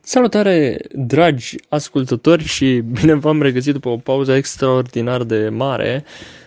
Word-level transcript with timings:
Salutare, 0.00 0.78
dragi 0.92 1.56
ascultători 1.68 2.44
și 2.44 2.82
bine 3.00 3.14
v-am 3.14 3.42
regăsit 3.42 3.72
după 3.72 3.88
o 3.88 3.96
pauză 3.96 4.34
extraordinar 4.34 5.22
de 5.22 5.48
mare 5.48 6.04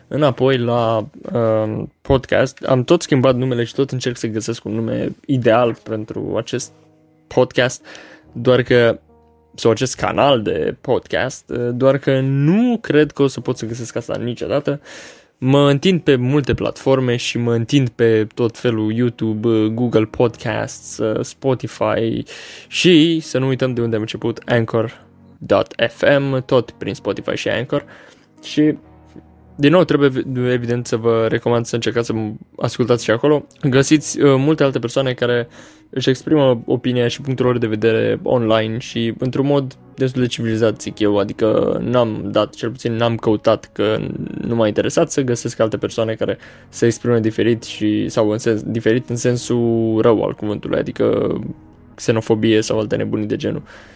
înapoi 0.08 0.58
la 0.58 1.08
uh, 1.34 1.84
podcast. 2.02 2.64
Am 2.64 2.84
tot 2.84 3.02
schimbat 3.02 3.36
numele 3.36 3.64
și 3.64 3.74
tot 3.74 3.92
încerc 3.92 4.18
să 4.18 4.28
găsesc 4.28 4.66
un 4.66 4.74
nume 4.74 5.16
ideal 5.26 5.76
pentru 5.84 6.34
acest 6.38 6.72
podcast, 7.28 7.86
doar 8.32 8.62
că 8.62 9.00
sau 9.56 9.72
acest 9.72 9.96
canal 9.96 10.42
de 10.42 10.76
podcast, 10.82 11.46
doar 11.74 11.98
că 11.98 12.20
nu 12.20 12.78
cred 12.82 13.12
că 13.12 13.22
o 13.22 13.28
să 13.28 13.42
pot 13.42 13.58
să 13.58 13.66
găsesc 13.66 13.96
asta 13.96 14.16
niciodată. 14.16 14.82
Mă 15.38 15.70
întind 15.70 16.02
pe 16.02 16.16
multe 16.16 16.54
platforme 16.54 17.16
și 17.16 17.38
mă 17.38 17.54
întind 17.54 17.90
pe 17.90 18.28
tot 18.34 18.58
felul 18.58 18.94
YouTube, 18.94 19.68
Google 19.68 20.06
Podcasts, 20.06 21.00
Spotify 21.22 22.24
și 22.68 23.20
să 23.20 23.38
nu 23.38 23.48
uităm 23.48 23.74
de 23.74 23.82
unde 23.82 23.96
am 23.96 24.02
început 24.02 24.42
Anchor.fm, 24.46 26.46
tot 26.46 26.72
prin 26.72 26.94
Spotify 26.94 27.36
și 27.36 27.50
Anchor. 27.50 27.86
Și 28.44 28.78
din 29.56 29.72
nou, 29.72 29.84
trebuie 29.84 30.12
evident 30.54 30.88
să 30.88 30.96
vă 30.96 31.28
recomand 31.30 31.66
să 31.66 31.76
încercați 31.76 32.06
să 32.06 32.14
ascultați 32.58 33.04
și 33.04 33.12
acolo. 33.12 33.48
Găsiți 33.70 34.22
uh, 34.22 34.36
multe 34.38 34.64
alte 34.64 34.80
persoane 34.80 35.14
care 35.14 35.48
își 35.96 36.10
exprimă 36.10 36.62
opinia 36.66 37.08
și 37.08 37.22
punctul 37.22 37.46
lor 37.46 37.58
de 37.58 37.68
vedere 37.68 38.20
online 38.24 38.78
și 38.78 39.14
într-un 39.18 39.46
mod 39.46 39.78
destul 39.96 40.22
de 40.22 40.28
civilizat, 40.28 40.82
zic 40.82 41.00
eu, 41.00 41.18
adică 41.18 41.80
n-am 41.84 42.30
dat, 42.32 42.54
cel 42.54 42.70
puțin 42.70 42.94
n-am 42.94 43.16
căutat 43.16 43.70
că 43.74 43.98
nu 44.42 44.56
m-a 44.56 44.68
interesat 44.68 45.12
să 45.12 45.22
găsesc 45.22 45.60
alte 45.60 45.78
persoane 45.78 46.14
care 46.14 46.38
se 46.70 46.86
exprimă 46.86 47.20
diferit 47.20 47.64
și 47.64 48.10
sau 48.10 48.30
în 48.30 48.38
sens, 48.38 48.62
diferit 48.62 49.10
în 49.10 49.16
sensul 49.16 50.00
rău 50.02 50.24
al 50.24 50.34
cuvântului, 50.34 50.80
adică 50.80 51.38
xenofobie 51.96 52.62
sau 52.62 52.80
alte 52.80 52.96
nebunii 52.96 53.28
de 53.28 53.36
genul. 53.36 53.62
Uh, 53.66 53.95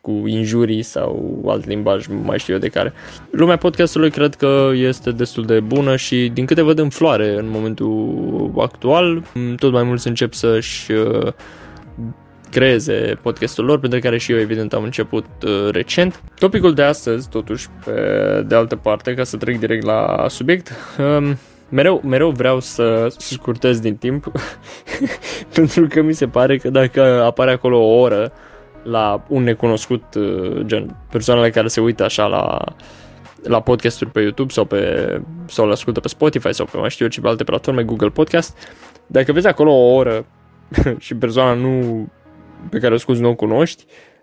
cu 0.00 0.22
injurii 0.26 0.82
sau 0.82 1.42
alt 1.46 1.66
limbaj, 1.66 2.06
mai 2.06 2.38
știu 2.38 2.54
eu 2.54 2.60
de 2.60 2.68
care. 2.68 2.92
Lumea 3.30 3.56
podcastului 3.56 4.10
cred 4.10 4.34
că 4.34 4.70
este 4.74 5.10
destul 5.10 5.44
de 5.44 5.60
bună 5.60 5.96
și 5.96 6.30
din 6.34 6.46
câte 6.46 6.62
văd 6.62 6.78
în 6.78 6.88
floare 6.88 7.38
în 7.38 7.48
momentul 7.48 8.52
actual, 8.56 9.22
tot 9.56 9.72
mai 9.72 9.82
mulți 9.82 10.08
încep 10.08 10.32
să-și 10.32 10.92
uh, 10.92 11.32
creeze 12.50 13.18
podcastul 13.22 13.64
lor, 13.64 13.78
pentru 13.80 13.98
care 13.98 14.18
și 14.18 14.32
eu 14.32 14.38
evident 14.38 14.72
am 14.72 14.82
început 14.82 15.26
uh, 15.44 15.68
recent. 15.70 16.22
Topicul 16.38 16.74
de 16.74 16.82
astăzi, 16.82 17.28
totuși, 17.28 17.68
pe 17.84 18.44
de 18.46 18.54
altă 18.54 18.76
parte, 18.76 19.14
ca 19.14 19.24
să 19.24 19.36
trec 19.36 19.58
direct 19.58 19.84
la 19.84 20.26
subiect, 20.28 20.72
um, 21.18 21.38
mereu, 21.68 22.02
mereu 22.04 22.30
vreau 22.30 22.60
să 22.60 23.06
scurtez 23.16 23.80
din 23.80 23.96
timp, 23.96 24.32
pentru 25.54 25.86
că 25.86 26.02
mi 26.02 26.12
se 26.12 26.26
pare 26.26 26.56
că 26.56 26.70
dacă 26.70 27.22
apare 27.22 27.50
acolo 27.50 27.78
o 27.78 27.98
oră, 27.98 28.32
la 28.88 29.24
un 29.28 29.42
necunoscut, 29.42 30.14
uh, 30.14 30.60
gen 30.64 30.96
persoanele 31.10 31.50
care 31.50 31.68
se 31.68 31.80
uită 31.80 32.04
așa 32.04 32.26
la, 32.26 32.64
la 33.42 33.60
podcasturi 33.60 34.10
pe 34.10 34.20
YouTube 34.20 34.52
sau, 34.52 34.64
pe, 34.64 35.22
sau 35.46 35.66
le 35.66 35.72
ascultă 35.72 36.00
pe 36.00 36.08
Spotify 36.08 36.52
sau 36.52 36.66
pe 36.66 36.76
mai 36.78 36.90
știu 36.90 37.04
eu 37.04 37.10
ce 37.10 37.20
pe 37.20 37.28
alte 37.28 37.44
platforme, 37.44 37.82
Google 37.82 38.08
Podcast, 38.08 38.58
dacă 39.06 39.32
vezi 39.32 39.46
acolo 39.46 39.72
o 39.72 39.94
oră 39.94 40.26
și 40.98 41.14
persoana 41.14 41.52
nu 41.52 42.06
pe 42.70 42.78
care 42.78 42.94
o 42.94 42.98
scuzi 42.98 43.20
nu 43.20 43.28
o 43.28 43.34
cunoști, 43.34 43.84
uh, 43.86 44.15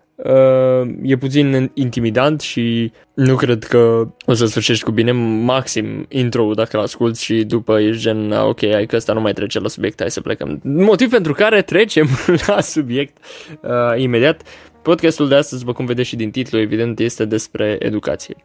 e 1.01 1.15
puțin 1.15 1.71
intimidant 1.73 2.41
și 2.41 2.91
nu 3.13 3.35
cred 3.35 3.63
că 3.63 4.07
o 4.25 4.33
să 4.33 4.45
sfârșești 4.45 4.83
cu 4.83 4.91
bine 4.91 5.11
maxim 5.11 6.05
intro 6.09 6.53
dacă 6.53 6.77
l 6.77 6.79
asculti 6.79 7.23
și 7.23 7.43
după 7.43 7.79
ești 7.79 8.01
gen 8.01 8.31
ok, 8.31 8.59
hai 8.71 8.85
că 8.85 8.95
ăsta 8.95 9.13
nu 9.13 9.21
mai 9.21 9.33
trece 9.33 9.59
la 9.59 9.67
subiect, 9.67 9.99
hai 9.99 10.11
să 10.11 10.21
plecăm. 10.21 10.59
Motiv 10.63 11.09
pentru 11.09 11.33
care 11.33 11.61
trecem 11.61 12.07
la 12.47 12.61
subiect 12.61 13.17
uh, 13.61 14.01
imediat. 14.01 14.41
Podcastul 14.81 15.27
de 15.27 15.35
astăzi, 15.35 15.61
după 15.61 15.73
cum 15.73 15.85
vedeți 15.85 16.07
și 16.07 16.15
din 16.15 16.31
titlu, 16.31 16.59
evident, 16.59 16.99
este 16.99 17.25
despre 17.25 17.75
educație. 17.79 18.35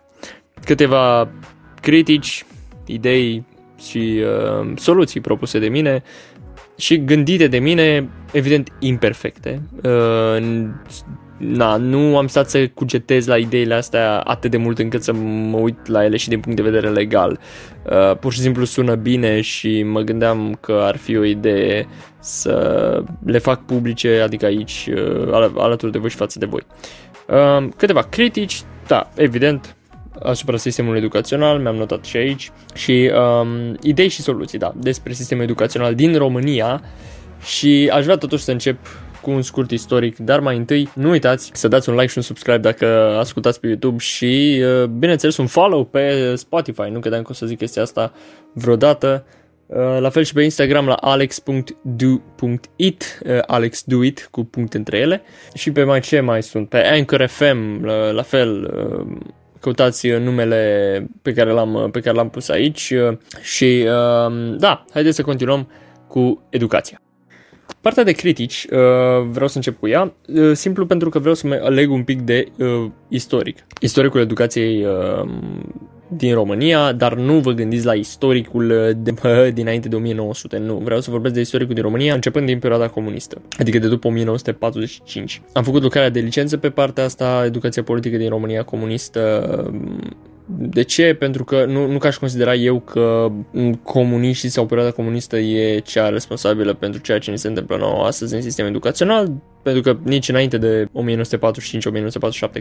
Câteva 0.65 1.29
critici, 1.81 2.45
idei 2.87 3.45
și 3.81 4.23
uh, 4.23 4.73
soluții 4.77 5.21
propuse 5.21 5.59
de 5.59 5.69
mine 5.69 6.03
și 6.77 7.05
gândite 7.05 7.47
de 7.47 7.59
mine, 7.59 8.09
evident, 8.33 8.73
imperfecte. 8.79 9.63
Uh, 9.83 10.69
na, 11.39 11.77
nu 11.77 12.17
am 12.17 12.27
stat 12.27 12.51
să 12.51 12.69
cugetez 12.69 13.27
la 13.27 13.37
ideile 13.37 13.75
astea 13.75 14.19
atât 14.21 14.51
de 14.51 14.57
mult 14.57 14.79
încât 14.79 15.03
să 15.03 15.13
mă 15.13 15.57
uit 15.57 15.87
la 15.87 16.05
ele 16.05 16.17
și 16.17 16.29
din 16.29 16.41
punct 16.41 16.57
de 16.57 16.71
vedere 16.71 16.89
legal. 16.89 17.41
Uh, 17.91 18.17
pur 18.17 18.33
și 18.33 18.41
simplu 18.41 18.65
sună 18.65 18.95
bine 18.95 19.41
și 19.41 19.83
mă 19.83 20.01
gândeam 20.01 20.59
că 20.61 20.81
ar 20.83 20.97
fi 20.97 21.17
o 21.17 21.25
idee 21.25 21.89
să 22.21 23.03
le 23.25 23.39
fac 23.39 23.65
publice, 23.65 24.21
adică 24.21 24.47
aici, 24.47 24.89
uh, 24.95 25.53
alături 25.57 25.93
de 25.93 25.99
voi 25.99 26.11
și 26.11 26.17
față 26.17 26.39
de 26.39 26.47
voi. 26.47 26.63
Uh, 27.29 27.69
câteva 27.77 28.03
critici, 28.03 28.63
da, 28.87 29.11
evident, 29.15 29.77
asupra 30.23 30.57
sistemului 30.57 30.99
educațional, 30.99 31.59
mi-am 31.59 31.75
notat 31.75 32.05
și 32.05 32.17
aici, 32.17 32.51
și 32.75 33.13
um, 33.41 33.77
idei 33.83 34.09
și 34.09 34.23
soluții, 34.23 34.59
da, 34.59 34.73
despre 34.77 35.13
sistemul 35.13 35.45
educațional 35.45 35.95
din 35.95 36.17
România 36.17 36.83
și 37.45 37.91
aș 37.93 38.05
vrea 38.05 38.17
totuși 38.17 38.45
să 38.45 38.51
încep 38.51 38.77
cu 39.29 39.35
un 39.35 39.43
scurt 39.43 39.71
istoric, 39.71 40.17
dar 40.17 40.41
mai 40.41 40.57
întâi 40.57 40.89
nu 40.95 41.11
uitați 41.11 41.51
să 41.55 41.69
dați 41.69 41.89
un 41.89 41.95
like 41.95 42.07
și 42.07 42.17
un 42.17 42.23
subscribe 42.23 42.59
dacă 42.59 42.87
ascultați 43.19 43.61
pe 43.61 43.67
YouTube 43.67 43.99
și, 43.99 44.63
uh, 44.63 44.85
bineînțeles, 44.85 45.37
un 45.37 45.47
follow 45.47 45.85
pe 45.85 46.35
Spotify. 46.35 46.89
Nu 46.91 47.01
credeam 47.01 47.23
că 47.23 47.29
o 47.31 47.35
să 47.35 47.47
zic 47.47 47.59
chestia 47.59 47.83
asta 47.83 48.13
vreodată. 48.53 49.25
Uh, 49.67 49.97
la 50.01 50.09
fel 50.09 50.23
și 50.23 50.33
pe 50.33 50.43
Instagram 50.43 50.87
la 50.87 50.95
alex.do.it, 50.95 52.23
uh, 53.27 53.39
alexdoit 53.47 54.29
cu 54.31 54.45
puncte 54.45 54.77
între 54.77 54.99
ele. 54.99 55.23
Și 55.55 55.73
pe 55.73 55.85
mai 55.85 56.01
ce 56.01 56.21
mai 56.21 56.43
sunt? 56.43 56.69
Pe 56.69 56.87
Anchor 56.87 57.27
FM, 57.27 57.85
la, 57.85 58.11
la 58.11 58.23
fel, 58.23 58.73
căutați 59.61 60.09
numele 60.09 61.07
pe 61.23 61.33
care 61.33 61.51
l-am, 61.51 61.89
pe 61.93 62.01
care 62.01 62.17
l-am 62.17 62.31
pus 62.31 62.49
aici 62.49 62.95
și 63.41 63.85
da, 64.57 64.85
haideți 64.93 65.17
să 65.17 65.23
continuăm 65.23 65.69
cu 66.07 66.47
educația. 66.51 67.01
Partea 67.81 68.05
de 68.05 68.13
critici, 68.13 68.67
uh, 68.71 69.27
vreau 69.31 69.49
să 69.49 69.57
încep 69.57 69.79
cu 69.79 69.89
ea, 69.89 70.15
uh, 70.27 70.53
simplu 70.53 70.87
pentru 70.87 71.09
că 71.09 71.19
vreau 71.19 71.35
să 71.35 71.47
mă 71.47 71.61
aleg 71.63 71.91
un 71.91 72.03
pic 72.03 72.21
de 72.21 72.47
uh, 72.59 72.91
istoric. 73.09 73.67
Istoricul 73.81 74.21
educației 74.21 74.85
uh, 74.85 75.31
din 76.09 76.35
România, 76.35 76.93
dar 76.93 77.15
nu 77.15 77.39
vă 77.39 77.53
gândiți 77.53 77.85
la 77.85 77.95
istoricul 77.95 78.71
uh, 78.71 78.91
de, 78.97 79.15
uh, 79.25 79.53
dinainte 79.53 79.89
de 79.89 79.97
1900, 79.97 80.59
nu. 80.59 80.75
Vreau 80.75 81.01
să 81.01 81.11
vorbesc 81.11 81.35
de 81.35 81.41
istoricul 81.41 81.75
din 81.75 81.83
România 81.83 82.15
începând 82.15 82.47
din 82.47 82.59
perioada 82.59 82.89
comunistă, 82.89 83.41
adică 83.59 83.79
de 83.79 83.89
după 83.89 84.07
1945. 84.07 85.43
Am 85.53 85.63
făcut 85.63 85.83
lucrarea 85.83 86.11
de 86.11 86.21
licență 86.21 86.57
pe 86.57 86.71
partea 86.71 87.05
asta, 87.05 87.43
educația 87.47 87.83
politică 87.83 88.17
din 88.17 88.29
România 88.29 88.63
comunistă 88.63 89.23
de 90.57 90.83
ce? 90.83 91.15
Pentru 91.15 91.45
că 91.45 91.65
nu, 91.65 91.87
nu 91.87 91.99
ca 91.99 92.09
aș 92.09 92.17
considera 92.17 92.55
eu 92.55 92.81
că 92.81 93.33
comuniștii 93.83 94.49
sau 94.49 94.67
perioada 94.67 94.93
comunistă 94.93 95.39
e 95.39 95.79
cea 95.79 96.09
responsabilă 96.09 96.75
pentru 96.75 97.01
ceea 97.01 97.19
ce 97.19 97.31
ne 97.31 97.37
se 97.37 97.49
întâmplă 97.49 97.77
nouă 97.77 98.05
astăzi 98.05 98.35
în 98.35 98.43
sistem 98.43 98.67
educațional, 98.67 99.33
pentru 99.63 99.83
că 99.83 99.99
nici 100.03 100.29
înainte 100.29 100.59
de 100.59 100.85
1945-1947 100.85 100.89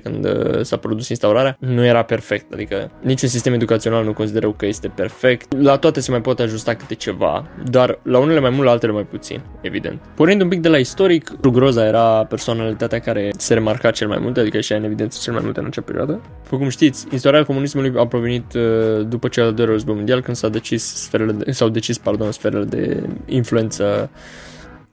când 0.03 0.25
uh, 0.25 0.61
s-a 0.61 0.77
produs 0.77 1.09
instaurarea, 1.09 1.57
nu 1.59 1.85
era 1.85 2.03
perfect, 2.03 2.53
adică 2.53 2.91
niciun 3.01 3.29
sistem 3.29 3.53
educațional 3.53 4.03
nu 4.03 4.13
consideră 4.13 4.51
că 4.51 4.65
este 4.65 4.87
perfect. 4.87 5.61
La 5.61 5.77
toate 5.77 5.99
se 5.99 6.11
mai 6.11 6.21
pot 6.21 6.39
ajusta 6.39 6.73
câte 6.73 6.95
ceva, 6.95 7.47
dar 7.69 7.99
la 8.03 8.19
unele 8.19 8.39
mai 8.39 8.49
mult, 8.49 8.65
la 8.65 8.71
altele 8.71 8.91
mai 8.91 9.05
puțin, 9.05 9.41
evident. 9.61 9.99
Pornind 10.15 10.41
un 10.41 10.47
pic 10.47 10.61
de 10.61 10.69
la 10.69 10.77
istoric, 10.77 11.31
Groza 11.41 11.85
era 11.85 12.25
personalitatea 12.25 12.99
care 12.99 13.31
se 13.37 13.53
remarca 13.53 13.91
cel 13.91 14.07
mai 14.07 14.17
mult, 14.21 14.37
adică 14.37 14.59
și 14.59 14.73
în 14.73 14.83
evidență 14.83 15.19
cel 15.21 15.33
mai 15.33 15.41
mult 15.43 15.57
în 15.57 15.65
acea 15.65 15.81
perioadă. 15.81 16.21
După 16.43 16.57
cum 16.57 16.69
știți, 16.69 17.07
instaurarea 17.11 17.45
comunismului 17.45 17.93
a 17.97 18.07
provenit 18.07 18.53
uh, 18.53 19.05
după 19.07 19.27
cel 19.27 19.43
al 19.43 19.53
doilea 19.53 19.73
război 19.73 19.95
mondial, 19.95 20.21
când 20.21 20.37
s-a 20.37 20.49
decis 20.49 20.83
sferele 20.83 21.31
de, 21.31 21.51
s-au 21.51 21.69
decis, 21.69 21.97
pardon, 21.97 22.31
sferele 22.31 22.63
de 22.63 23.03
influență 23.25 24.09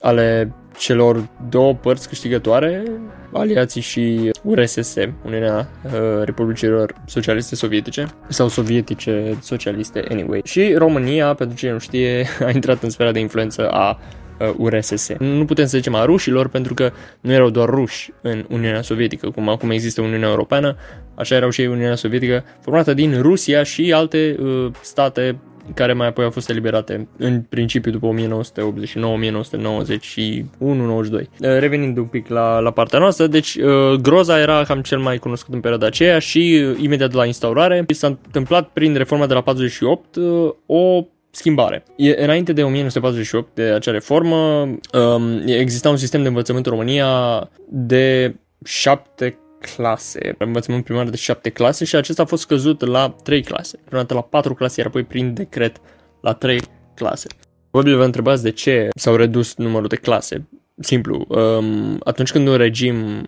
ale 0.05 0.55
celor 0.79 1.29
două 1.49 1.75
părți 1.75 2.09
câștigătoare, 2.09 2.83
aliații 3.33 3.81
și 3.81 4.31
URSS, 4.43 4.95
Uniunea 5.25 5.69
uh, 5.85 5.91
Republicilor 6.25 6.95
Socialiste 7.06 7.55
Sovietice, 7.55 8.06
sau 8.29 8.49
sovietice 8.49 9.37
socialiste, 9.41 10.05
anyway. 10.09 10.41
Și 10.45 10.75
România, 10.75 11.35
pentru 11.35 11.56
cine 11.56 11.73
nu 11.73 11.79
știe, 11.79 12.27
a 12.47 12.51
intrat 12.51 12.83
în 12.83 12.91
sfera 12.91 13.12
de 13.12 13.19
influență 13.19 13.69
a 13.71 13.99
URSS. 14.56 15.09
Uh, 15.09 15.17
nu 15.19 15.45
putem 15.45 15.67
să 15.67 15.77
zicem 15.77 15.95
a 15.95 16.05
rușilor 16.05 16.49
pentru 16.49 16.75
că 16.75 16.93
nu 17.21 17.33
erau 17.33 17.50
doar 17.50 17.69
ruși 17.69 18.12
în 18.21 18.45
Uniunea 18.49 18.83
Sovietică, 18.83 19.31
cum 19.31 19.49
acum 19.49 19.71
există 19.71 20.00
Uniunea 20.00 20.29
Europeană, 20.29 20.77
așa 21.15 21.35
erau 21.35 21.50
și 21.50 21.61
ei 21.61 21.67
Uniunea 21.67 21.95
Sovietică, 21.95 22.45
formată 22.61 22.95
din 22.95 23.21
Rusia 23.21 23.62
și 23.62 23.93
alte 23.93 24.37
uh, 24.41 24.71
state 24.81 25.39
care 25.75 25.93
mai 25.93 26.06
apoi 26.06 26.25
au 26.25 26.31
fost 26.31 26.50
eliberate 26.50 27.08
în 27.16 27.43
principiu 27.49 27.90
după 27.90 28.06
1989, 28.06 29.12
1991, 29.12 30.84
92. 30.84 31.28
Revenind 31.38 31.96
un 31.96 32.05
pic 32.05 32.28
la, 32.28 32.58
la 32.58 32.70
partea 32.70 32.99
noastră, 32.99 33.26
deci 33.26 33.55
uh, 33.55 34.00
Groza 34.02 34.40
era 34.40 34.64
cam 34.64 34.81
cel 34.81 34.99
mai 34.99 35.19
cunoscut 35.19 35.55
în 35.55 35.61
perioada 35.61 35.87
aceea 35.87 36.19
și 36.19 36.64
uh, 36.69 36.76
imediat 36.81 37.11
de 37.11 37.16
la 37.16 37.26
instaurare 37.26 37.84
s-a 37.88 38.06
întâmplat 38.06 38.69
prin 38.69 38.94
reforma 38.94 39.26
de 39.26 39.34
la 39.34 39.40
48 39.40 40.16
uh, 40.16 40.50
o 40.66 41.06
schimbare. 41.31 41.84
E, 41.96 42.22
înainte 42.22 42.52
de 42.52 42.62
1948, 42.62 43.55
de 43.55 43.62
acea 43.62 43.90
reformă, 43.90 44.69
um, 44.93 45.43
exista 45.46 45.88
un 45.88 45.96
sistem 45.96 46.22
de 46.22 46.28
învățământ 46.28 46.66
în 46.66 46.72
România 46.72 47.08
de 47.69 48.34
șapte 48.64 49.38
clase, 49.76 50.34
învățământ 50.38 50.84
primar 50.84 51.08
de 51.08 51.16
șapte 51.16 51.50
clase 51.50 51.84
și 51.84 51.96
acesta 51.96 52.22
a 52.22 52.26
fost 52.26 52.43
scăzut 52.43 52.87
la 52.87 53.16
trei 53.22 53.43
clase. 53.43 53.78
Prima 53.84 54.00
dată 54.00 54.14
la 54.14 54.22
patru 54.22 54.55
clase, 54.55 54.81
iar 54.81 54.88
apoi 54.88 55.05
prin 55.05 55.34
decret 55.34 55.81
la 56.20 56.32
trei 56.32 56.61
clase. 56.94 57.28
Probabil 57.70 57.96
vă 57.96 58.05
întrebați 58.05 58.43
de 58.43 58.50
ce 58.50 58.88
s-au 58.96 59.16
redus 59.16 59.55
numărul 59.56 59.88
de 59.88 59.96
clase. 59.96 60.49
Simplu, 60.78 61.25
um, 61.28 62.00
atunci 62.05 62.31
când 62.31 62.49
un 62.49 62.56
regim 62.56 63.25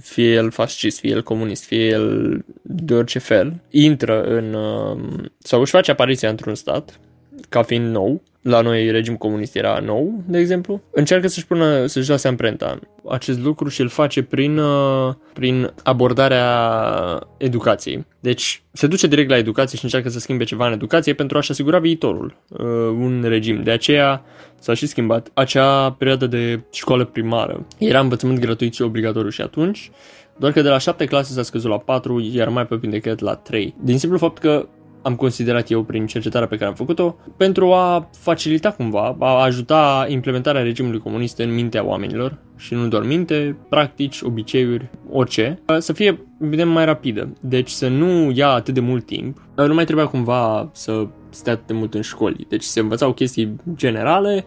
fie 0.00 0.32
el 0.32 0.50
fascist, 0.50 0.98
fie 0.98 1.10
el 1.10 1.22
comunist, 1.22 1.64
fie 1.64 1.86
el 1.86 2.44
de 2.62 2.94
orice 2.94 3.18
fel, 3.18 3.60
intră 3.70 4.22
în, 4.22 4.54
um, 4.54 5.32
sau 5.38 5.60
își 5.60 5.70
face 5.70 5.90
apariția 5.90 6.28
într-un 6.28 6.54
stat, 6.54 7.00
ca 7.48 7.62
fiind 7.62 7.92
nou, 7.92 8.22
la 8.42 8.60
noi 8.60 8.90
regim 8.90 9.16
comunist 9.16 9.56
era 9.56 9.78
nou, 9.84 10.22
de 10.26 10.38
exemplu, 10.38 10.82
încearcă 10.90 11.28
să-și 11.28 11.46
pună, 11.46 11.86
să-și 11.86 12.10
lase 12.10 12.28
amprenta. 12.28 12.78
Acest 13.08 13.40
lucru 13.40 13.68
și 13.68 13.80
îl 13.80 13.88
face 13.88 14.22
prin, 14.22 14.58
uh, 14.58 15.14
prin 15.32 15.72
abordarea 15.82 17.28
educației. 17.36 18.06
Deci 18.20 18.62
se 18.72 18.86
duce 18.86 19.06
direct 19.06 19.30
la 19.30 19.36
educație 19.36 19.78
și 19.78 19.84
încearcă 19.84 20.08
să 20.08 20.18
schimbe 20.18 20.44
ceva 20.44 20.66
în 20.66 20.72
educație 20.72 21.12
pentru 21.12 21.38
a-și 21.38 21.50
asigura 21.50 21.78
viitorul, 21.78 22.36
uh, 22.48 22.60
un 22.98 23.24
regim. 23.26 23.62
De 23.62 23.70
aceea 23.70 24.24
s-a 24.58 24.74
și 24.74 24.86
schimbat 24.86 25.30
acea 25.34 25.90
perioadă 25.90 26.26
de 26.26 26.60
școală 26.72 27.04
primară. 27.04 27.66
Era 27.78 28.00
învățământ 28.00 28.38
gratuit 28.38 28.74
și 28.74 28.82
obligatoriu 28.82 29.30
și 29.30 29.40
atunci, 29.40 29.90
doar 30.36 30.52
că 30.52 30.62
de 30.62 30.68
la 30.68 30.78
7 30.78 31.04
clase 31.04 31.32
s-a 31.32 31.42
scăzut 31.42 31.70
la 31.70 31.78
4, 31.78 32.20
iar 32.32 32.48
mai 32.48 32.66
pe 32.66 32.76
prin 32.76 32.90
decret 32.90 33.18
la 33.18 33.34
3. 33.34 33.74
Din 33.82 33.98
simplu 33.98 34.18
fapt 34.18 34.38
că 34.38 34.68
am 35.08 35.14
considerat 35.14 35.70
eu 35.70 35.82
prin 35.82 36.06
cercetarea 36.06 36.48
pe 36.48 36.56
care 36.56 36.68
am 36.68 36.74
făcut-o, 36.74 37.16
pentru 37.36 37.72
a 37.72 38.08
facilita 38.12 38.70
cumva, 38.70 39.16
a 39.18 39.42
ajuta 39.42 40.06
implementarea 40.08 40.62
regimului 40.62 40.98
comunist 40.98 41.38
în 41.38 41.54
mintea 41.54 41.84
oamenilor 41.84 42.38
și 42.56 42.74
nu 42.74 42.88
doar 42.88 43.02
minte, 43.02 43.56
practici, 43.68 44.22
obiceiuri, 44.22 44.90
orice, 45.10 45.62
să 45.78 45.92
fie, 45.92 46.26
evident, 46.40 46.70
mai 46.70 46.84
rapidă. 46.84 47.32
Deci 47.40 47.68
să 47.68 47.88
nu 47.88 48.30
ia 48.34 48.48
atât 48.48 48.74
de 48.74 48.80
mult 48.80 49.06
timp, 49.06 49.42
nu 49.54 49.74
mai 49.74 49.84
trebuia 49.84 50.06
cumva 50.06 50.70
să 50.72 51.06
stea 51.30 51.52
atât 51.52 51.66
de 51.66 51.72
mult 51.72 51.94
în 51.94 52.00
școli. 52.02 52.46
Deci 52.48 52.62
se 52.62 52.80
învățau 52.80 53.12
chestii 53.12 53.56
generale, 53.74 54.44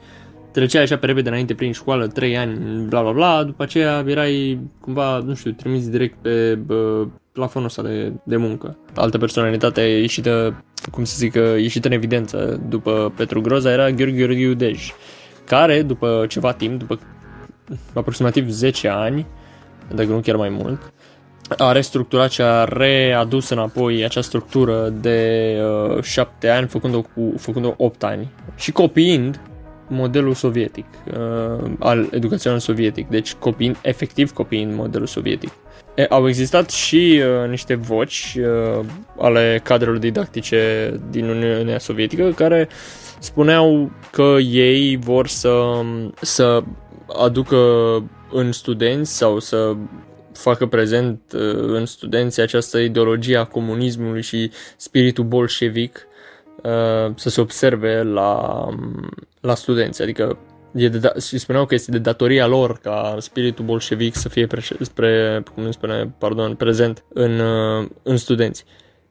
trecea 0.51 0.81
așa 0.81 0.97
pe 0.97 1.05
repede 1.05 1.29
înainte 1.29 1.53
prin 1.53 1.71
școală, 1.71 2.07
3 2.07 2.37
ani, 2.37 2.85
bla 2.89 3.01
bla 3.01 3.11
bla, 3.11 3.43
după 3.43 3.63
aceea 3.63 4.03
erai 4.07 4.59
cumva, 4.81 5.17
nu 5.17 5.33
știu, 5.33 5.51
trimis 5.51 5.89
direct 5.89 6.17
pe 6.21 6.55
bă, 6.65 7.07
plafonul 7.31 7.67
ăsta 7.67 7.81
de, 7.81 8.13
de 8.23 8.35
muncă. 8.35 8.77
Altă 8.95 9.17
personalitate 9.17 9.81
ieșită, 9.81 10.63
cum 10.91 11.03
să 11.03 11.15
zic, 11.17 11.33
ieșită 11.57 11.87
în 11.87 11.93
evidență 11.93 12.61
după 12.69 13.13
Petru 13.15 13.41
Groza 13.41 13.71
era 13.71 13.91
Gheorghe 13.91 14.17
Gheorghiu 14.17 14.53
Dej, 14.53 14.91
care 15.45 15.81
după 15.81 16.25
ceva 16.29 16.53
timp, 16.53 16.79
după 16.79 16.99
aproximativ 17.93 18.49
10 18.49 18.87
ani, 18.87 19.25
dacă 19.95 20.09
nu 20.09 20.19
chiar 20.19 20.35
mai 20.35 20.49
mult, 20.49 20.93
a 21.57 21.71
restructurat 21.71 22.31
și 22.31 22.41
a 22.41 22.63
readus 22.63 23.49
înapoi 23.49 24.03
acea 24.03 24.21
structură 24.21 24.89
de 24.89 25.57
uh, 25.95 26.03
7 26.03 26.49
ani, 26.49 26.67
făcând-o 26.67 27.01
cu 27.01 27.33
făcând-o 27.37 27.73
8 27.77 28.03
ani 28.03 28.31
și 28.55 28.71
copiind 28.71 29.39
modelul 29.87 30.33
sovietic, 30.33 30.85
uh, 31.07 31.71
al 31.79 32.07
educațional 32.11 32.59
sovietic, 32.59 33.07
deci 33.07 33.33
copiind, 33.33 33.77
efectiv 33.81 34.31
copiind 34.31 34.75
modelul 34.75 35.07
sovietic. 35.07 35.51
E, 36.01 36.06
au 36.09 36.27
existat 36.27 36.69
și 36.69 37.21
uh, 37.44 37.50
niște 37.50 37.75
voci 37.75 38.38
uh, 38.39 38.86
ale 39.18 39.59
cadrelor 39.63 39.98
didactice 39.98 40.94
din 41.09 41.30
Uniunea 41.30 41.80
Sovietică 41.80 42.31
care 42.36 42.69
spuneau 43.19 43.92
că 44.12 44.36
ei 44.42 44.98
vor 44.98 45.27
să, 45.27 45.81
să 46.21 46.63
aducă 47.07 47.57
în 48.31 48.51
studenți 48.51 49.18
sau 49.18 49.39
să 49.39 49.75
facă 50.33 50.65
prezent 50.65 51.21
uh, 51.33 51.56
în 51.56 51.86
studenți 51.86 52.42
această 52.42 52.77
ideologie 52.77 53.38
a 53.38 53.44
comunismului 53.44 54.21
și 54.21 54.51
spiritul 54.77 55.24
bolșevic 55.24 56.07
uh, 56.63 57.13
să 57.15 57.30
se 57.30 57.42
observe 57.42 58.03
la, 58.03 58.68
la 59.42 59.56
studenți. 59.56 60.01
Adică 60.01 60.38
e 60.73 60.89
de 60.89 60.97
da- 60.97 61.13
și 61.27 61.38
spuneau 61.38 61.65
că 61.65 61.73
este 61.73 61.91
de 61.91 61.97
datoria 61.97 62.47
lor 62.47 62.77
ca 62.77 63.15
spiritul 63.19 63.65
bolșevic 63.65 64.15
să 64.15 64.29
fie 64.29 64.47
pre- 64.47 64.62
spre, 64.79 65.44
cum 65.56 65.71
spune, 65.71 66.15
pardon, 66.18 66.56
prezent 66.56 67.03
în, 67.13 67.39
uh, 67.39 67.88
în 68.03 68.18
studenți. 68.18 68.65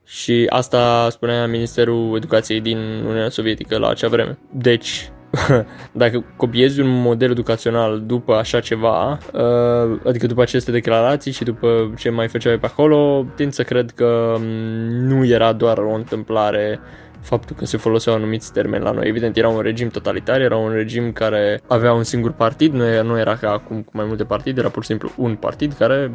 Și 0.05 0.45
asta 0.49 1.07
spunea 1.09 1.47
Ministerul 1.47 2.15
Educației 2.15 2.61
din 2.61 2.77
Uniunea 2.77 3.29
Sovietică 3.29 3.77
la 3.77 3.89
acea 3.89 4.07
vreme. 4.07 4.37
Deci, 4.53 5.11
dacă 5.91 6.25
copiezi 6.35 6.79
un 6.79 7.01
model 7.01 7.31
educațional 7.31 8.01
după 8.05 8.33
așa 8.33 8.59
ceva, 8.59 9.17
uh, 9.33 9.99
adică 10.05 10.27
după 10.27 10.41
aceste 10.41 10.71
declarații 10.71 11.31
și 11.31 11.43
după 11.43 11.93
ce 11.97 12.09
mai 12.09 12.27
făceai 12.27 12.59
pe 12.59 12.65
acolo, 12.65 13.25
tind 13.35 13.53
să 13.53 13.63
cred 13.63 13.91
că 13.91 14.35
mm, 14.39 15.07
nu 15.07 15.25
era 15.25 15.53
doar 15.53 15.77
o 15.77 15.93
întâmplare 15.93 16.79
faptul 17.21 17.55
că 17.55 17.65
se 17.65 17.77
foloseau 17.77 18.15
anumiți 18.15 18.53
termeni 18.53 18.83
la 18.83 18.91
noi. 18.91 19.07
Evident, 19.07 19.37
era 19.37 19.47
un 19.47 19.61
regim 19.61 19.87
totalitar, 19.87 20.41
era 20.41 20.57
un 20.57 20.71
regim 20.71 21.11
care 21.11 21.61
avea 21.67 21.93
un 21.93 22.03
singur 22.03 22.31
partid, 22.31 22.73
nu 22.73 22.85
era, 22.85 23.01
nu 23.01 23.19
era 23.19 23.35
ca 23.35 23.51
acum 23.51 23.81
cu 23.81 23.91
mai 23.93 24.05
multe 24.05 24.23
partide, 24.23 24.59
era 24.59 24.69
pur 24.69 24.81
și 24.81 24.87
simplu 24.87 25.11
un 25.17 25.35
partid 25.35 25.73
care 25.73 26.11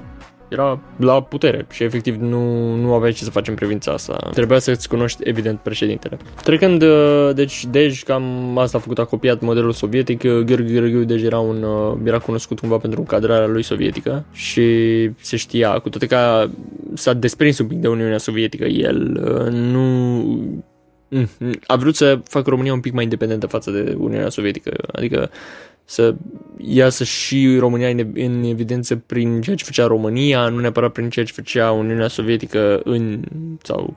era 0.49 0.81
la 0.97 1.23
putere 1.23 1.67
și 1.71 1.83
efectiv 1.83 2.17
nu, 2.17 2.75
nu 2.75 2.93
aveai 2.93 3.13
ce 3.13 3.25
să 3.25 3.31
faci 3.31 3.49
în 3.49 3.55
privința 3.55 3.93
asta. 3.93 4.31
Trebuia 4.33 4.59
să-ți 4.59 4.89
cunoști, 4.89 5.29
evident, 5.29 5.59
președintele. 5.59 6.17
Trecând, 6.43 6.83
uh, 6.83 7.31
deci, 7.35 7.67
Dej, 7.71 8.03
cam 8.03 8.59
asta 8.59 8.79
a 8.79 8.81
făcut, 8.81 8.99
a 8.99 9.05
copiat 9.05 9.41
modelul 9.41 9.73
sovietic. 9.73 10.23
Gheorghe 10.23 10.73
Gheorghiu 10.73 11.05
Dej 11.05 11.23
era, 11.23 11.39
un, 11.39 11.63
uh, 11.63 11.97
era 12.05 12.19
cunoscut 12.19 12.61
cumva 12.61 12.77
pentru 12.77 13.01
încadrarea 13.01 13.47
lui 13.47 13.63
sovietică 13.63 14.25
și 14.33 14.65
se 15.21 15.37
știa, 15.37 15.79
cu 15.79 15.89
toate 15.89 16.07
că 16.07 16.49
s-a 16.95 17.13
desprins 17.13 17.59
un 17.59 17.67
pic 17.67 17.79
de 17.79 17.89
Uniunea 17.89 18.19
Sovietică, 18.19 18.65
el 18.65 19.21
uh, 19.25 19.53
nu 19.53 19.85
Mm-hmm. 20.37 20.76
A 21.67 21.77
vrut 21.77 21.97
să 21.97 22.21
facă 22.25 22.51
România 22.51 22.73
un 22.73 22.81
pic 22.81 22.93
mai 22.93 23.03
independentă 23.03 23.47
față 23.47 23.71
de 23.71 23.95
Uniunea 23.99 24.29
Sovietică, 24.29 24.77
adică 24.93 25.31
să 25.85 26.15
iasă 26.59 27.05
și 27.05 27.57
România 27.59 27.89
în 28.15 28.43
evidență 28.45 28.97
prin 28.97 29.41
ceea 29.41 29.57
ce 29.57 29.65
făcea 29.65 29.87
România, 29.87 30.49
nu 30.49 30.61
neapărat 30.61 30.93
prin 30.93 31.11
ceea 31.11 31.25
ce 31.25 31.33
făcea 31.33 31.71
Uniunea 31.71 32.09
Sovietică 32.09 32.81
în, 32.85 33.21
sau 33.63 33.97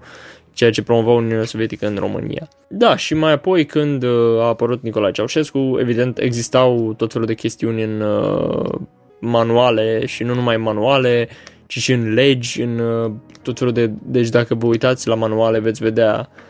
ceea 0.54 0.72
ce 0.72 0.84
promova 0.84 1.12
Uniunea 1.12 1.46
Sovietică 1.46 1.88
în 1.88 1.96
România. 1.96 2.48
Da, 2.68 2.96
și 2.96 3.14
mai 3.14 3.32
apoi 3.32 3.66
când 3.66 4.04
uh, 4.04 4.40
a 4.40 4.48
apărut 4.48 4.84
Nicolae 4.84 5.12
Ceaușescu, 5.12 5.78
evident 5.80 6.18
existau 6.18 6.94
tot 6.98 7.12
felul 7.12 7.28
de 7.28 7.34
chestiuni 7.34 7.84
în 7.84 8.02
uh, 8.02 8.80
manuale 9.20 10.06
și 10.06 10.24
nu 10.24 10.34
numai 10.34 10.58
manuale, 10.58 11.30
ci 11.68 11.78
și 11.78 11.92
în 11.92 12.14
legi, 12.14 12.62
în 12.62 12.80
uh, 12.80 13.12
tot 13.42 13.58
felul 13.58 13.74
de... 13.74 13.92
Deci 14.04 14.30
dacă 14.30 14.56
vă 14.56 14.66
uitați 14.66 15.08
la 15.08 15.16
manuale 15.16 15.60
veți 15.60 15.84
vedea 15.84 16.30
uh, 16.32 16.38
Uh, 16.38 16.49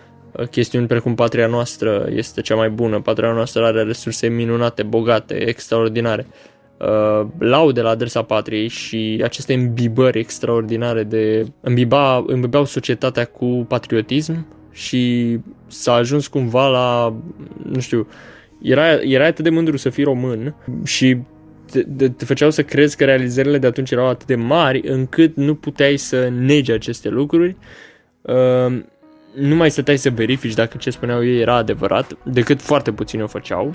chestiuni 0.51 0.88
precum 0.88 1.15
patria 1.15 1.48
noastră 1.48 2.07
este 2.12 2.41
cea 2.41 2.55
mai 2.55 2.69
bună, 2.69 3.01
patria 3.01 3.31
noastră 3.31 3.65
are 3.65 3.83
resurse 3.83 4.27
minunate, 4.27 4.83
bogate, 4.83 5.48
extraordinare. 5.48 6.27
Uh, 6.77 7.27
laude 7.38 7.81
la 7.81 7.89
adresa 7.89 8.21
patriei 8.21 8.67
și 8.67 9.21
aceste 9.24 9.53
îmbibări 9.53 10.19
extraordinare 10.19 11.03
de 11.03 11.45
îmbiba, 11.62 12.24
îmbibeau 12.27 12.65
societatea 12.65 13.25
cu 13.25 13.65
patriotism 13.67 14.45
și 14.71 15.38
s-a 15.67 15.93
ajuns 15.93 16.27
cumva 16.27 16.67
la, 16.67 17.15
nu 17.63 17.79
știu, 17.79 18.07
era, 18.62 18.93
era 18.93 19.25
atât 19.25 19.43
de 19.43 19.50
mândru 19.50 19.77
să 19.77 19.89
fii 19.89 20.03
român 20.03 20.55
și 20.83 21.17
te, 21.71 21.83
te, 21.98 22.09
te 22.09 22.25
făceau 22.25 22.51
să 22.51 22.63
crezi 22.63 22.98
că 22.98 23.05
realizările 23.05 23.57
de 23.57 23.67
atunci 23.67 23.91
erau 23.91 24.07
atât 24.07 24.27
de 24.27 24.36
mari 24.36 24.81
încât 24.88 25.36
nu 25.36 25.55
puteai 25.55 25.98
să 25.98 26.29
negi 26.39 26.71
aceste 26.71 27.09
lucruri. 27.09 27.55
Uh, 28.21 28.81
nu 29.39 29.55
mai 29.55 29.72
stăteai 29.72 29.98
să 29.98 30.10
verifici 30.10 30.53
dacă 30.53 30.77
ce 30.77 30.89
spuneau 30.89 31.25
ei 31.25 31.39
era 31.39 31.55
adevărat, 31.55 32.17
decât 32.24 32.62
foarte 32.62 32.91
puțini 32.91 33.22
o 33.22 33.27
făceau. 33.27 33.74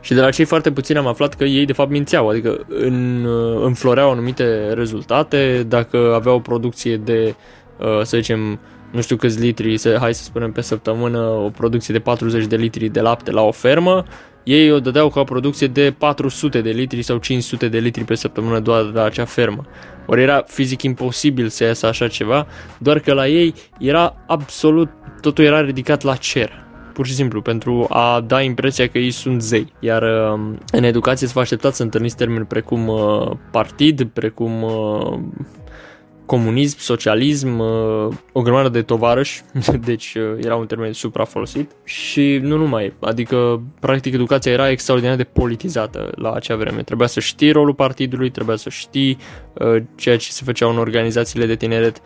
Și 0.00 0.14
de 0.14 0.20
la 0.20 0.30
cei 0.30 0.44
foarte 0.44 0.72
puțini 0.72 0.98
am 0.98 1.06
aflat 1.06 1.34
că 1.34 1.44
ei 1.44 1.64
de 1.64 1.72
fapt 1.72 1.90
mințeau, 1.90 2.28
adică 2.28 2.66
în, 2.68 3.26
înfloreau 3.64 4.10
anumite 4.10 4.72
rezultate, 4.72 5.64
dacă 5.68 6.14
aveau 6.14 6.36
o 6.36 6.40
producție 6.40 6.96
de, 6.96 7.34
uh, 7.78 8.02
să 8.02 8.16
zicem, 8.16 8.60
nu 8.94 9.00
știu 9.00 9.16
câți 9.16 9.40
litri, 9.40 9.76
să, 9.76 9.96
hai 10.00 10.14
să 10.14 10.22
spunem 10.22 10.52
pe 10.52 10.60
săptămână, 10.60 11.18
o 11.18 11.48
producție 11.48 11.94
de 11.94 12.00
40 12.00 12.46
de 12.46 12.56
litri 12.56 12.88
de 12.88 13.00
lapte 13.00 13.30
la 13.30 13.42
o 13.42 13.50
fermă, 13.50 14.04
ei 14.42 14.72
o 14.72 14.80
dădeau 14.80 15.08
ca 15.08 15.20
o 15.20 15.24
producție 15.24 15.66
de 15.66 15.94
400 15.98 16.60
de 16.60 16.70
litri 16.70 17.02
sau 17.02 17.16
500 17.16 17.68
de 17.68 17.78
litri 17.78 18.04
pe 18.04 18.14
săptămână 18.14 18.60
doar 18.60 18.84
de 18.84 18.98
la 18.98 19.04
acea 19.04 19.24
fermă. 19.24 19.64
Ori 20.06 20.22
era 20.22 20.44
fizic 20.46 20.82
imposibil 20.82 21.48
să 21.48 21.64
iasă 21.64 21.86
așa 21.86 22.08
ceva, 22.08 22.46
doar 22.78 22.98
că 22.98 23.12
la 23.12 23.28
ei 23.28 23.54
era 23.78 24.16
absolut, 24.26 24.88
totul 25.20 25.44
era 25.44 25.60
ridicat 25.60 26.02
la 26.02 26.16
cer. 26.16 26.62
Pur 26.92 27.06
și 27.06 27.14
simplu, 27.14 27.42
pentru 27.42 27.86
a 27.88 28.24
da 28.26 28.40
impresia 28.40 28.88
că 28.88 28.98
ei 28.98 29.10
sunt 29.10 29.42
zei. 29.42 29.72
Iar 29.78 30.02
um, 30.02 30.58
în 30.72 30.82
educație 30.82 31.26
se 31.26 31.32
va 31.34 31.40
aștepta 31.40 31.70
să 31.70 31.82
întâlniți 31.82 32.16
termeni 32.16 32.44
precum 32.44 32.88
uh, 32.88 33.30
partid, 33.50 34.04
precum 34.04 34.62
uh, 34.62 35.18
comunism, 36.26 36.78
socialism, 36.78 37.58
uh, 37.58 38.08
o 38.32 38.42
grămadă 38.42 38.68
de 38.68 38.82
tovarăși, 38.82 39.42
deci 39.84 40.14
uh, 40.14 40.44
era 40.44 40.56
un 40.56 40.66
termen 40.66 40.92
suprafolosit 40.92 41.70
și 41.84 42.38
nu 42.42 42.56
numai, 42.56 42.92
adică 43.00 43.62
practic 43.80 44.14
educația 44.14 44.52
era 44.52 44.70
extraordinar 44.70 45.16
de 45.16 45.24
politizată 45.24 46.12
la 46.14 46.32
acea 46.32 46.56
vreme. 46.56 46.82
Trebuia 46.82 47.06
să 47.06 47.20
știi 47.20 47.50
rolul 47.50 47.74
partidului, 47.74 48.30
trebuia 48.30 48.56
să 48.56 48.68
știi 48.68 49.18
uh, 49.52 49.82
ceea 49.94 50.16
ce 50.16 50.30
se 50.30 50.42
făceau 50.44 50.70
în 50.70 50.78
organizațiile 50.78 51.46
de 51.46 51.56
tineret. 51.56 52.02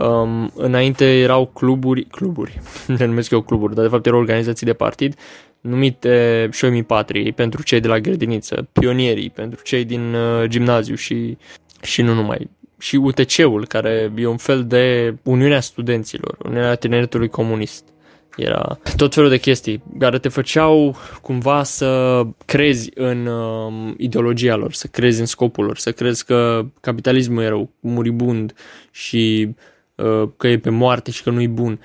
Um, 0.00 0.52
înainte 0.54 1.18
erau 1.18 1.46
cluburi, 1.46 2.04
cluburi, 2.04 2.60
le 2.98 3.06
numesc 3.06 3.30
eu 3.30 3.40
cluburi, 3.40 3.74
dar 3.74 3.84
de 3.84 3.90
fapt 3.90 4.06
erau 4.06 4.18
organizații 4.18 4.66
de 4.66 4.72
partid 4.72 5.14
numite 5.60 6.48
șoimii 6.52 6.82
patriei 6.82 7.32
pentru 7.32 7.62
cei 7.62 7.80
de 7.80 7.88
la 7.88 8.00
grădiniță, 8.00 8.68
pionierii 8.72 9.30
pentru 9.30 9.62
cei 9.62 9.84
din 9.84 10.14
uh, 10.14 10.44
gimnaziu 10.46 10.94
și, 10.94 11.36
și 11.82 12.02
nu 12.02 12.14
numai 12.14 12.50
și 12.84 12.96
UTC-ul, 12.96 13.66
care 13.66 14.12
e 14.16 14.26
un 14.26 14.36
fel 14.36 14.64
de 14.66 15.14
Uniunea 15.22 15.60
Studenților, 15.60 16.36
Uniunea 16.44 16.74
Tineretului 16.74 17.28
Comunist. 17.28 17.84
Era 18.36 18.78
tot 18.96 19.14
felul 19.14 19.28
de 19.30 19.38
chestii 19.38 19.82
care 19.98 20.18
te 20.18 20.28
făceau 20.28 20.96
cumva 21.22 21.62
să 21.62 22.22
crezi 22.44 22.90
în 22.94 23.26
uh, 23.26 23.94
ideologia 23.96 24.56
lor, 24.56 24.72
să 24.72 24.86
crezi 24.86 25.20
în 25.20 25.26
scopul 25.26 25.64
lor, 25.64 25.78
să 25.78 25.92
crezi 25.92 26.24
că 26.24 26.66
capitalismul 26.80 27.42
era 27.42 27.68
muribund 27.80 28.54
și 28.90 29.54
uh, 29.94 30.28
că 30.36 30.48
e 30.48 30.58
pe 30.58 30.70
moarte 30.70 31.10
și 31.10 31.22
că 31.22 31.30
nu 31.30 31.40
e 31.40 31.46
bun 31.46 31.78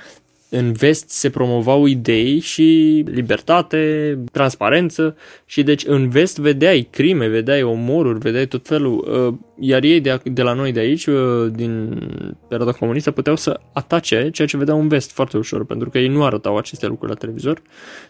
în 0.50 0.72
vest 0.72 1.10
se 1.10 1.30
promovau 1.30 1.86
idei 1.86 2.40
și 2.40 3.04
libertate, 3.08 4.18
transparență 4.32 5.18
și 5.52 5.64
deci 5.64 5.84
în 5.86 6.10
vest 6.10 6.38
vedeai 6.38 6.88
crime, 6.92 7.28
vedeai 7.28 7.64
omoruri, 7.64 8.20
vedeai 8.20 8.46
tot 8.46 8.68
felul, 8.68 9.28
uh, 9.28 9.34
iar 9.60 9.84
ei 9.84 10.00
de, 10.00 10.20
de 10.24 10.42
la 10.42 10.54
noi 10.54 10.72
de 10.72 10.80
aici, 10.80 11.06
uh, 11.06 11.16
din 11.52 12.02
perioada 12.48 12.72
comunistă, 12.72 13.12
puteau 13.12 13.36
să 13.36 13.60
atace 13.74 14.30
ceea 14.32 14.48
ce 14.48 14.58
vedeau 14.58 14.80
în 14.80 14.88
vest 14.88 15.12
foarte 15.12 15.38
ușor, 15.38 15.66
pentru 15.66 15.90
că 15.90 15.98
ei 15.98 16.08
nu 16.08 16.24
arătau 16.24 16.58
aceste 16.58 16.88
lucruri 16.88 17.12
la 17.12 17.18
televizor, 17.18 17.62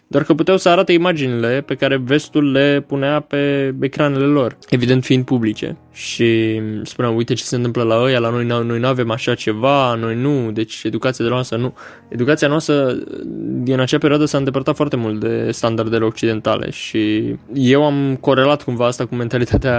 doar 0.06 0.24
că 0.24 0.34
puteau 0.34 0.56
să 0.56 0.68
arate 0.68 0.92
imaginile 0.92 1.60
pe 1.66 1.74
care 1.74 1.96
vestul 1.96 2.50
le 2.50 2.84
punea 2.86 3.20
pe 3.20 3.74
ecranele 3.80 4.24
lor, 4.24 4.58
evident 4.68 5.04
fiind 5.04 5.24
publice. 5.24 5.76
Și 5.92 6.60
spuneam, 6.82 7.14
uite 7.14 7.34
ce 7.34 7.44
se 7.44 7.56
întâmplă 7.56 7.82
la 7.82 8.02
ăia, 8.02 8.18
la 8.18 8.30
noi, 8.30 8.44
noi 8.44 8.78
nu 8.78 8.86
avem 8.86 9.10
așa 9.10 9.34
ceva, 9.34 9.94
noi 9.94 10.16
nu, 10.16 10.50
deci 10.52 10.80
educația 10.84 11.24
de 11.24 11.30
la 11.30 11.36
noastră 11.36 11.56
nu. 11.56 11.74
Educația 12.08 12.48
noastră 12.48 12.98
din 13.62 13.80
acea 13.80 13.98
perioadă 13.98 14.24
s-a 14.24 14.38
îndepărtat 14.38 14.76
foarte 14.76 14.96
mult 14.96 15.20
de 15.20 15.50
standardele 15.50 16.04
occidentale 16.04 16.70
și 16.70 17.29
eu 17.54 17.84
am 17.84 18.16
corelat 18.20 18.62
cumva 18.62 18.86
asta 18.86 19.06
cu 19.06 19.14
mentalitatea, 19.14 19.78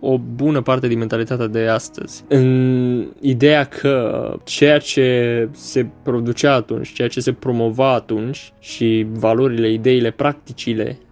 o 0.00 0.18
bună 0.18 0.60
parte 0.60 0.88
din 0.88 0.98
mentalitatea 0.98 1.46
de 1.46 1.66
astăzi. 1.66 2.24
În 2.28 3.06
ideea 3.20 3.64
că 3.64 4.34
ceea 4.44 4.78
ce 4.78 5.48
se 5.52 5.86
producea 6.02 6.54
atunci, 6.54 6.92
ceea 6.92 7.08
ce 7.08 7.20
se 7.20 7.32
promova 7.32 7.92
atunci 7.92 8.52
și 8.58 9.06
valorile, 9.12 9.72
ideile, 9.72 10.10
practicile 10.10 10.98
Uh, 10.98 11.03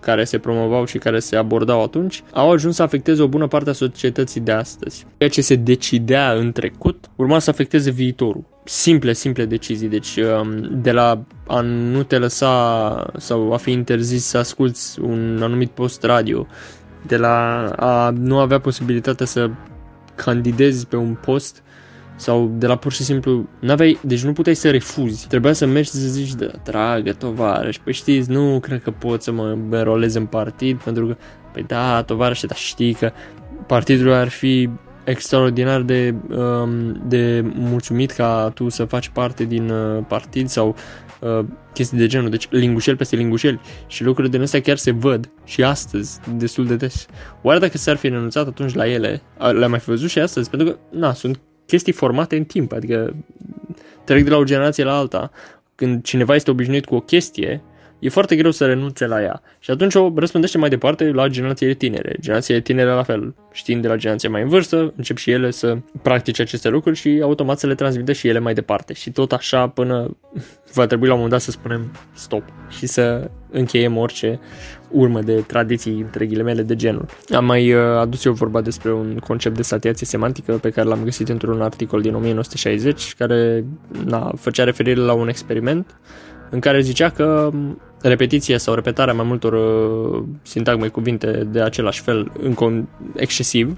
care 0.00 0.24
se 0.24 0.38
promovau 0.38 0.84
și 0.84 0.98
care 0.98 1.18
se 1.18 1.36
abordau 1.36 1.82
atunci, 1.82 2.22
au 2.32 2.50
ajuns 2.50 2.74
să 2.74 2.82
afecteze 2.82 3.22
o 3.22 3.26
bună 3.26 3.46
parte 3.46 3.70
a 3.70 3.72
societății 3.72 4.40
de 4.40 4.52
astăzi. 4.52 5.06
Ceea 5.16 5.30
ce 5.30 5.40
se 5.40 5.54
decidea 5.54 6.32
în 6.32 6.52
trecut 6.52 7.10
urma 7.16 7.38
să 7.38 7.50
afecteze 7.50 7.90
viitorul. 7.90 8.44
Simple, 8.64 9.12
simple 9.12 9.44
decizii, 9.44 9.88
deci 9.88 10.16
um, 10.16 10.80
de 10.82 10.92
la 10.92 11.22
a 11.46 11.60
nu 11.60 12.02
te 12.02 12.18
lăsa 12.18 13.12
sau 13.16 13.52
a 13.52 13.56
fi 13.56 13.70
interzis 13.70 14.24
să 14.24 14.38
asculti 14.38 14.80
un 15.00 15.40
anumit 15.42 15.70
post 15.70 16.02
radio, 16.02 16.46
de 17.06 17.16
la 17.16 17.68
a 17.76 18.10
nu 18.10 18.38
avea 18.38 18.60
posibilitatea 18.60 19.26
să 19.26 19.50
candidezi 20.14 20.86
pe 20.86 20.96
un 20.96 21.16
post 21.24 21.62
sau 22.20 22.52
de 22.58 22.66
la 22.66 22.76
pur 22.76 22.92
și 22.92 23.02
simplu, 23.02 23.48
n-aveai, 23.60 23.98
deci 24.02 24.24
nu 24.24 24.32
puteai 24.32 24.54
să 24.54 24.70
refuzi. 24.70 25.26
Trebuia 25.28 25.52
să 25.52 25.66
mergi 25.66 25.90
să 25.90 25.98
zici, 25.98 26.34
da, 26.34 26.50
dragă 26.64 27.12
tovarăș, 27.12 27.78
păi 27.78 27.92
știți, 27.92 28.30
nu 28.30 28.60
cred 28.60 28.82
că 28.82 28.90
pot 28.90 29.22
să 29.22 29.32
mă 29.32 29.56
înrolez 29.70 30.14
în 30.14 30.26
partid, 30.26 30.82
pentru 30.82 31.06
că, 31.06 31.16
păi 31.52 31.64
da, 31.66 32.02
tovarăș, 32.02 32.40
dar 32.40 32.56
știi 32.56 32.92
că 32.92 33.12
partidul 33.66 34.12
ar 34.12 34.28
fi 34.28 34.68
extraordinar 35.04 35.82
de, 35.82 36.14
um, 36.28 37.02
de 37.08 37.44
mulțumit 37.54 38.10
ca 38.10 38.50
tu 38.54 38.68
să 38.68 38.84
faci 38.84 39.08
parte 39.08 39.44
din 39.44 39.70
uh, 39.70 40.04
partid 40.08 40.48
sau 40.48 40.76
uh, 41.20 41.44
chestii 41.72 41.98
de 41.98 42.06
genul, 42.06 42.30
deci 42.30 42.48
lingușel 42.50 42.96
peste 42.96 43.16
lingușel 43.16 43.60
și 43.86 44.04
lucrurile 44.04 44.32
din 44.32 44.42
astea 44.42 44.60
chiar 44.60 44.76
se 44.76 44.90
văd 44.90 45.30
și 45.44 45.62
astăzi 45.62 46.20
destul 46.36 46.66
de 46.66 46.76
des. 46.76 47.06
Oare 47.42 47.58
dacă 47.58 47.78
s-ar 47.78 47.96
fi 47.96 48.08
renunțat 48.08 48.46
atunci 48.46 48.74
la 48.74 48.88
ele, 48.88 49.22
le-am 49.38 49.70
mai 49.70 49.82
văzut 49.86 50.08
și 50.08 50.18
astăzi, 50.18 50.50
pentru 50.50 50.68
că, 50.68 50.78
na, 50.90 51.12
sunt 51.12 51.40
chestii 51.70 51.92
formate 51.92 52.36
în 52.36 52.44
timp, 52.44 52.72
adică 52.72 53.14
trec 54.04 54.24
de 54.24 54.30
la 54.30 54.36
o 54.36 54.44
generație 54.44 54.84
la 54.84 54.96
alta. 54.96 55.30
Când 55.74 56.02
cineva 56.02 56.34
este 56.34 56.50
obișnuit 56.50 56.84
cu 56.84 56.94
o 56.94 57.00
chestie, 57.00 57.62
e 57.98 58.08
foarte 58.08 58.36
greu 58.36 58.50
să 58.50 58.66
renunțe 58.66 59.06
la 59.06 59.22
ea. 59.22 59.42
Și 59.58 59.70
atunci 59.70 59.94
o 59.94 60.12
răspândește 60.16 60.58
mai 60.58 60.68
departe 60.68 61.10
la 61.10 61.28
generațiile 61.28 61.74
tinere. 61.74 62.16
Generațiile 62.20 62.60
tinere 62.60 62.90
la 62.90 63.02
fel, 63.02 63.34
știind 63.52 63.82
de 63.82 63.88
la 63.88 63.96
generația 63.96 64.30
mai 64.30 64.42
în 64.42 64.48
vârstă, 64.48 64.92
încep 64.96 65.16
și 65.16 65.30
ele 65.30 65.50
să 65.50 65.78
practice 66.02 66.42
aceste 66.42 66.68
lucruri 66.68 66.96
și 66.96 67.20
automat 67.22 67.58
să 67.58 67.66
le 67.66 67.74
transmită 67.74 68.12
și 68.12 68.28
ele 68.28 68.38
mai 68.38 68.54
departe. 68.54 68.92
Și 68.92 69.10
tot 69.10 69.32
așa 69.32 69.68
până 69.68 70.16
va 70.72 70.86
trebui 70.86 71.06
la 71.06 71.14
un 71.14 71.20
moment 71.20 71.38
dat 71.38 71.40
să 71.40 71.50
spunem 71.50 71.90
stop 72.14 72.42
și 72.68 72.86
să 72.86 73.30
încheiem 73.52 73.96
orice 73.96 74.40
urmă 74.90 75.20
de 75.20 75.32
tradiții, 75.46 76.00
între 76.00 76.26
ghilimele, 76.26 76.62
de 76.62 76.76
genul. 76.76 77.06
Am 77.28 77.44
mai 77.44 77.72
uh, 77.72 77.80
adus 78.00 78.24
eu 78.24 78.32
vorba 78.32 78.60
despre 78.60 78.92
un 78.92 79.16
concept 79.16 79.56
de 79.56 79.62
satiație 79.62 80.06
semantică 80.06 80.52
pe 80.52 80.70
care 80.70 80.88
l-am 80.88 81.04
găsit 81.04 81.28
într-un 81.28 81.60
articol 81.60 82.00
din 82.00 82.14
1960 82.14 83.14
care 83.18 83.64
na, 84.04 84.32
făcea 84.36 84.64
referire 84.64 85.00
la 85.00 85.12
un 85.12 85.28
experiment 85.28 85.94
în 86.50 86.60
care 86.60 86.80
zicea 86.80 87.08
că 87.08 87.50
repetiția 88.02 88.58
sau 88.58 88.74
repetarea 88.74 89.14
mai 89.14 89.24
multor 89.26 89.52
uh, 89.52 90.22
sintagme 90.42 90.88
cuvinte 90.88 91.48
de 91.50 91.60
același 91.60 92.00
fel 92.00 92.32
în 92.42 92.54
con- 92.54 93.12
excesiv 93.14 93.76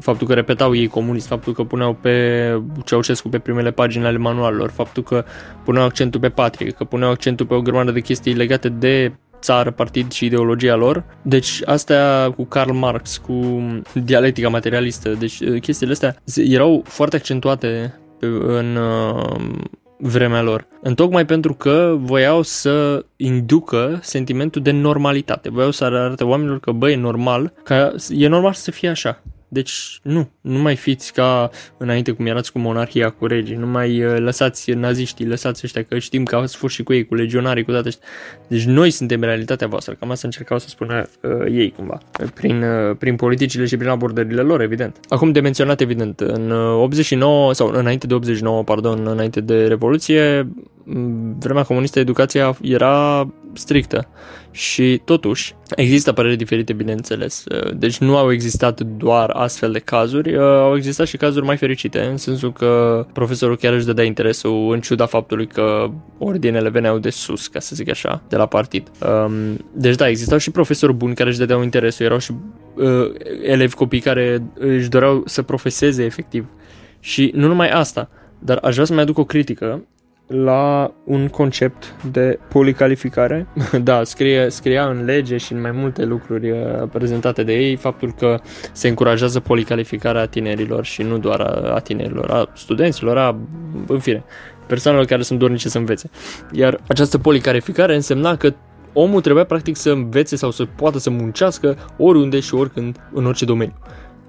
faptul 0.00 0.26
că 0.26 0.34
repetau 0.34 0.74
ei 0.74 0.86
comunist, 0.86 1.26
faptul 1.26 1.52
că 1.52 1.62
puneau 1.64 1.94
pe 1.94 2.62
Ceaușescu 2.84 3.28
pe 3.28 3.38
primele 3.38 3.70
pagini 3.70 4.04
ale 4.04 4.18
manualelor, 4.18 4.70
faptul 4.70 5.02
că 5.02 5.24
puneau 5.64 5.84
accentul 5.84 6.20
pe 6.20 6.28
patrie, 6.28 6.70
că 6.70 6.84
puneau 6.84 7.10
accentul 7.10 7.46
pe 7.46 7.54
o 7.54 7.62
grămadă 7.62 7.90
de 7.90 8.00
chestii 8.00 8.34
legate 8.34 8.68
de 8.68 9.12
țară, 9.40 9.70
partid 9.70 10.12
și 10.12 10.24
ideologia 10.24 10.74
lor. 10.74 11.04
Deci 11.22 11.60
astea 11.64 12.32
cu 12.36 12.44
Karl 12.44 12.72
Marx, 12.72 13.16
cu 13.16 13.62
dialectica 13.92 14.48
materialistă, 14.48 15.10
deci 15.10 15.40
uh, 15.40 15.60
chestiile 15.60 15.92
astea 15.92 16.16
erau 16.34 16.82
foarte 16.86 17.16
accentuate 17.16 17.98
în 18.46 18.76
uh, 18.76 19.36
vremea 19.98 20.42
lor. 20.42 20.66
Întocmai 20.82 21.26
pentru 21.26 21.54
că 21.54 21.96
voiau 21.98 22.42
să 22.42 23.04
inducă 23.16 23.98
sentimentul 24.02 24.62
de 24.62 24.70
normalitate. 24.70 25.50
Voiau 25.50 25.70
să 25.70 25.84
arate 25.84 26.24
oamenilor 26.24 26.60
că, 26.60 26.70
băi, 26.72 26.92
e 26.92 26.96
normal, 26.96 27.52
că 27.64 27.94
e 28.10 28.28
normal 28.28 28.52
să 28.52 28.70
fie 28.70 28.88
așa. 28.88 29.22
Deci 29.48 30.00
nu, 30.02 30.30
nu 30.40 30.58
mai 30.58 30.76
fiți 30.76 31.12
ca 31.12 31.50
înainte 31.76 32.10
cum 32.10 32.26
erați 32.26 32.52
cu 32.52 32.58
monarhia, 32.58 33.10
cu 33.10 33.26
regii, 33.26 33.56
nu 33.56 33.66
mai 33.66 34.04
uh, 34.04 34.18
lăsați 34.18 34.70
naziștii, 34.70 35.26
lăsați 35.26 35.60
ăștia, 35.64 35.82
că 35.82 35.98
știm 35.98 36.24
că 36.24 36.36
ați 36.36 36.56
fost 36.56 36.74
și 36.74 36.82
cu 36.82 36.92
ei, 36.92 37.06
cu 37.06 37.14
legionarii, 37.14 37.64
cu 37.64 37.70
toate 37.70 37.88
ăștia. 37.88 38.06
Deci 38.48 38.64
noi 38.64 38.90
suntem 38.90 39.20
realitatea 39.20 39.66
voastră, 39.66 39.96
cam 39.98 40.10
asta 40.10 40.26
încercau 40.26 40.58
să 40.58 40.68
spună 40.68 41.08
uh, 41.22 41.30
ei 41.50 41.70
cumva, 41.70 41.98
prin, 42.34 42.62
uh, 42.62 42.96
prin 42.98 43.16
politicile 43.16 43.66
și 43.66 43.76
prin 43.76 43.90
abordările 43.90 44.42
lor, 44.42 44.60
evident. 44.60 44.96
Acum 45.08 45.32
de 45.32 45.40
menționat, 45.40 45.80
evident, 45.80 46.20
în 46.20 46.50
89, 46.50 47.48
uh, 47.48 47.54
sau 47.54 47.68
înainte 47.68 48.06
de 48.06 48.14
89, 48.14 48.62
pardon, 48.62 49.06
înainte 49.06 49.40
de 49.40 49.66
Revoluție, 49.66 50.48
vremea 51.38 51.62
comunistă 51.62 51.98
educația 51.98 52.56
era 52.62 53.28
strictă 53.52 54.08
și 54.50 55.00
totuși 55.04 55.54
există 55.76 56.12
păreri 56.12 56.36
diferite, 56.36 56.72
bineînțeles. 56.72 57.44
Deci 57.76 57.98
nu 57.98 58.16
au 58.16 58.32
existat 58.32 58.80
doar 58.80 59.30
astfel 59.30 59.72
de 59.72 59.78
cazuri, 59.78 60.38
au 60.38 60.76
existat 60.76 61.06
și 61.06 61.16
cazuri 61.16 61.44
mai 61.44 61.56
fericite, 61.56 62.00
în 62.00 62.16
sensul 62.16 62.52
că 62.52 63.06
profesorul 63.12 63.56
chiar 63.56 63.72
își 63.72 63.86
dădea 63.86 64.04
interesul 64.04 64.72
în 64.72 64.80
ciuda 64.80 65.06
faptului 65.06 65.46
că 65.46 65.90
ordinele 66.18 66.68
veneau 66.68 66.98
de 66.98 67.10
sus, 67.10 67.46
ca 67.46 67.58
să 67.58 67.74
zic 67.74 67.90
așa, 67.90 68.22
de 68.28 68.36
la 68.36 68.46
partid. 68.46 68.90
Deci 69.72 69.96
da, 69.96 70.08
existau 70.08 70.38
și 70.38 70.50
profesori 70.50 70.92
buni 70.92 71.14
care 71.14 71.28
își 71.28 71.38
dădeau 71.38 71.62
interesul, 71.62 72.04
erau 72.04 72.18
și 72.18 72.32
uh, 72.74 73.12
elevi 73.42 73.74
copii 73.74 74.00
care 74.00 74.42
își 74.54 74.88
doreau 74.88 75.22
să 75.26 75.42
profeseze 75.42 76.04
efectiv. 76.04 76.46
Și 77.00 77.32
nu 77.34 77.46
numai 77.46 77.68
asta, 77.68 78.10
dar 78.38 78.58
aș 78.62 78.72
vrea 78.72 78.84
să 78.84 78.92
mai 78.92 79.02
aduc 79.02 79.18
o 79.18 79.24
critică 79.24 79.82
la 80.28 80.92
un 81.04 81.28
concept 81.28 81.94
de 82.10 82.38
policalificare. 82.48 83.46
da, 83.82 84.04
scrie, 84.04 84.48
scria 84.48 84.88
în 84.88 85.04
lege 85.04 85.36
și 85.36 85.52
în 85.52 85.60
mai 85.60 85.70
multe 85.70 86.04
lucruri 86.04 86.50
uh, 86.50 86.58
prezentate 86.92 87.42
de 87.42 87.52
ei 87.52 87.76
faptul 87.76 88.12
că 88.18 88.40
se 88.72 88.88
încurajează 88.88 89.40
policalificarea 89.40 90.26
tinerilor 90.26 90.84
și 90.84 91.02
nu 91.02 91.18
doar 91.18 91.40
a, 91.40 91.74
a 91.74 91.78
tinerilor, 91.78 92.30
a 92.30 92.50
studenților, 92.54 93.18
a, 93.18 93.36
în 93.86 93.98
fine, 93.98 94.24
persoanelor 94.66 95.06
care 95.06 95.22
sunt 95.22 95.38
dornice 95.38 95.68
să 95.68 95.78
învețe. 95.78 96.10
Iar 96.52 96.80
această 96.88 97.18
policalificare 97.18 97.94
însemna 97.94 98.36
că 98.36 98.54
omul 98.92 99.20
trebuia 99.20 99.44
practic 99.44 99.76
să 99.76 99.90
învețe 99.90 100.36
sau 100.36 100.50
să 100.50 100.64
poată 100.64 100.98
să 100.98 101.10
muncească 101.10 101.76
oriunde 101.96 102.40
și 102.40 102.54
oricând 102.54 102.96
în 103.12 103.26
orice 103.26 103.44
domeniu. 103.44 103.76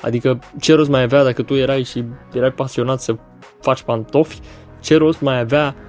Adică 0.01 0.39
ce 0.59 0.73
rost 0.73 0.89
mai 0.89 1.01
avea 1.01 1.23
dacă 1.23 1.41
tu 1.41 1.53
erai 1.53 1.83
și 1.83 2.03
erai 2.33 2.51
pasionat 2.51 3.01
să 3.01 3.15
faci 3.61 3.81
pantofi, 3.81 4.39
ce 4.79 4.97
rost 4.97 5.21
mai 5.21 5.39
avea 5.39 5.75
uh, 5.77 5.88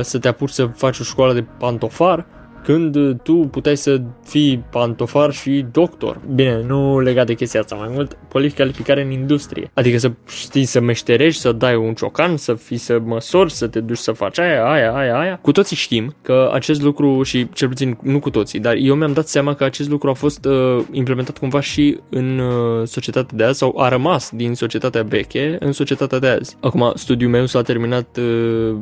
să 0.00 0.18
te 0.20 0.28
apuci 0.28 0.50
să 0.50 0.66
faci 0.66 0.98
o 0.98 1.02
școală 1.02 1.32
de 1.32 1.44
pantofar 1.58 2.26
când 2.66 3.22
tu 3.22 3.32
puteai 3.32 3.76
să 3.76 4.00
fii 4.24 4.64
pantofar 4.70 5.32
și 5.32 5.66
doctor. 5.72 6.20
Bine, 6.34 6.62
nu 6.66 7.00
legat 7.00 7.26
de 7.26 7.34
chestia 7.34 7.60
asta, 7.60 7.74
mai 7.74 7.90
mult 7.92 8.16
calificare 8.54 9.02
în 9.02 9.10
industrie. 9.10 9.70
Adică 9.74 9.98
să 9.98 10.12
știi 10.28 10.64
să 10.64 10.80
meșterești, 10.80 11.40
să 11.40 11.52
dai 11.52 11.76
un 11.76 11.94
ciocan, 11.94 12.36
să 12.36 12.54
fii 12.54 12.76
să 12.76 13.00
măsori, 13.04 13.52
să 13.52 13.66
te 13.66 13.80
duci 13.80 13.96
să 13.96 14.12
faci 14.12 14.38
aia, 14.38 14.70
aia, 14.70 14.92
aia, 14.94 15.18
aia. 15.18 15.38
Cu 15.42 15.52
toții 15.52 15.76
știm 15.76 16.14
că 16.22 16.50
acest 16.52 16.82
lucru 16.82 17.22
și 17.22 17.48
cel 17.52 17.68
puțin 17.68 17.98
nu 18.02 18.18
cu 18.18 18.30
toții, 18.30 18.60
dar 18.60 18.74
eu 18.74 18.94
mi-am 18.94 19.12
dat 19.12 19.28
seama 19.28 19.54
că 19.54 19.64
acest 19.64 19.88
lucru 19.88 20.10
a 20.10 20.12
fost 20.12 20.44
uh, 20.44 20.78
implementat 20.90 21.38
cumva 21.38 21.60
și 21.60 21.98
în 22.10 22.38
uh, 22.38 22.86
societatea 22.86 23.36
de 23.36 23.44
azi 23.44 23.58
sau 23.58 23.78
a 23.78 23.88
rămas 23.88 24.30
din 24.34 24.54
societatea 24.54 25.02
veche 25.02 25.56
în 25.60 25.72
societatea 25.72 26.18
de 26.18 26.28
azi. 26.28 26.56
Acum, 26.60 26.92
studiul 26.94 27.30
meu 27.30 27.46
s-a 27.46 27.62
terminat 27.62 28.18
uh, 28.18 28.76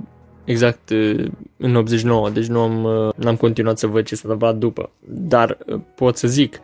exact 0.45 0.91
în 1.57 1.77
89, 1.77 2.31
deci 2.31 2.47
nu 2.47 2.61
am, 2.61 3.13
n-am 3.17 3.37
continuat 3.37 3.79
să 3.79 3.87
văd 3.87 4.05
ce 4.05 4.15
s-a 4.15 4.21
întâmplat 4.25 4.57
după, 4.57 4.91
dar 5.09 5.59
pot 5.95 6.17
să 6.17 6.29
zic 6.29 6.61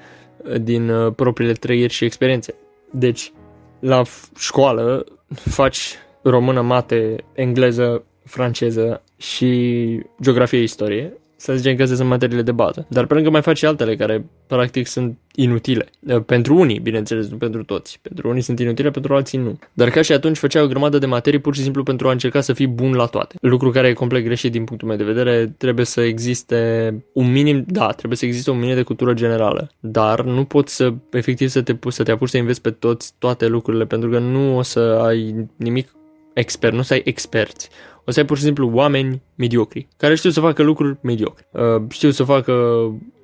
din 0.60 1.12
propriile 1.16 1.52
trăiri 1.52 1.92
și 1.92 2.04
experiențe. 2.04 2.54
Deci, 2.90 3.32
la 3.80 4.02
școală 4.38 5.04
faci 5.34 5.94
română, 6.22 6.60
mate, 6.60 7.16
engleză, 7.32 8.04
franceză 8.24 9.02
și 9.16 10.00
geografie, 10.22 10.62
istorie 10.62 11.19
să 11.40 11.56
zicem 11.56 11.76
că 11.76 11.84
sunt 11.84 12.08
materiile 12.08 12.42
de 12.42 12.52
bază. 12.52 12.86
Dar 12.88 13.06
pe 13.06 13.14
lângă 13.14 13.30
mai 13.30 13.42
faci 13.42 13.56
și 13.56 13.66
altele 13.66 13.96
care 13.96 14.24
practic 14.46 14.86
sunt 14.86 15.18
inutile. 15.34 15.86
Pentru 16.26 16.58
unii, 16.58 16.78
bineînțeles, 16.78 17.28
nu 17.28 17.36
pentru 17.36 17.64
toți. 17.64 17.98
Pentru 18.02 18.28
unii 18.28 18.42
sunt 18.42 18.58
inutile, 18.58 18.90
pentru 18.90 19.14
alții 19.14 19.38
nu. 19.38 19.58
Dar 19.72 19.90
ca 19.90 20.02
și 20.02 20.12
atunci 20.12 20.36
făceai 20.36 20.62
o 20.62 20.66
grămadă 20.66 20.98
de 20.98 21.06
materii 21.06 21.38
pur 21.38 21.54
și 21.54 21.62
simplu 21.62 21.82
pentru 21.82 22.08
a 22.08 22.10
încerca 22.10 22.40
să 22.40 22.52
fii 22.52 22.66
bun 22.66 22.92
la 22.92 23.06
toate. 23.06 23.34
Lucru 23.40 23.70
care 23.70 23.88
e 23.88 23.92
complet 23.92 24.24
greșit 24.24 24.52
din 24.52 24.64
punctul 24.64 24.88
meu 24.88 24.96
de 24.96 25.04
vedere. 25.04 25.54
Trebuie 25.58 25.84
să 25.84 26.00
existe 26.00 26.94
un 27.12 27.32
minim, 27.32 27.64
da, 27.66 27.90
trebuie 27.92 28.18
să 28.18 28.24
existe 28.24 28.50
un 28.50 28.58
minim 28.58 28.74
de 28.74 28.82
cultură 28.82 29.12
generală. 29.12 29.70
Dar 29.80 30.22
nu 30.24 30.44
poți 30.44 30.74
să, 30.74 30.92
efectiv, 31.10 31.48
să 31.48 31.62
te, 31.62 31.76
să 31.88 32.02
te 32.02 32.10
apuci 32.10 32.28
să 32.28 32.38
înveți 32.38 32.60
pe 32.60 32.70
toți 32.70 33.14
toate 33.18 33.46
lucrurile, 33.46 33.84
pentru 33.84 34.10
că 34.10 34.18
nu 34.18 34.56
o 34.56 34.62
să 34.62 34.80
ai 34.80 35.48
nimic 35.56 35.88
expert, 36.32 36.72
nu 36.72 36.78
o 36.78 36.82
să 36.82 36.92
ai 36.92 37.02
experți 37.04 37.68
o 38.10 38.12
să 38.12 38.20
ai 38.20 38.26
pur 38.26 38.36
și 38.36 38.42
simplu 38.42 38.70
oameni 38.72 39.22
mediocri, 39.34 39.88
care 39.96 40.14
știu 40.14 40.30
să 40.30 40.40
facă 40.40 40.62
lucruri 40.62 40.98
mediocre. 41.00 41.48
Uh, 41.50 41.82
știu 41.88 42.10
să 42.10 42.24
facă 42.24 42.54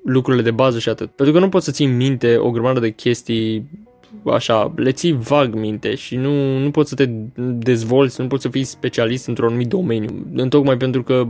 lucrurile 0.03 0.43
de 0.43 0.51
bază 0.51 0.79
și 0.79 0.89
atât. 0.89 1.09
Pentru 1.11 1.35
că 1.35 1.41
nu 1.41 1.49
poți 1.49 1.65
să 1.65 1.71
ții 1.71 1.85
minte 1.85 2.37
o 2.37 2.51
grămadă 2.51 2.79
de 2.79 2.89
chestii 2.89 3.69
așa, 4.25 4.73
le 4.75 4.91
ții 4.91 5.11
vag 5.11 5.53
minte 5.55 5.95
și 5.95 6.15
nu, 6.15 6.57
nu 6.57 6.71
poți 6.71 6.89
să 6.89 6.95
te 6.95 7.09
dezvolți, 7.51 8.21
nu 8.21 8.27
poți 8.27 8.41
să 8.41 8.49
fii 8.49 8.63
specialist 8.63 9.27
într-un 9.27 9.47
anumit 9.47 9.67
domeniu. 9.67 10.25
Întocmai 10.33 10.77
pentru 10.77 11.03
că 11.03 11.27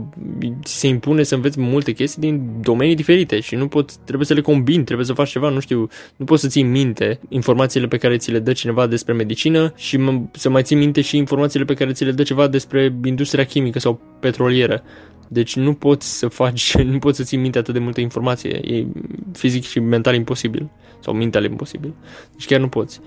ți 0.64 0.78
se 0.78 0.86
impune 0.86 1.22
să 1.22 1.34
înveți 1.34 1.60
multe 1.60 1.92
chestii 1.92 2.20
din 2.20 2.42
domenii 2.60 2.94
diferite 2.94 3.40
și 3.40 3.54
nu 3.54 3.68
poți, 3.68 3.98
trebuie 4.04 4.26
să 4.26 4.34
le 4.34 4.40
combini, 4.40 4.84
trebuie 4.84 5.06
să 5.06 5.12
faci 5.12 5.30
ceva, 5.30 5.48
nu 5.48 5.60
știu, 5.60 5.88
nu 6.16 6.24
poți 6.24 6.42
să 6.42 6.48
ții 6.48 6.62
minte 6.62 7.20
informațiile 7.28 7.86
pe 7.86 7.96
care 7.96 8.16
ți 8.16 8.30
le 8.30 8.38
dă 8.38 8.52
cineva 8.52 8.86
despre 8.86 9.12
medicină 9.12 9.72
și 9.76 9.98
m- 9.98 10.30
să 10.32 10.50
mai 10.50 10.62
ții 10.62 10.76
minte 10.76 11.00
și 11.00 11.16
informațiile 11.16 11.64
pe 11.64 11.74
care 11.74 11.92
ți 11.92 12.04
le 12.04 12.12
dă 12.12 12.22
ceva 12.22 12.46
despre 12.46 12.94
industria 13.04 13.44
chimică 13.44 13.78
sau 13.78 14.00
petrolieră. 14.20 14.82
Deci 15.28 15.56
nu 15.56 15.74
poți 15.74 16.18
să 16.18 16.28
faci, 16.28 16.74
nu 16.92 16.98
poți 16.98 17.16
să 17.16 17.22
ții 17.22 17.38
minte 17.38 17.58
atât 17.58 17.74
de 17.74 17.80
multă 17.80 18.00
informație. 18.00 18.74
E 18.74 18.86
fizic 19.32 19.64
și 19.64 19.80
mental 19.80 20.14
imposibil. 20.14 20.70
Sau 21.00 21.14
mental 21.14 21.44
imposibil. 21.44 21.94
Deci 22.32 22.46
chiar 22.46 22.60
nu 22.60 22.68
poți. 22.68 23.00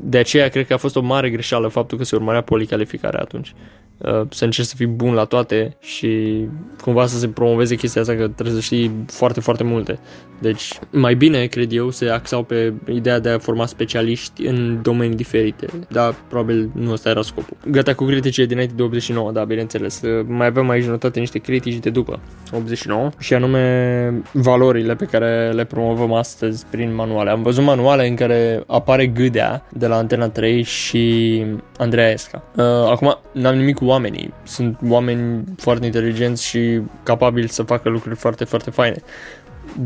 De 0.00 0.18
aceea 0.18 0.48
cred 0.48 0.66
că 0.66 0.74
a 0.74 0.76
fost 0.76 0.96
o 0.96 1.00
mare 1.00 1.30
greșeală 1.30 1.68
faptul 1.68 1.98
că 1.98 2.04
se 2.04 2.16
urmărea 2.16 2.40
policalificarea 2.40 3.20
atunci. 3.20 3.54
Uh, 3.98 4.22
să 4.30 4.44
încerci 4.44 4.68
să 4.68 4.76
fii 4.76 4.86
bun 4.86 5.14
la 5.14 5.24
toate 5.24 5.76
și 5.80 6.44
cumva 6.80 7.06
să 7.06 7.18
se 7.18 7.28
promoveze 7.28 7.74
chestia 7.74 8.00
asta 8.00 8.14
că 8.14 8.28
trebuie 8.28 8.54
să 8.54 8.60
știi 8.60 9.04
foarte, 9.06 9.40
foarte 9.40 9.64
multe. 9.64 9.98
Deci 10.40 10.78
mai 10.90 11.14
bine, 11.14 11.46
cred 11.46 11.72
eu, 11.72 11.90
se 11.90 12.08
axau 12.08 12.42
pe 12.42 12.72
ideea 12.88 13.18
de 13.18 13.28
a 13.28 13.38
forma 13.38 13.66
specialiști 13.66 14.46
în 14.46 14.78
domenii 14.82 15.16
diferite, 15.16 15.66
dar 15.88 16.14
probabil 16.28 16.70
nu 16.74 16.92
ăsta 16.92 17.08
era 17.08 17.22
scopul. 17.22 17.56
Gata 17.70 17.94
cu 17.94 18.04
criticile 18.04 18.46
dinainte 18.46 18.74
de 18.76 18.82
89, 18.82 19.32
da, 19.32 19.44
bineînțeles. 19.44 20.00
Uh, 20.02 20.24
mai 20.28 20.46
avem 20.46 20.68
aici 20.68 20.84
notate 20.84 21.20
niște 21.20 21.38
critici 21.38 21.74
de 21.78 21.90
după 21.90 22.20
89 22.52 23.10
și 23.18 23.34
anume 23.34 24.22
valorile 24.32 24.94
pe 24.94 25.04
care 25.04 25.50
le 25.50 25.64
promovăm 25.64 26.12
astăzi 26.12 26.66
prin 26.70 26.94
manuale. 26.94 27.30
Am 27.30 27.42
văzut 27.42 27.64
manuale 27.64 28.08
în 28.08 28.14
care 28.14 28.62
apare 28.66 29.06
gâdea 29.06 29.66
de 29.72 29.86
la 29.86 29.96
Antena 29.96 30.28
3 30.28 30.62
și 30.62 31.44
Andreea 31.76 32.10
Esca. 32.10 32.42
Uh, 32.56 32.64
acum, 32.64 33.18
n-am 33.32 33.56
nimic 33.56 33.76
cu 33.76 33.84
oamenii. 33.84 34.32
Sunt 34.42 34.78
oameni 34.88 35.44
foarte 35.56 35.86
inteligenți 35.86 36.46
și 36.46 36.80
capabili 37.02 37.48
să 37.48 37.62
facă 37.62 37.88
lucruri 37.88 38.16
foarte, 38.16 38.44
foarte 38.44 38.70
faine. 38.70 39.02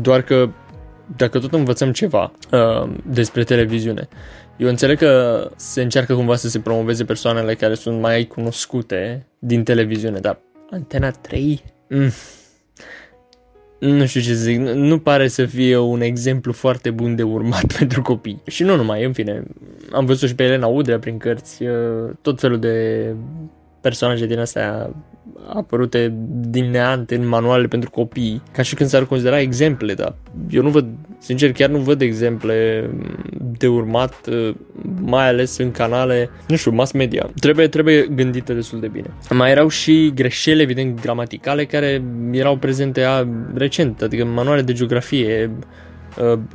Doar 0.01 0.21
că 0.21 0.49
dacă 1.17 1.39
tot 1.39 1.53
învățăm 1.53 1.91
ceva 1.91 2.31
uh, 2.51 2.89
despre 3.05 3.43
televiziune, 3.43 4.07
eu 4.57 4.67
înțeleg 4.67 4.97
că 4.97 5.49
se 5.55 5.81
încearcă 5.81 6.13
cumva 6.13 6.35
să 6.35 6.49
se 6.49 6.59
promoveze 6.59 7.05
persoanele 7.05 7.55
care 7.55 7.73
sunt 7.73 7.99
mai 7.99 8.23
cunoscute 8.23 9.27
din 9.39 9.63
televiziune, 9.63 10.19
dar 10.19 10.39
Antena 10.69 11.11
3? 11.11 11.63
Mm. 11.89 12.11
Nu 13.83 14.05
știu 14.05 14.21
ce 14.21 14.27
să 14.27 14.43
zic, 14.43 14.59
nu 14.59 14.99
pare 14.99 15.27
să 15.27 15.45
fie 15.45 15.77
un 15.77 16.01
exemplu 16.01 16.51
foarte 16.51 16.91
bun 16.91 17.15
de 17.15 17.23
urmat 17.23 17.73
pentru 17.77 18.01
copii. 18.01 18.41
Și 18.47 18.63
nu 18.63 18.75
numai, 18.75 19.03
în 19.05 19.13
fine, 19.13 19.43
am 19.91 20.05
văzut 20.05 20.27
și 20.27 20.35
pe 20.35 20.43
Elena 20.43 20.67
Udrea 20.67 20.99
prin 20.99 21.17
cărți, 21.17 21.63
uh, 21.63 22.09
tot 22.21 22.39
felul 22.39 22.59
de 22.59 23.07
personaje 23.83 24.25
din 24.25 24.39
astea 24.39 24.89
apărute 25.47 26.13
din 26.49 26.71
neant 26.71 27.11
în 27.11 27.27
manualele 27.27 27.67
pentru 27.67 27.89
copii, 27.89 28.41
ca 28.51 28.61
și 28.61 28.75
când 28.75 28.89
s-ar 28.89 29.05
considera 29.05 29.39
exemple, 29.39 29.93
dar 29.93 30.15
eu 30.49 30.61
nu 30.61 30.69
văd, 30.69 30.85
sincer, 31.19 31.51
chiar 31.51 31.69
nu 31.69 31.77
văd 31.77 32.01
exemple 32.01 32.89
de 33.57 33.67
urmat, 33.67 34.29
mai 35.01 35.27
ales 35.27 35.57
în 35.57 35.71
canale, 35.71 36.29
nu 36.47 36.55
știu, 36.55 36.71
mass 36.71 36.91
media. 36.91 37.29
Trebuie, 37.39 37.67
trebuie 37.67 38.07
gândite 38.15 38.53
destul 38.53 38.79
de 38.79 38.87
bine. 38.87 39.07
Mai 39.29 39.51
erau 39.51 39.67
și 39.67 40.11
greșeli, 40.15 40.61
evident, 40.61 41.01
gramaticale 41.01 41.65
care 41.65 42.03
erau 42.31 42.57
prezente 42.57 43.01
a, 43.01 43.27
recent, 43.53 44.01
adică 44.01 44.25
manuale 44.25 44.61
de 44.61 44.73
geografie, 44.73 45.51
Uh, 45.57 45.92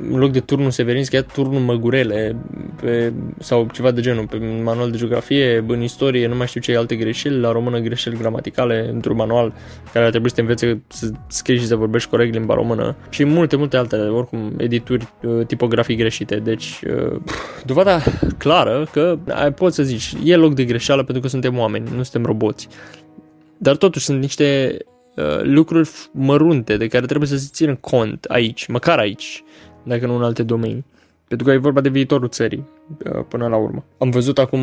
în 0.09 0.17
loc 0.17 0.31
de 0.31 0.39
turnul 0.39 0.71
Severin 0.71 1.03
scria 1.03 1.23
turnul 1.23 1.59
Măgurele 1.59 2.35
pe, 2.81 3.13
sau 3.39 3.69
ceva 3.73 3.91
de 3.91 4.01
genul, 4.01 4.27
pe 4.27 4.37
manual 4.63 4.91
de 4.91 4.97
geografie, 4.97 5.63
în 5.67 5.81
istorie, 5.81 6.27
nu 6.27 6.35
mai 6.35 6.47
știu 6.47 6.61
ce 6.61 6.77
alte 6.77 6.95
greșeli, 6.95 7.39
la 7.39 7.51
română 7.51 7.79
greșeli 7.79 8.17
gramaticale 8.17 8.89
într-un 8.93 9.15
manual 9.15 9.53
care 9.93 10.05
ar 10.05 10.09
trebui 10.09 10.29
să 10.29 10.35
te 10.35 10.41
învețe 10.41 10.81
să 10.87 11.11
scrii 11.27 11.57
și 11.57 11.65
să 11.65 11.75
vorbești 11.75 12.09
corect 12.09 12.33
limba 12.33 12.53
română 12.53 12.95
și 13.09 13.23
multe, 13.23 13.55
multe 13.55 13.77
altele, 13.77 14.09
oricum 14.09 14.53
edituri 14.57 15.07
uh, 15.23 15.45
tipografii 15.45 15.95
greșite, 15.95 16.35
deci 16.35 16.81
uh, 16.87 17.21
dovada 17.65 18.01
clară 18.37 18.87
că 18.91 19.17
poți 19.55 19.75
să 19.75 19.83
zici, 19.83 20.13
e 20.23 20.35
loc 20.35 20.53
de 20.53 20.63
greșeală 20.63 21.03
pentru 21.03 21.21
că 21.21 21.27
suntem 21.27 21.57
oameni, 21.57 21.89
nu 21.95 22.03
suntem 22.03 22.25
roboți. 22.25 22.67
Dar 23.57 23.75
totuși 23.75 24.05
sunt 24.05 24.21
niște 24.21 24.77
Uh, 25.19 25.39
lucruri 25.41 25.89
mărunte 26.11 26.77
de 26.77 26.87
care 26.87 27.05
trebuie 27.05 27.27
să 27.27 27.37
se 27.37 27.49
țină 27.51 27.75
cont 27.75 28.23
aici, 28.23 28.67
măcar 28.67 28.97
aici, 28.97 29.43
dacă 29.83 30.05
nu 30.05 30.15
în 30.15 30.23
alte 30.23 30.43
domenii. 30.43 30.85
Pentru 31.29 31.47
că 31.47 31.53
e 31.53 31.57
vorba 31.57 31.81
de 31.81 31.89
viitorul 31.89 32.27
țării, 32.29 32.67
uh, 33.05 33.23
până 33.27 33.47
la 33.47 33.55
urmă. 33.55 33.83
Am 33.97 34.09
văzut 34.09 34.37
acum 34.37 34.61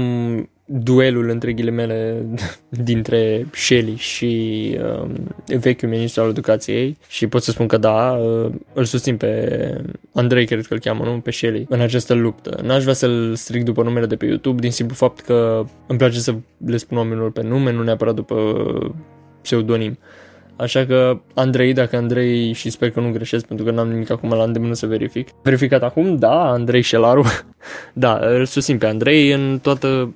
duelul 0.64 1.29
între 1.29 1.52
ghilimele 1.52 2.26
dintre 2.90 3.46
Shelley 3.52 3.96
și 3.96 4.70
uh, 4.81 5.11
vechiul 5.59 5.88
ministru 5.88 6.22
al 6.22 6.29
educației 6.29 6.96
și 7.09 7.26
pot 7.26 7.42
să 7.42 7.50
spun 7.50 7.66
că 7.66 7.76
da, 7.76 8.12
uh, 8.12 8.52
îl 8.72 8.85
susțin 8.85 9.16
pe 9.16 9.85
Andrei, 10.12 10.46
cred 10.46 10.66
că 10.66 10.74
îl 10.74 10.81
cheamă, 10.81 11.05
nu? 11.05 11.20
Pe 11.20 11.31
Shelley, 11.31 11.66
în 11.68 11.81
această 11.81 12.14
luptă. 12.14 12.61
N-aș 12.62 12.83
vrea 12.83 12.94
să-l 12.94 13.35
stric 13.35 13.64
după 13.64 13.83
numele 13.83 14.07
de 14.07 14.16
pe 14.16 14.26
YouTube 14.26 14.61
din 14.61 14.70
simplu 14.70 14.94
fapt 14.94 15.20
că 15.20 15.64
îmi 15.87 15.98
place 15.98 16.18
să 16.18 16.35
le 16.66 16.76
spun 16.76 16.96
oamenilor 16.96 17.33
pe 17.33 17.42
nume, 17.42 17.72
nu 17.72 17.83
neapărat 17.83 18.14
după 18.14 18.35
pseudonim. 19.42 19.90
Uh, 19.90 20.25
Așa 20.56 20.86
că 20.86 21.20
Andrei, 21.34 21.72
dacă 21.72 21.96
Andrei 21.96 22.52
și 22.52 22.70
sper 22.70 22.90
că 22.90 23.00
nu 23.00 23.10
greșesc 23.10 23.46
pentru 23.46 23.64
că 23.64 23.70
n-am 23.70 23.88
nimic 23.88 24.10
acum 24.10 24.30
la 24.30 24.42
îndemână 24.42 24.74
să 24.74 24.86
verific. 24.86 25.28
Verificat 25.42 25.82
acum, 25.82 26.16
da, 26.16 26.50
Andrei 26.50 26.80
Șelaru. 26.80 27.24
da, 27.92 28.18
îl 28.22 28.44
susțin 28.44 28.78
pe 28.78 28.86
Andrei 28.86 29.32
în 29.32 29.58
toată 29.62 30.14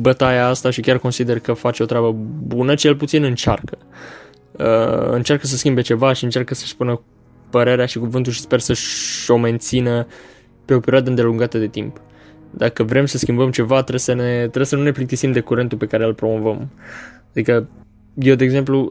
bătaia 0.00 0.46
asta 0.46 0.70
și 0.70 0.80
chiar 0.80 0.98
consider 0.98 1.38
că 1.38 1.52
face 1.52 1.82
o 1.82 1.86
treabă 1.86 2.16
bună, 2.46 2.74
cel 2.74 2.96
puțin 2.96 3.24
încearcă. 3.24 3.78
Uh, 4.52 5.10
încearcă 5.10 5.46
să 5.46 5.56
schimbe 5.56 5.80
ceva 5.80 6.12
și 6.12 6.24
încearcă 6.24 6.54
să-și 6.54 6.76
pună 6.76 7.00
părerea 7.50 7.86
și 7.86 7.98
cuvântul 7.98 8.32
și 8.32 8.40
sper 8.40 8.60
să-și 8.60 9.30
o 9.30 9.36
mențină 9.36 10.06
pe 10.64 10.74
o 10.74 10.80
perioadă 10.80 11.08
îndelungată 11.08 11.58
de 11.58 11.66
timp. 11.66 12.00
Dacă 12.50 12.82
vrem 12.82 13.06
să 13.06 13.18
schimbăm 13.18 13.50
ceva, 13.50 13.74
trebuie 13.74 13.98
să, 13.98 14.14
ne, 14.14 14.38
trebuie 14.38 14.64
să 14.64 14.76
nu 14.76 14.82
ne 14.82 14.92
plictisim 14.92 15.32
de 15.32 15.40
curentul 15.40 15.78
pe 15.78 15.86
care 15.86 16.04
îl 16.04 16.14
promovăm. 16.14 16.70
Adică 17.30 17.68
eu, 18.14 18.34
de 18.34 18.44
exemplu, 18.44 18.90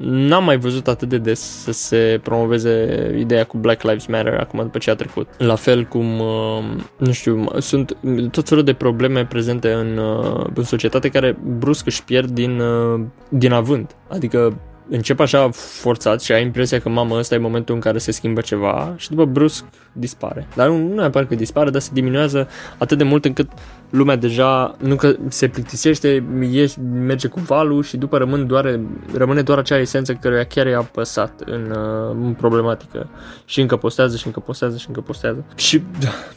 n-am 0.00 0.44
mai 0.44 0.56
văzut 0.56 0.88
atât 0.88 1.08
de 1.08 1.18
des 1.18 1.40
să 1.40 1.72
se 1.72 2.20
promoveze 2.22 2.86
ideea 3.18 3.44
cu 3.44 3.56
Black 3.56 3.82
Lives 3.82 4.06
Matter 4.06 4.34
acum 4.34 4.60
după 4.62 4.78
ce 4.78 4.90
a 4.90 4.94
trecut. 4.94 5.28
La 5.38 5.54
fel 5.54 5.84
cum, 5.84 6.18
uh, 6.18 6.64
nu 6.96 7.12
știu, 7.12 7.46
sunt 7.58 7.96
tot 8.30 8.48
felul 8.48 8.64
de 8.64 8.72
probleme 8.72 9.26
prezente 9.26 9.72
în, 9.72 9.96
uh, 9.96 10.46
în 10.54 10.62
societate 10.64 11.08
care 11.08 11.36
brusc 11.58 11.86
își 11.86 12.04
pierd 12.04 12.30
din, 12.30 12.60
uh, 12.60 13.00
din 13.28 13.52
avânt. 13.52 13.96
Adică 14.08 14.58
încep 14.88 15.20
așa 15.20 15.48
forțat 15.52 16.22
și 16.22 16.32
ai 16.32 16.42
impresia 16.42 16.80
că 16.80 16.88
mamă 16.88 17.18
ăsta 17.18 17.34
e 17.34 17.38
momentul 17.38 17.74
în 17.74 17.80
care 17.80 17.98
se 17.98 18.10
schimbă 18.10 18.40
ceva 18.40 18.94
și 18.96 19.10
după 19.10 19.24
brusc 19.24 19.64
dispare. 19.92 20.46
Dar 20.54 20.68
nu, 20.68 20.76
nu 20.76 20.94
neapărat 20.94 21.28
că 21.28 21.34
dispare, 21.34 21.70
dar 21.70 21.80
se 21.80 21.90
diminuează 21.92 22.48
atât 22.78 22.98
de 22.98 23.04
mult 23.04 23.24
încât 23.24 23.50
lumea 23.94 24.16
deja 24.16 24.76
nu 24.78 24.96
că 24.96 25.16
se 25.28 25.48
plictisește, 25.48 26.24
ieși, 26.50 26.80
merge 26.80 27.28
cu 27.28 27.40
valul 27.40 27.82
și 27.82 27.96
după 27.96 28.18
rămân 28.18 28.46
doar, 28.46 28.80
rămâne 29.12 29.42
doar 29.42 29.58
acea 29.58 29.78
esență 29.78 30.12
care 30.12 30.46
chiar 30.48 30.66
i-a 30.66 30.80
păsat 30.82 31.40
în, 31.44 31.70
uh, 31.70 32.16
în 32.22 32.32
problematică 32.32 33.08
și 33.44 33.60
încă 33.60 33.76
postează 33.76 34.16
și 34.16 34.26
încă 34.26 34.40
postează 34.40 34.76
și 34.76 34.84
încă 34.88 35.00
postează. 35.00 35.44
Și 35.56 35.82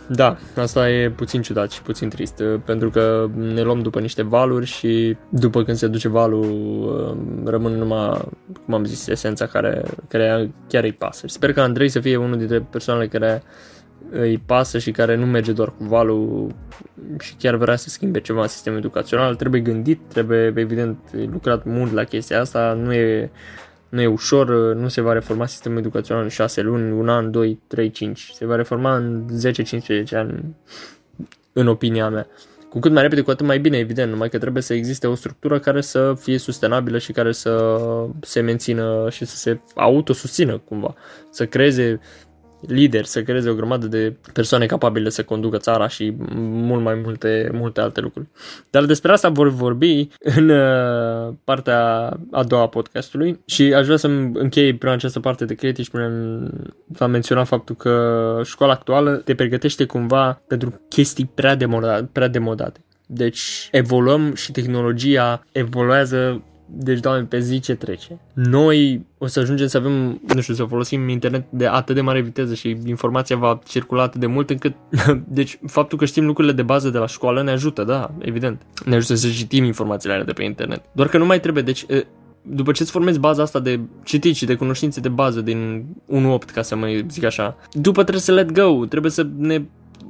da, 0.07 0.37
asta 0.55 0.89
e 0.89 1.09
puțin 1.09 1.41
ciudat 1.41 1.71
și 1.71 1.81
puțin 1.81 2.09
trist 2.09 2.39
uh, 2.39 2.59
pentru 2.65 2.89
că 2.89 3.29
ne 3.53 3.61
luăm 3.61 3.81
după 3.81 3.99
niște 3.99 4.23
valuri 4.23 4.65
și 4.65 5.17
după 5.29 5.63
când 5.63 5.77
se 5.77 5.87
duce 5.87 6.07
valul 6.07 6.43
uh, 6.43 7.49
rămân 7.49 7.73
numai, 7.73 8.21
cum 8.65 8.73
am 8.73 8.85
zis, 8.85 9.07
esența 9.07 9.45
care, 9.45 9.83
care 10.07 10.51
chiar 10.67 10.83
îi 10.83 10.93
pasă. 10.93 11.27
Sper 11.27 11.53
că 11.53 11.61
Andrei 11.61 11.89
să 11.89 11.99
fie 11.99 12.15
unul 12.15 12.37
dintre 12.37 12.59
persoanele 12.59 13.07
care 13.07 13.43
îi 14.11 14.37
pasă 14.37 14.77
și 14.77 14.91
care 14.91 15.15
nu 15.15 15.25
merge 15.25 15.51
doar 15.51 15.73
cu 15.77 15.83
valul 15.83 16.55
și 17.19 17.35
chiar 17.35 17.55
vrea 17.55 17.75
să 17.75 17.89
schimbe 17.89 18.19
ceva 18.19 18.41
în 18.41 18.47
sistemul 18.47 18.77
educațional, 18.77 19.35
trebuie 19.35 19.61
gândit, 19.61 19.99
trebuie 20.07 20.53
evident 20.55 20.97
lucrat 21.31 21.65
mult 21.65 21.91
la 21.91 22.03
chestia 22.03 22.39
asta, 22.39 22.73
nu 22.73 22.93
e, 22.93 23.31
nu 23.89 24.01
e 24.01 24.07
ușor, 24.07 24.75
nu 24.75 24.87
se 24.87 25.01
va 25.01 25.13
reforma 25.13 25.45
sistemul 25.45 25.77
educațional 25.77 26.23
în 26.23 26.29
6 26.29 26.61
luni, 26.61 26.91
un 26.91 27.09
an, 27.09 27.31
2, 27.31 27.59
3, 27.67 27.89
5, 27.91 28.29
se 28.33 28.45
va 28.45 28.55
reforma 28.55 28.95
în 28.95 29.25
10-15 30.05 30.09
ani, 30.11 30.55
în 31.53 31.67
opinia 31.67 32.09
mea. 32.09 32.27
Cu 32.69 32.79
cât 32.79 32.91
mai 32.91 33.01
repede, 33.01 33.21
cu 33.21 33.31
atât 33.31 33.45
mai 33.45 33.59
bine, 33.59 33.77
evident, 33.77 34.11
numai 34.11 34.29
că 34.29 34.37
trebuie 34.37 34.63
să 34.63 34.73
existe 34.73 35.07
o 35.07 35.15
structură 35.15 35.59
care 35.59 35.81
să 35.81 36.13
fie 36.19 36.37
sustenabilă 36.37 36.97
și 36.97 37.11
care 37.11 37.31
să 37.31 37.79
se 38.21 38.39
mențină 38.39 39.07
și 39.09 39.25
să 39.25 39.35
se 39.35 39.59
autosusțină 39.75 40.57
cumva, 40.57 40.95
să 41.29 41.45
creeze 41.45 41.99
lider, 42.59 43.05
să 43.05 43.23
creeze 43.23 43.49
o 43.49 43.53
grămadă 43.53 43.87
de 43.87 44.15
persoane 44.33 44.65
capabile 44.65 45.09
să 45.09 45.23
conducă 45.23 45.57
țara 45.57 45.87
și 45.87 46.13
mult 46.39 46.83
mai 46.83 47.01
multe, 47.03 47.49
multe 47.53 47.81
alte 47.81 48.01
lucruri. 48.01 48.27
Dar 48.69 48.85
despre 48.85 49.11
asta 49.11 49.29
vor 49.29 49.49
vorbi 49.49 50.07
în 50.19 50.49
uh, 50.49 51.33
partea 51.43 52.09
a 52.31 52.43
doua 52.43 52.61
a 52.61 52.67
podcastului 52.67 53.39
și 53.45 53.73
aș 53.73 53.85
vrea 53.85 53.97
să 53.97 54.07
închei 54.33 54.73
prin 54.73 54.91
această 54.91 55.19
parte 55.19 55.45
de 55.45 55.53
critici 55.53 55.89
prin 55.89 56.49
a 56.99 57.05
menționa 57.05 57.43
faptul 57.43 57.75
că 57.75 58.41
școala 58.43 58.73
actuală 58.73 59.15
te 59.15 59.35
pregătește 59.35 59.85
cumva 59.85 60.41
pentru 60.47 60.81
chestii 60.89 61.31
prea 61.33 61.55
demodate. 61.55 62.09
Prea 62.11 62.27
demodate. 62.27 62.79
Deci 63.05 63.69
evoluăm 63.71 64.35
și 64.35 64.51
tehnologia 64.51 65.45
evoluează 65.51 66.43
deci, 66.69 66.99
doamne, 66.99 67.23
pe 67.23 67.39
zi 67.39 67.59
ce 67.59 67.75
trece. 67.75 68.19
Noi 68.33 69.05
o 69.17 69.27
să 69.27 69.39
ajungem 69.39 69.67
să 69.67 69.77
avem, 69.77 70.21
nu 70.33 70.41
știu, 70.41 70.53
să 70.53 70.63
folosim 70.63 71.09
internet 71.09 71.45
de 71.49 71.67
atât 71.67 71.95
de 71.95 72.01
mare 72.01 72.21
viteză 72.21 72.53
și 72.53 72.77
informația 72.85 73.35
va 73.35 73.59
circula 73.67 74.03
atât 74.03 74.19
de 74.19 74.25
mult 74.25 74.49
încât, 74.49 74.75
deci, 75.27 75.59
faptul 75.65 75.97
că 75.97 76.05
știm 76.05 76.25
lucrurile 76.25 76.53
de 76.53 76.61
bază 76.61 76.89
de 76.89 76.97
la 76.97 77.07
școală 77.07 77.43
ne 77.43 77.51
ajută, 77.51 77.83
da, 77.83 78.11
evident. 78.19 78.61
Ne 78.85 78.95
ajută 78.95 79.15
să 79.15 79.27
citim 79.27 79.63
informațiile 79.63 80.13
alea 80.13 80.25
de 80.25 80.33
pe 80.33 80.43
internet. 80.43 80.81
Doar 80.91 81.07
că 81.07 81.17
nu 81.17 81.25
mai 81.25 81.39
trebuie, 81.39 81.63
deci, 81.63 81.85
după 82.49 82.71
ce 82.71 82.81
îți 82.81 82.91
formezi 82.91 83.19
baza 83.19 83.41
asta 83.41 83.59
de 83.59 83.79
citit 84.03 84.35
și 84.35 84.45
de 84.45 84.55
cunoștințe 84.55 84.99
de 84.99 85.09
bază 85.09 85.41
din 85.41 85.85
1.8, 86.11 86.51
ca 86.53 86.61
să 86.61 86.75
mă 86.75 86.87
zic 87.09 87.23
așa, 87.23 87.57
după 87.71 88.01
trebuie 88.01 88.21
să 88.21 88.31
let 88.31 88.51
go, 88.51 88.85
trebuie 88.85 89.11
să 89.11 89.27
ne 89.37 89.61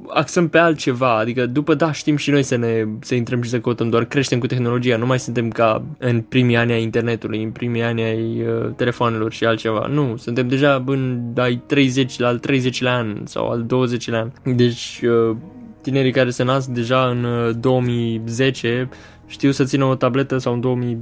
axăm 0.06 0.48
pe 0.48 0.58
altceva, 0.58 1.18
adică 1.18 1.46
după 1.46 1.74
da 1.74 1.92
știm 1.92 2.16
și 2.16 2.30
noi 2.30 2.42
să 2.42 2.56
ne 2.56 2.84
să 3.00 3.14
intrăm 3.14 3.42
și 3.42 3.50
să 3.50 3.60
căutăm, 3.60 3.88
doar 3.88 4.04
creștem 4.04 4.38
cu 4.38 4.46
tehnologia, 4.46 4.96
nu 4.96 5.06
mai 5.06 5.18
suntem 5.18 5.50
ca 5.50 5.84
în 5.98 6.20
primii 6.20 6.56
ani 6.56 6.72
ai 6.72 6.82
internetului, 6.82 7.42
în 7.42 7.50
primii 7.50 7.82
ani 7.82 8.02
ai 8.02 8.46
uh, 8.46 8.70
telefonelor 8.76 9.32
și 9.32 9.44
altceva, 9.44 9.86
nu, 9.86 10.16
suntem 10.16 10.48
deja 10.48 10.84
în 10.86 11.20
ai 11.36 11.62
30 11.66 12.18
la 12.18 12.26
al 12.26 12.38
30 12.38 12.82
an 12.82 13.20
sau 13.24 13.48
al 13.48 13.62
20 13.62 14.08
an. 14.08 14.30
Deci 14.44 15.00
uh, 15.02 15.36
tinerii 15.82 16.12
care 16.12 16.30
se 16.30 16.44
nasc 16.44 16.68
deja 16.68 17.08
în 17.08 17.24
uh, 17.24 17.54
2010 17.60 18.88
știu 19.26 19.50
să 19.50 19.64
țină 19.64 19.84
o 19.84 19.94
tabletă 19.94 20.38
sau 20.38 20.52
în 20.52 20.60
2000, 20.60 20.98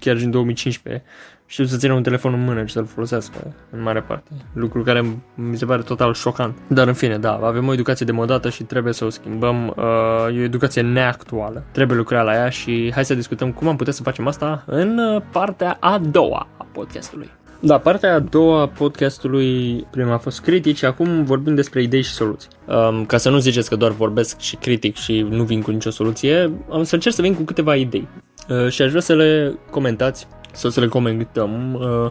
chiar 0.00 0.18
și 0.18 0.24
în 0.24 0.30
2015 0.30 1.04
știu 1.50 1.64
să 1.64 1.76
țină 1.76 1.92
un 1.92 2.02
telefon 2.02 2.32
în 2.32 2.44
mână 2.44 2.64
și 2.64 2.72
să-l 2.72 2.86
folosească 2.86 3.54
în 3.70 3.82
mare 3.82 4.00
parte. 4.00 4.30
Lucru 4.52 4.82
care 4.82 5.04
mi 5.34 5.56
se 5.56 5.64
pare 5.64 5.82
total 5.82 6.14
șocant. 6.14 6.56
Dar 6.66 6.86
în 6.86 6.94
fine, 6.94 7.18
da, 7.18 7.32
avem 7.42 7.68
o 7.68 7.72
educație 7.72 8.06
demodată 8.06 8.50
și 8.50 8.62
trebuie 8.62 8.92
să 8.92 9.04
o 9.04 9.08
schimbăm. 9.08 9.74
Uh, 9.76 10.36
e 10.36 10.40
o 10.40 10.42
educație 10.42 10.82
neactuală. 10.82 11.64
Trebuie 11.72 11.96
lucra 11.96 12.22
la 12.22 12.34
ea 12.34 12.48
și 12.48 12.90
hai 12.94 13.04
să 13.04 13.14
discutăm 13.14 13.52
cum 13.52 13.68
am 13.68 13.76
putea 13.76 13.92
să 13.92 14.02
facem 14.02 14.26
asta 14.26 14.64
în 14.66 14.98
uh, 14.98 15.22
partea 15.32 15.76
a 15.80 15.98
doua 15.98 16.48
a 16.56 16.66
podcastului. 16.72 17.30
Da, 17.60 17.78
partea 17.78 18.14
a 18.14 18.18
doua 18.18 18.60
a 18.60 18.68
podcastului, 18.68 19.80
prima 19.90 20.12
a 20.12 20.18
fost 20.18 20.40
critici, 20.40 20.82
acum 20.82 21.24
vorbim 21.24 21.54
despre 21.54 21.82
idei 21.82 22.02
și 22.02 22.12
soluții. 22.12 22.48
Um, 22.66 23.04
ca 23.04 23.16
să 23.16 23.30
nu 23.30 23.38
ziceți 23.38 23.68
că 23.68 23.76
doar 23.76 23.90
vorbesc 23.90 24.38
și 24.38 24.56
critic 24.56 24.96
și 24.96 25.26
nu 25.30 25.42
vin 25.42 25.62
cu 25.62 25.70
nicio 25.70 25.90
soluție, 25.90 26.52
am 26.70 26.82
să 26.82 26.94
încerc 26.94 27.14
să 27.14 27.22
vin 27.22 27.34
cu 27.34 27.42
câteva 27.42 27.76
idei. 27.76 28.08
Uh, 28.48 28.68
și 28.68 28.82
aș 28.82 28.88
vrea 28.88 29.00
să 29.00 29.14
le 29.14 29.58
comentați 29.70 30.26
să, 30.52 30.68
să 30.68 30.80
le 30.80 30.86
comentăm, 30.86 31.74
uh, 31.74 32.10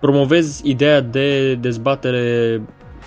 promovez 0.00 0.60
ideea 0.64 1.00
de 1.00 1.54
dezbatere 1.54 2.60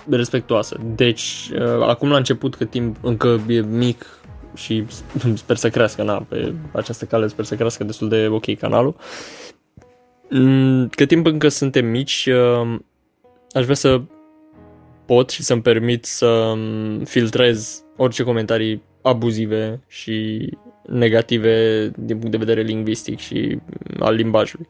respectuoasă. 0.10 0.80
Deci, 0.96 1.52
uh, 1.54 1.88
acum 1.88 2.10
la 2.10 2.18
început, 2.18 2.56
cât 2.56 2.70
timp 2.70 2.98
încă 3.02 3.40
e 3.48 3.62
mic 3.62 4.06
și 4.54 4.86
sper 5.36 5.56
să 5.56 5.70
crească, 5.70 6.04
na, 6.04 6.26
pe 6.30 6.54
această 6.72 7.06
cale 7.06 7.28
sper 7.28 7.46
să 7.46 7.56
crească 7.56 7.84
destul 7.84 8.10
de 8.10 8.28
ok 8.30 8.58
canalul. 8.58 8.96
Mm, 10.30 10.88
cât 10.88 11.08
timp 11.08 11.26
încă 11.26 11.48
suntem 11.48 11.86
mici, 11.86 12.30
uh, 12.32 12.78
aș 13.52 13.64
vrea 13.64 13.76
să 13.76 14.02
pot 15.06 15.30
și 15.30 15.44
să-mi 15.44 15.62
permit 15.62 16.06
să 16.06 16.54
filtrez 17.04 17.84
orice 17.98 18.24
comentarii 18.24 18.82
abuzive 19.02 19.84
și 19.88 20.50
negative 20.88 21.92
din 21.96 22.18
punct 22.18 22.32
de 22.32 22.38
vedere 22.38 22.62
lingvistic 22.62 23.20
și 23.20 23.60
al 24.00 24.16
limbajului. 24.16 24.68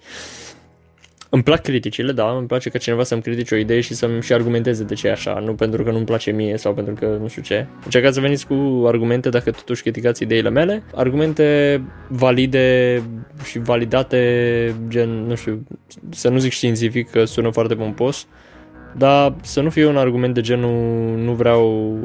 Îmi 1.29 1.43
plac 1.43 1.61
criticile, 1.61 2.11
da, 2.11 2.31
îmi 2.37 2.47
place 2.47 2.69
ca 2.69 2.77
cineva 2.77 3.03
să-mi 3.03 3.21
critique 3.21 3.57
o 3.57 3.59
idee 3.59 3.81
și 3.81 3.93
să-mi 3.93 4.21
și 4.21 4.33
argumenteze 4.33 4.83
de 4.83 4.93
ce 4.93 5.07
e 5.07 5.11
așa, 5.11 5.39
nu 5.39 5.53
pentru 5.53 5.83
că 5.83 5.91
nu-mi 5.91 6.05
place 6.05 6.31
mie 6.31 6.57
sau 6.57 6.73
pentru 6.73 6.93
că 6.93 7.17
nu 7.21 7.27
știu 7.27 7.41
ce. 7.41 7.65
Încercați 7.83 8.15
să 8.15 8.21
veniți 8.21 8.47
cu 8.47 8.83
argumente 8.87 9.29
dacă 9.29 9.51
totuși 9.51 9.81
criticați 9.81 10.23
ideile 10.23 10.49
mele, 10.49 10.83
argumente 10.93 11.81
valide 12.07 13.01
și 13.43 13.59
validate, 13.59 14.75
gen, 14.87 15.09
nu 15.09 15.35
știu, 15.35 15.63
să 16.09 16.29
nu 16.29 16.37
zic 16.37 16.51
științific 16.51 17.09
că 17.09 17.25
sună 17.25 17.49
foarte 17.49 17.75
pompos, 17.75 18.27
dar 18.97 19.35
să 19.41 19.61
nu 19.61 19.69
fie 19.69 19.85
un 19.85 19.97
argument 19.97 20.33
de 20.33 20.41
genul 20.41 21.17
nu 21.17 21.33
vreau 21.33 21.97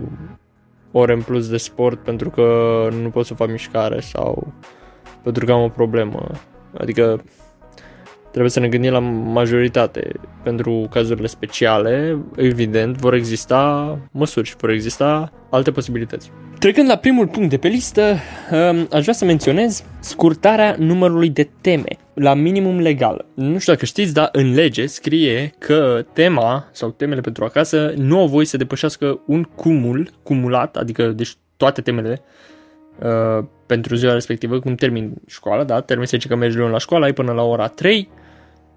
ore 0.92 1.12
în 1.12 1.22
plus 1.22 1.48
de 1.48 1.56
sport 1.56 1.98
pentru 1.98 2.30
că 2.30 2.88
nu 3.02 3.10
pot 3.10 3.26
să 3.26 3.34
fac 3.34 3.50
mișcare 3.50 4.00
sau 4.00 4.52
pentru 5.22 5.44
că 5.44 5.52
am 5.52 5.62
o 5.62 5.68
problemă. 5.68 6.30
Adică 6.78 7.22
trebuie 8.30 8.50
să 8.50 8.60
ne 8.60 8.68
gândim 8.68 8.92
la 8.92 8.98
majoritate. 8.98 10.12
Pentru 10.42 10.86
cazurile 10.90 11.26
speciale, 11.26 12.18
evident, 12.36 12.96
vor 12.96 13.14
exista 13.14 13.98
măsuri 14.10 14.48
și 14.48 14.56
vor 14.56 14.70
exista 14.70 15.32
alte 15.50 15.70
posibilități. 15.70 16.30
Trecând 16.58 16.88
la 16.88 16.96
primul 16.96 17.26
punct 17.26 17.50
de 17.50 17.56
pe 17.56 17.68
listă, 17.68 18.16
um, 18.50 18.88
aș 18.92 19.02
vrea 19.02 19.14
să 19.14 19.24
menționez 19.24 19.84
scurtarea 20.00 20.76
numărului 20.78 21.28
de 21.28 21.48
teme 21.60 21.98
la 22.20 22.34
minimum 22.34 22.78
legal. 22.80 23.24
Nu 23.34 23.58
știu 23.58 23.72
dacă 23.72 23.84
știți, 23.84 24.12
dar 24.12 24.28
în 24.32 24.54
lege 24.54 24.86
scrie 24.86 25.52
că 25.58 26.04
tema 26.12 26.68
sau 26.72 26.90
temele 26.90 27.20
pentru 27.20 27.44
acasă 27.44 27.92
nu 27.96 28.18
au 28.18 28.26
voie 28.26 28.46
să 28.46 28.56
depășească 28.56 29.20
un 29.26 29.42
cumul, 29.42 30.10
cumulat, 30.22 30.76
adică 30.76 31.06
deci 31.06 31.36
toate 31.56 31.80
temele 31.80 32.22
uh, 32.98 33.44
pentru 33.66 33.94
ziua 33.94 34.12
respectivă, 34.12 34.58
cum 34.58 34.74
termin 34.74 35.12
școala, 35.26 35.64
da, 35.64 35.80
termin 35.80 36.06
să 36.06 36.16
zice 36.16 36.28
că 36.28 36.36
mergi 36.36 36.56
luni 36.56 36.72
la 36.72 36.78
școală, 36.78 37.04
ai 37.04 37.12
până 37.12 37.32
la 37.32 37.42
ora 37.42 37.66
3, 37.66 38.08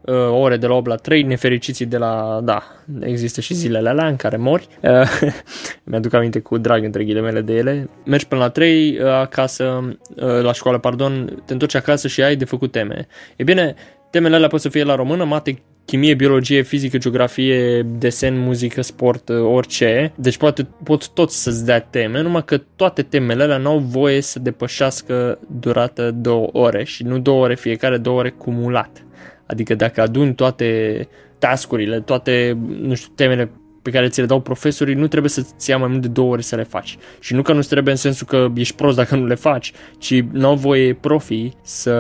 uh, 0.06 0.16
ore 0.30 0.58
de 0.58 0.68
la 0.68 0.74
8 0.74 0.88
la 0.88 0.96
3, 0.96 1.24
nefericiții 1.24 1.86
de 1.86 1.98
la, 1.98 2.40
da, 2.44 2.64
există 3.00 3.42
și 3.42 3.54
zilele 3.54 3.90
alea 3.90 4.08
în 4.08 4.16
care 4.16 4.38
mori, 4.38 4.68
uh, 4.82 5.22
mi-aduc 5.84 6.14
aminte 6.14 6.40
cu 6.40 6.58
drag 6.58 6.84
între 6.84 7.04
ghilimele 7.04 7.42
de 7.42 7.54
ele, 7.54 7.90
mergi 8.06 8.28
până 8.28 8.42
la 8.42 8.50
3 8.50 8.98
uh, 9.00 9.08
acasă, 9.08 9.98
uh, 10.16 10.42
la 10.42 10.54
școală, 10.54 10.78
pardon, 10.78 11.44
te 11.46 11.54
întorci 11.54 11.76
acasă 11.76 12.08
și 12.08 12.24
ai 12.24 12.36
de 12.36 12.46
făcut 12.46 12.72
teme. 12.72 13.08
E 13.36 13.44
bine, 13.44 13.76
temele 14.10 14.36
alea 14.36 14.48
pot 14.48 14.62
să 14.62 14.70
fie 14.70 14.84
la 14.84 14.96
română, 14.96 15.24
mate, 15.24 15.62
chimie, 15.86 16.14
biologie, 16.14 16.62
fizică, 16.62 16.98
geografie, 16.98 17.82
desen, 17.82 18.40
muzică, 18.40 18.82
sport, 18.82 19.30
uh, 19.30 19.42
orice. 19.42 20.14
Deci 20.16 20.38
poate, 20.38 20.68
pot 20.84 21.10
toți 21.10 21.44
să-ți 21.44 21.66
dea 21.66 21.80
teme, 21.80 22.22
numai 22.22 22.46
că 22.46 22.62
toate 22.76 23.02
temele 23.02 23.44
alea 23.44 23.58
n-au 23.58 23.78
voie 23.78 24.22
să 24.22 24.40
depășească 24.40 25.40
durată 25.60 26.12
două 26.12 26.50
ore 26.52 26.84
și 26.84 27.04
nu 27.04 27.20
două 27.20 27.44
ore 27.44 27.56
fiecare, 27.56 27.98
două 27.98 28.20
ore 28.20 28.30
cumulat. 28.30 29.06
Adică 29.46 29.76
dacă 29.76 30.02
aduni 30.02 30.36
toate 30.36 31.08
tascurile, 31.38 32.00
toate, 32.00 32.58
nu 32.82 32.94
știu, 32.94 33.14
temele 33.16 33.52
pe 33.84 33.92
care 33.92 34.08
ți 34.08 34.20
le 34.20 34.26
dau 34.26 34.40
profesorii 34.40 34.96
nu 34.96 35.08
trebuie 35.08 35.32
să-ți 35.32 35.70
ia 35.70 35.78
mai 35.78 35.88
mult 35.88 36.02
de 36.02 36.08
două 36.08 36.32
ore 36.32 36.42
să 36.42 36.56
le 36.56 36.64
faci. 36.64 36.98
Și 37.20 37.34
nu 37.34 37.42
că 37.42 37.54
nu 37.54 37.60
trebuie 37.60 37.94
în 37.94 38.00
sensul 38.00 38.28
că 38.28 38.48
ești 38.56 38.76
prost 38.76 38.96
dacă 38.96 39.16
nu 39.16 39.26
le 39.26 39.36
faci, 39.36 39.72
ci 39.98 40.22
nu 40.32 40.48
au 40.48 40.56
voie 40.56 40.94
profii 40.94 41.54
să 41.62 41.94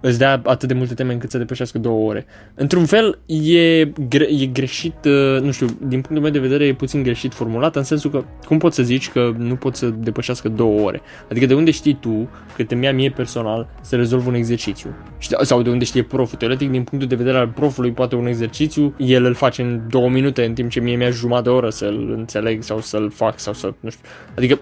îți 0.00 0.18
dea 0.18 0.42
atât 0.44 0.68
de 0.68 0.74
multe 0.74 0.94
teme 0.94 1.12
încât 1.12 1.30
să 1.30 1.38
depășească 1.38 1.78
două 1.78 2.08
ore. 2.08 2.26
Într-un 2.54 2.84
fel 2.84 3.18
e, 3.26 3.84
gre- 3.84 4.28
e 4.40 4.46
greșit, 4.46 5.04
uh, 5.04 5.40
nu 5.40 5.50
știu, 5.50 5.66
din 5.66 6.00
punctul 6.00 6.20
meu 6.20 6.30
de 6.30 6.38
vedere 6.38 6.64
e 6.64 6.74
puțin 6.74 7.02
greșit 7.02 7.34
formulat, 7.34 7.76
în 7.76 7.82
sensul 7.82 8.10
că 8.10 8.24
cum 8.46 8.58
poți 8.58 8.76
să 8.76 8.82
zici 8.82 9.10
că 9.10 9.34
nu 9.36 9.56
poți 9.56 9.78
să 9.78 9.86
depășească 9.86 10.48
două 10.48 10.80
ore? 10.80 11.00
Adică 11.30 11.46
de 11.46 11.54
unde 11.54 11.70
știi 11.70 11.94
tu 12.00 12.28
că 12.56 12.62
te 12.64 12.74
ia 12.74 12.92
mie 12.92 13.10
personal 13.10 13.68
să 13.80 13.96
rezolv 13.96 14.26
un 14.26 14.34
exercițiu? 14.34 14.94
Sau 15.42 15.62
de 15.62 15.70
unde 15.70 15.84
știe 15.84 16.02
proful? 16.02 16.38
Teoretic, 16.38 16.70
din 16.70 16.82
punctul 16.82 17.08
de 17.08 17.14
vedere 17.14 17.38
al 17.38 17.48
profului, 17.48 17.90
poate 17.90 18.14
un 18.14 18.26
exercițiu, 18.26 18.94
el 18.98 19.24
îl 19.24 19.34
face 19.34 19.62
în 19.62 19.80
două 19.88 20.08
minute, 20.08 20.44
în 20.44 20.52
timp 20.52 20.70
ce 20.70 20.80
mie 20.80 20.96
mi-a 20.96 21.10
jumătate 21.22 21.48
de 21.48 21.54
oră 21.54 21.70
să-l 21.70 22.10
înțeleg 22.16 22.62
sau 22.62 22.80
să-l 22.80 23.10
fac 23.10 23.38
sau 23.38 23.52
să, 23.52 23.74
nu 23.80 23.90
știu, 23.90 24.08
adică 24.36 24.60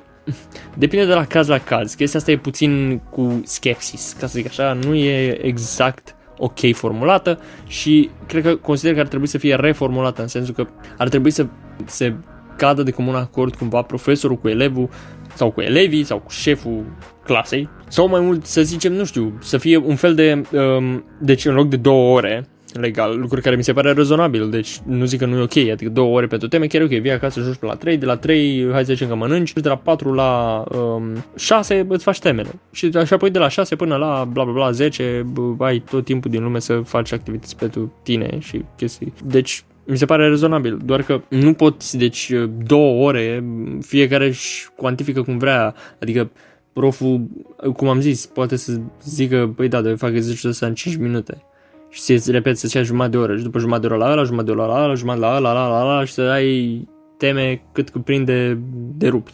depinde 0.77 1.07
de 1.07 1.15
la 1.15 1.25
caz 1.25 1.49
la 1.49 1.59
caz. 1.59 1.95
Chestia 1.95 2.19
asta 2.19 2.31
e 2.31 2.37
puțin 2.37 3.01
cu 3.11 3.41
skepsis, 3.45 4.17
ca 4.21 4.27
să 4.27 4.33
zic 4.39 4.47
așa, 4.47 4.73
nu 4.73 4.95
e 4.95 5.47
exact 5.47 6.15
ok 6.37 6.73
formulată 6.73 7.41
și 7.67 8.11
cred 8.27 8.43
că 8.43 8.57
consider 8.57 8.95
că 8.95 9.01
ar 9.01 9.07
trebui 9.07 9.27
să 9.27 9.39
fie 9.39 9.55
reformulată 9.55 10.23
în 10.23 10.29
sensul 10.29 10.55
că 10.55 10.67
ar 10.99 11.09
trebui 11.09 11.31
să 11.31 11.47
se 11.87 12.15
cadă 12.57 12.83
de 12.83 12.91
comun 12.91 13.15
acord 13.15 13.55
cumva 13.55 13.83
profesorul 13.83 14.37
cu 14.37 14.49
elevul 14.49 14.89
sau 15.35 15.51
cu 15.51 15.61
elevii 15.61 16.05
sau 16.05 16.19
cu 16.19 16.31
șeful 16.31 16.85
clasei 17.25 17.69
sau 17.89 18.09
mai 18.09 18.21
mult 18.21 18.47
să 18.47 18.63
zicem, 18.63 18.93
nu 18.93 19.05
știu, 19.05 19.39
să 19.41 19.59
fie 19.59 19.77
un 19.77 19.97
fel 19.97 20.15
de, 20.15 20.43
um, 20.53 21.05
deci 21.21 21.45
în 21.45 21.55
loc 21.55 21.69
de 21.69 21.77
două 21.77 22.17
ore 22.17 22.49
legal, 22.73 23.19
lucruri 23.19 23.43
care 23.43 23.57
mi 23.57 23.65
se 23.65 23.73
pare 23.73 23.93
rezonabil, 23.93 24.51
deci 24.51 24.81
nu 24.87 25.05
zic 25.05 25.19
că 25.19 25.27
nu 25.27 25.39
e 25.39 25.43
ok, 25.43 25.57
adică 25.57 25.91
două 25.91 26.17
ore 26.17 26.27
pentru 26.27 26.49
teme, 26.49 26.67
chiar 26.67 26.81
e 26.81 26.85
ok, 26.85 26.91
vii 26.91 27.11
acasă, 27.11 27.41
joci 27.41 27.57
pe 27.57 27.67
la 27.67 27.75
3, 27.75 27.97
de 27.97 28.07
la 28.07 28.17
3, 28.17 28.69
hai 28.73 28.85
să 28.85 28.93
zicem 28.93 29.09
că 29.09 29.15
mănânci, 29.15 29.53
de 29.53 29.69
la 29.69 29.77
4 29.77 30.13
la 30.13 30.65
um, 30.75 31.25
6 31.37 31.87
îți 31.89 32.05
faci 32.05 32.19
temele 32.19 32.51
și 32.73 32.91
așa 32.95 33.15
apoi 33.15 33.31
de 33.31 33.39
la 33.39 33.49
6 33.49 33.77
până 33.77 33.97
la 33.97 34.29
bla 34.33 34.45
bla 34.45 34.53
bla 34.53 34.71
10 34.71 35.27
ai 35.59 35.79
tot 35.91 36.05
timpul 36.05 36.31
din 36.31 36.43
lume 36.43 36.59
să 36.59 36.81
faci 36.85 37.13
activități 37.13 37.57
pentru 37.57 37.93
tine 38.03 38.39
și 38.39 38.65
chestii. 38.77 39.13
Deci 39.25 39.65
mi 39.85 39.97
se 39.97 40.05
pare 40.05 40.29
rezonabil, 40.29 40.79
doar 40.85 41.03
că 41.03 41.21
nu 41.29 41.53
poți, 41.53 41.97
deci 41.99 42.33
două 42.67 43.07
ore, 43.07 43.45
fiecare 43.81 44.27
își 44.27 44.69
cuantifică 44.77 45.23
cum 45.23 45.39
vrea, 45.39 45.75
adică 46.01 46.31
proful, 46.73 47.29
cum 47.77 47.89
am 47.89 48.01
zis, 48.01 48.27
poate 48.27 48.57
să 48.57 48.81
zică, 49.05 49.53
păi 49.57 49.69
da, 49.69 49.81
de 49.81 49.95
fac 49.95 50.15
exercițiul 50.15 50.53
ăsta 50.53 50.67
în 50.67 50.75
5 50.75 50.97
minute 50.97 51.45
și 51.91 52.01
să 52.01 52.31
repet 52.31 52.59
să-ți 52.59 52.77
ia 52.77 52.83
jumătate 52.83 53.11
de 53.11 53.17
oră 53.17 53.37
și 53.37 53.43
după 53.43 53.59
jumătate 53.59 53.87
de 53.87 53.95
oră 53.95 54.05
la 54.05 54.13
ăla, 54.13 54.25
jumătate 54.25 54.53
de 54.53 54.61
oră 54.61 54.73
la 54.73 54.85
ăla, 54.85 54.95
jumătate 54.95 55.21
la 55.21 55.37
ăla, 55.37 55.53
la 55.53 55.69
la 55.69 55.85
la, 55.85 55.97
la 55.97 56.05
și 56.05 56.13
să 56.13 56.23
ai 56.23 56.89
teme 57.17 57.63
cât 57.73 57.91
cuprinde 57.91 58.59
de 58.97 59.09
rupi. 59.09 59.33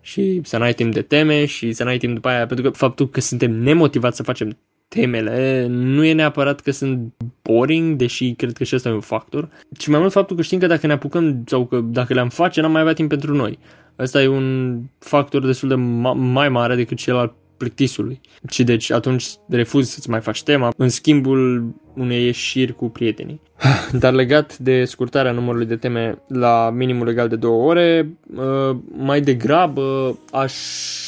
Și 0.00 0.40
să 0.44 0.58
n-ai 0.58 0.72
timp 0.72 0.92
de 0.92 1.02
teme 1.02 1.44
și 1.44 1.72
să 1.72 1.84
n-ai 1.84 1.98
timp 1.98 2.14
după 2.14 2.28
aia, 2.28 2.46
pentru 2.46 2.70
că 2.70 2.76
faptul 2.76 3.08
că 3.08 3.20
suntem 3.20 3.52
nemotivați 3.52 4.16
să 4.16 4.22
facem 4.22 4.58
temele 4.88 5.66
nu 5.68 6.04
e 6.04 6.12
neapărat 6.12 6.60
că 6.60 6.70
sunt 6.70 7.12
boring, 7.42 7.96
deși 7.96 8.32
cred 8.32 8.52
că 8.52 8.64
și 8.64 8.74
ăsta 8.74 8.88
e 8.88 8.92
un 8.92 9.00
factor, 9.00 9.48
ci 9.76 9.86
mai 9.86 10.00
mult 10.00 10.12
faptul 10.12 10.36
că 10.36 10.42
știm 10.42 10.58
că 10.58 10.66
dacă 10.66 10.86
ne 10.86 10.92
apucăm 10.92 11.42
sau 11.46 11.66
că 11.66 11.80
dacă 11.80 12.14
le-am 12.14 12.28
face, 12.28 12.60
n-am 12.60 12.72
mai 12.72 12.80
avea 12.80 12.92
timp 12.92 13.08
pentru 13.08 13.34
noi. 13.34 13.58
Ăsta 13.98 14.22
e 14.22 14.26
un 14.26 14.78
factor 14.98 15.44
destul 15.44 15.68
de 15.68 15.74
ma- 15.74 16.32
mai 16.32 16.48
mare 16.48 16.74
decât 16.74 16.96
cel 16.96 17.16
al 17.16 17.34
plictisului. 17.56 18.20
Și 18.48 18.64
deci 18.64 18.90
atunci 18.90 19.26
refuzi 19.48 19.92
să-ți 19.92 20.10
mai 20.10 20.20
faci 20.20 20.42
tema 20.42 20.72
în 20.76 20.88
schimbul 20.88 21.64
unei 21.94 22.24
ieșiri 22.24 22.74
cu 22.74 22.88
prietenii. 22.88 23.40
Dar 24.00 24.12
legat 24.12 24.58
de 24.58 24.84
scurtarea 24.84 25.32
numărului 25.32 25.66
de 25.66 25.76
teme 25.76 26.18
la 26.28 26.70
minimul 26.70 27.06
legal 27.06 27.28
de 27.28 27.36
două 27.36 27.68
ore, 27.68 28.18
uh, 28.36 28.76
mai 28.96 29.20
degrabă 29.20 30.18
aș 30.32 30.54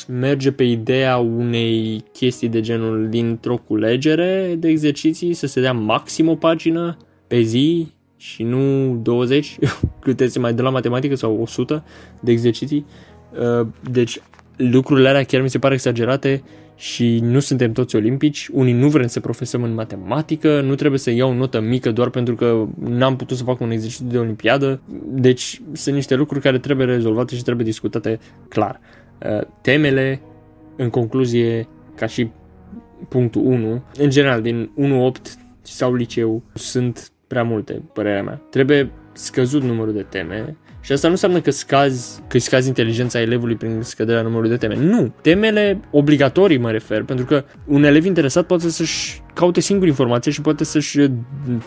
merge 0.06 0.52
pe 0.52 0.64
ideea 0.64 1.16
unei 1.16 2.04
chestii 2.12 2.48
de 2.48 2.60
genul 2.60 3.08
dintr-o 3.08 3.56
culegere 3.56 4.54
de 4.58 4.68
exerciții 4.68 5.34
să 5.34 5.46
se 5.46 5.60
dea 5.60 5.72
maxim 5.72 6.28
o 6.28 6.34
pagină 6.34 6.96
pe 7.26 7.40
zi 7.40 7.92
și 8.16 8.42
nu 8.42 8.94
20, 9.02 9.58
câte 10.00 10.26
se 10.26 10.38
mai 10.38 10.54
de 10.54 10.62
la 10.62 10.70
matematică 10.70 11.14
sau 11.14 11.40
100 11.40 11.84
de 12.20 12.30
exerciții. 12.30 12.86
Uh, 13.60 13.66
deci 13.90 14.20
lucrurile 14.58 15.08
alea 15.08 15.22
chiar 15.22 15.42
mi 15.42 15.50
se 15.50 15.58
pare 15.58 15.74
exagerate 15.74 16.42
și 16.76 17.18
nu 17.22 17.38
suntem 17.38 17.72
toți 17.72 17.96
olimpici, 17.96 18.48
unii 18.52 18.72
nu 18.72 18.88
vrem 18.88 19.06
să 19.06 19.20
profesăm 19.20 19.62
în 19.62 19.74
matematică, 19.74 20.60
nu 20.60 20.74
trebuie 20.74 20.98
să 20.98 21.10
iau 21.10 21.30
o 21.30 21.34
notă 21.34 21.60
mică 21.60 21.90
doar 21.92 22.10
pentru 22.10 22.34
că 22.34 22.66
n-am 22.78 23.16
putut 23.16 23.36
să 23.36 23.44
fac 23.44 23.60
un 23.60 23.70
exercițiu 23.70 24.06
de 24.06 24.18
olimpiadă, 24.18 24.80
deci 25.04 25.60
sunt 25.72 25.94
niște 25.94 26.14
lucruri 26.14 26.42
care 26.42 26.58
trebuie 26.58 26.86
rezolvate 26.86 27.34
și 27.34 27.42
trebuie 27.42 27.64
discutate 27.64 28.18
clar. 28.48 28.80
Uh, 29.30 29.40
temele, 29.60 30.20
în 30.76 30.90
concluzie, 30.90 31.68
ca 31.94 32.06
și 32.06 32.30
punctul 33.08 33.42
1, 33.44 33.84
în 33.98 34.10
general, 34.10 34.42
din 34.42 34.70
1-8 35.18 35.20
sau 35.62 35.94
liceu, 35.94 36.42
sunt 36.54 37.10
prea 37.26 37.42
multe, 37.42 37.82
părerea 37.92 38.22
mea. 38.22 38.42
Trebuie 38.50 38.90
scăzut 39.12 39.62
numărul 39.62 39.92
de 39.92 40.06
teme, 40.08 40.56
și 40.80 40.92
asta 40.92 41.06
nu 41.06 41.12
înseamnă 41.12 41.40
că 41.40 41.50
scazi, 41.50 42.22
că 42.28 42.38
scazi 42.38 42.68
inteligența 42.68 43.20
elevului 43.20 43.54
prin 43.54 43.82
scăderea 43.82 44.22
numărului 44.22 44.50
de 44.50 44.56
teme. 44.56 44.74
Nu. 44.74 45.14
Temele 45.22 45.80
obligatorii 45.90 46.58
mă 46.58 46.70
refer, 46.70 47.02
pentru 47.02 47.24
că 47.24 47.44
un 47.66 47.84
elev 47.84 48.04
interesat 48.04 48.46
poate 48.46 48.68
să-și 48.68 49.22
caute 49.38 49.60
singur 49.60 49.86
informație 49.86 50.32
și 50.32 50.40
poate 50.40 50.64
să-și 50.64 50.98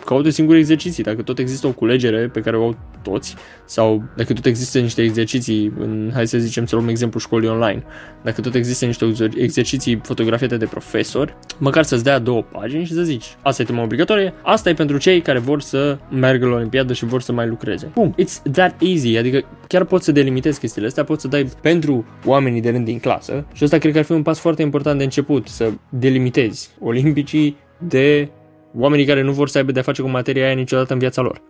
caute 0.06 0.30
singur 0.30 0.56
exerciții. 0.56 1.04
Dacă 1.04 1.22
tot 1.22 1.40
există 1.40 1.68
o 1.68 1.72
culegere 1.72 2.28
pe 2.28 2.40
care 2.40 2.58
o 2.58 2.64
au 2.64 2.78
toți, 3.02 3.36
sau 3.66 4.04
dacă 4.16 4.34
tot 4.34 4.46
există 4.46 4.80
niște 4.80 5.02
exerciții, 5.02 5.74
în, 5.80 6.12
hai 6.14 6.28
să 6.28 6.38
zicem 6.38 6.66
să 6.66 6.76
luăm 6.76 6.88
exemplu 6.88 7.20
școlii 7.20 7.50
online, 7.50 7.84
dacă 8.24 8.42
tot 8.42 8.56
există 8.56 8.86
niște 8.86 9.14
exerciții 9.36 10.00
fotografiate 10.04 10.58
de 10.58 10.66
profesori, 10.66 11.36
măcar 11.58 11.84
să-ți 11.84 12.04
dea 12.04 12.20
două 12.20 12.42
pagini 12.42 12.86
și 12.86 12.94
să 12.94 13.02
zici, 13.02 13.36
asta 13.42 13.62
e 13.62 13.66
tema 13.66 13.84
obligatorie, 13.84 14.34
asta 14.42 14.70
e 14.70 14.74
pentru 14.74 14.98
cei 14.98 15.22
care 15.22 15.40
vor 15.40 15.62
să 15.62 15.98
meargă 16.10 16.48
la 16.48 16.56
Olimpiadă 16.56 16.94
și 16.94 17.06
vor 17.06 17.22
să 17.22 17.32
mai 17.32 17.48
lucreze. 17.48 17.92
Boom, 17.94 18.14
it's 18.14 18.52
that 18.52 18.76
easy, 18.82 19.18
adică 19.18 19.46
chiar 19.68 19.84
poți 19.84 20.06
să 20.06 20.12
delimitezi 20.12 20.60
chestiile 20.60 20.88
astea, 20.88 21.04
poți 21.04 21.22
să 21.22 21.28
dai 21.28 21.50
pentru 21.62 22.06
oamenii 22.26 22.62
de 22.62 22.70
rând 22.70 22.86
din 22.86 23.00
clasă 23.00 23.46
și 23.54 23.64
asta 23.64 23.78
cred 23.78 23.92
că 23.92 23.98
ar 23.98 24.04
fi 24.04 24.12
un 24.12 24.22
pas 24.22 24.40
foarte 24.40 24.62
important 24.62 24.98
de 24.98 25.04
început, 25.04 25.48
să 25.48 25.72
delimitezi 25.90 26.70
olimpicii 26.80 27.58
de 27.88 28.30
oamenii 28.78 29.06
care 29.06 29.22
nu 29.22 29.32
vor 29.32 29.50
să 29.50 29.58
aibă 29.58 29.72
de-a 29.72 29.82
face 29.82 30.02
cu 30.02 30.08
materia 30.08 30.46
aia 30.46 30.54
niciodată 30.54 30.94
în 30.94 31.00
viața 31.00 31.22
lor. 31.22 31.42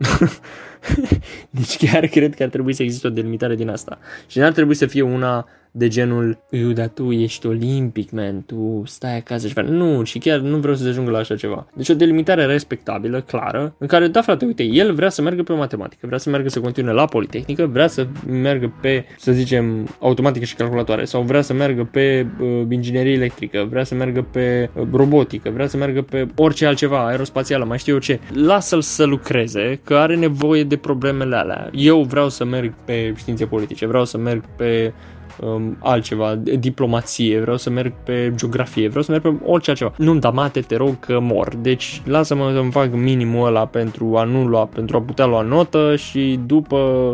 deci 1.50 1.78
chiar 1.78 2.08
cred 2.08 2.36
că 2.36 2.44
ar 2.44 2.50
trebui 2.50 2.74
să 2.74 2.84
existe 2.84 3.08
o 3.08 3.10
delimitare 3.10 3.56
din 3.56 3.70
asta. 3.70 4.00
Și 4.28 4.38
n-ar 4.38 4.52
trebui 4.52 4.76
să 4.76 4.86
fie 4.86 5.02
una 5.02 5.48
de 5.72 5.88
genul, 5.88 6.38
eu, 6.50 6.70
dar 6.70 6.88
tu 6.88 7.12
ești 7.12 7.48
olimpic, 7.48 8.12
man, 8.12 8.44
tu 8.46 8.84
stai 8.86 9.18
acasă 9.18 9.48
și 9.48 9.54
faci. 9.54 9.66
Nu, 9.66 10.04
și 10.04 10.20
chiar 10.20 10.40
nu 10.40 10.58
vreau 10.58 10.76
să 10.76 10.84
se 10.84 10.90
ajungă 10.90 11.12
la 11.12 11.18
așa 11.18 11.36
ceva. 11.36 11.68
Deci 11.76 11.90
o 11.90 11.94
delimitare 11.94 12.46
respectabilă, 12.46 13.22
clară, 13.22 13.76
în 13.78 13.88
care, 13.88 14.08
da 14.08 14.22
frate, 14.22 14.46
uite, 14.46 14.64
el 14.64 14.94
vrea 14.94 15.10
să 15.10 15.22
meargă 15.22 15.44
pe 15.44 15.54
matematică, 15.54 16.08
vrea 16.08 16.18
să 16.18 16.30
meargă 16.30 16.50
să 16.50 16.60
continue 16.60 16.92
la 16.92 17.06
politehnică, 17.06 17.66
vrea 17.66 17.88
să 17.88 18.08
meargă 18.28 18.74
pe, 18.82 19.06
să 19.18 19.32
zicem, 19.32 19.96
automatică 20.00 20.46
și 20.46 20.56
calculatoare, 20.56 21.06
sau 21.06 21.22
vrea 21.22 21.42
să 21.42 21.54
meargă 21.54 21.84
pe 21.84 22.28
uh, 22.40 22.48
inginerie 22.70 23.14
electrică, 23.14 23.68
vrea 23.70 23.84
să 23.84 23.96
meargă 23.96 24.22
pe 24.22 24.70
uh, 24.74 24.88
robotică, 24.92 25.50
vrea 25.50 25.68
să 25.68 25.78
meargă 25.78 26.02
pe 26.02 26.28
orice 26.36 26.66
altceva, 26.66 27.08
aerospațială, 27.08 27.66
mai 27.66 27.78
știu 27.78 27.94
eu 27.94 28.00
ce. 28.00 28.20
Lasă-l 28.34 28.82
să 28.82 29.04
lucreze, 29.04 29.80
că 29.84 29.96
are 29.96 30.16
nevoie 30.16 30.64
de 30.64 30.78
problemele 30.78 31.36
alea. 31.36 31.70
Eu 31.74 32.02
vreau 32.02 32.30
să 32.30 32.46
merg 32.46 32.74
pe 32.86 33.14
științe 33.18 33.46
politice, 33.46 33.86
vreau 33.86 34.06
să 34.06 34.18
merg 34.18 34.44
pe 34.56 34.94
um, 35.40 35.78
altceva, 35.80 36.36
diplomație, 36.60 37.40
vreau 37.40 37.58
să 37.58 37.70
merg 37.70 37.94
pe 38.04 38.34
geografie, 38.36 38.88
vreau 38.88 39.04
să 39.04 39.12
merg 39.12 39.24
pe 39.24 39.34
orice 39.46 39.70
altceva. 39.70 39.94
Nu-mi 39.98 40.20
da 40.20 40.30
mate, 40.30 40.60
te 40.60 40.76
rog 40.76 41.00
că 41.00 41.20
mor. 41.20 41.56
Deci 41.56 42.02
lasă-mă 42.06 42.52
să-mi 42.56 42.72
fac 42.72 42.94
minimul 42.94 43.48
ăla 43.48 43.66
pentru 43.66 44.18
a 44.18 44.24
nu 44.24 44.46
lua, 44.46 44.66
pentru 44.66 44.98
a 44.98 45.02
putea 45.02 45.26
lua 45.26 45.42
notă 45.42 45.96
și 45.96 46.40
după, 46.46 47.12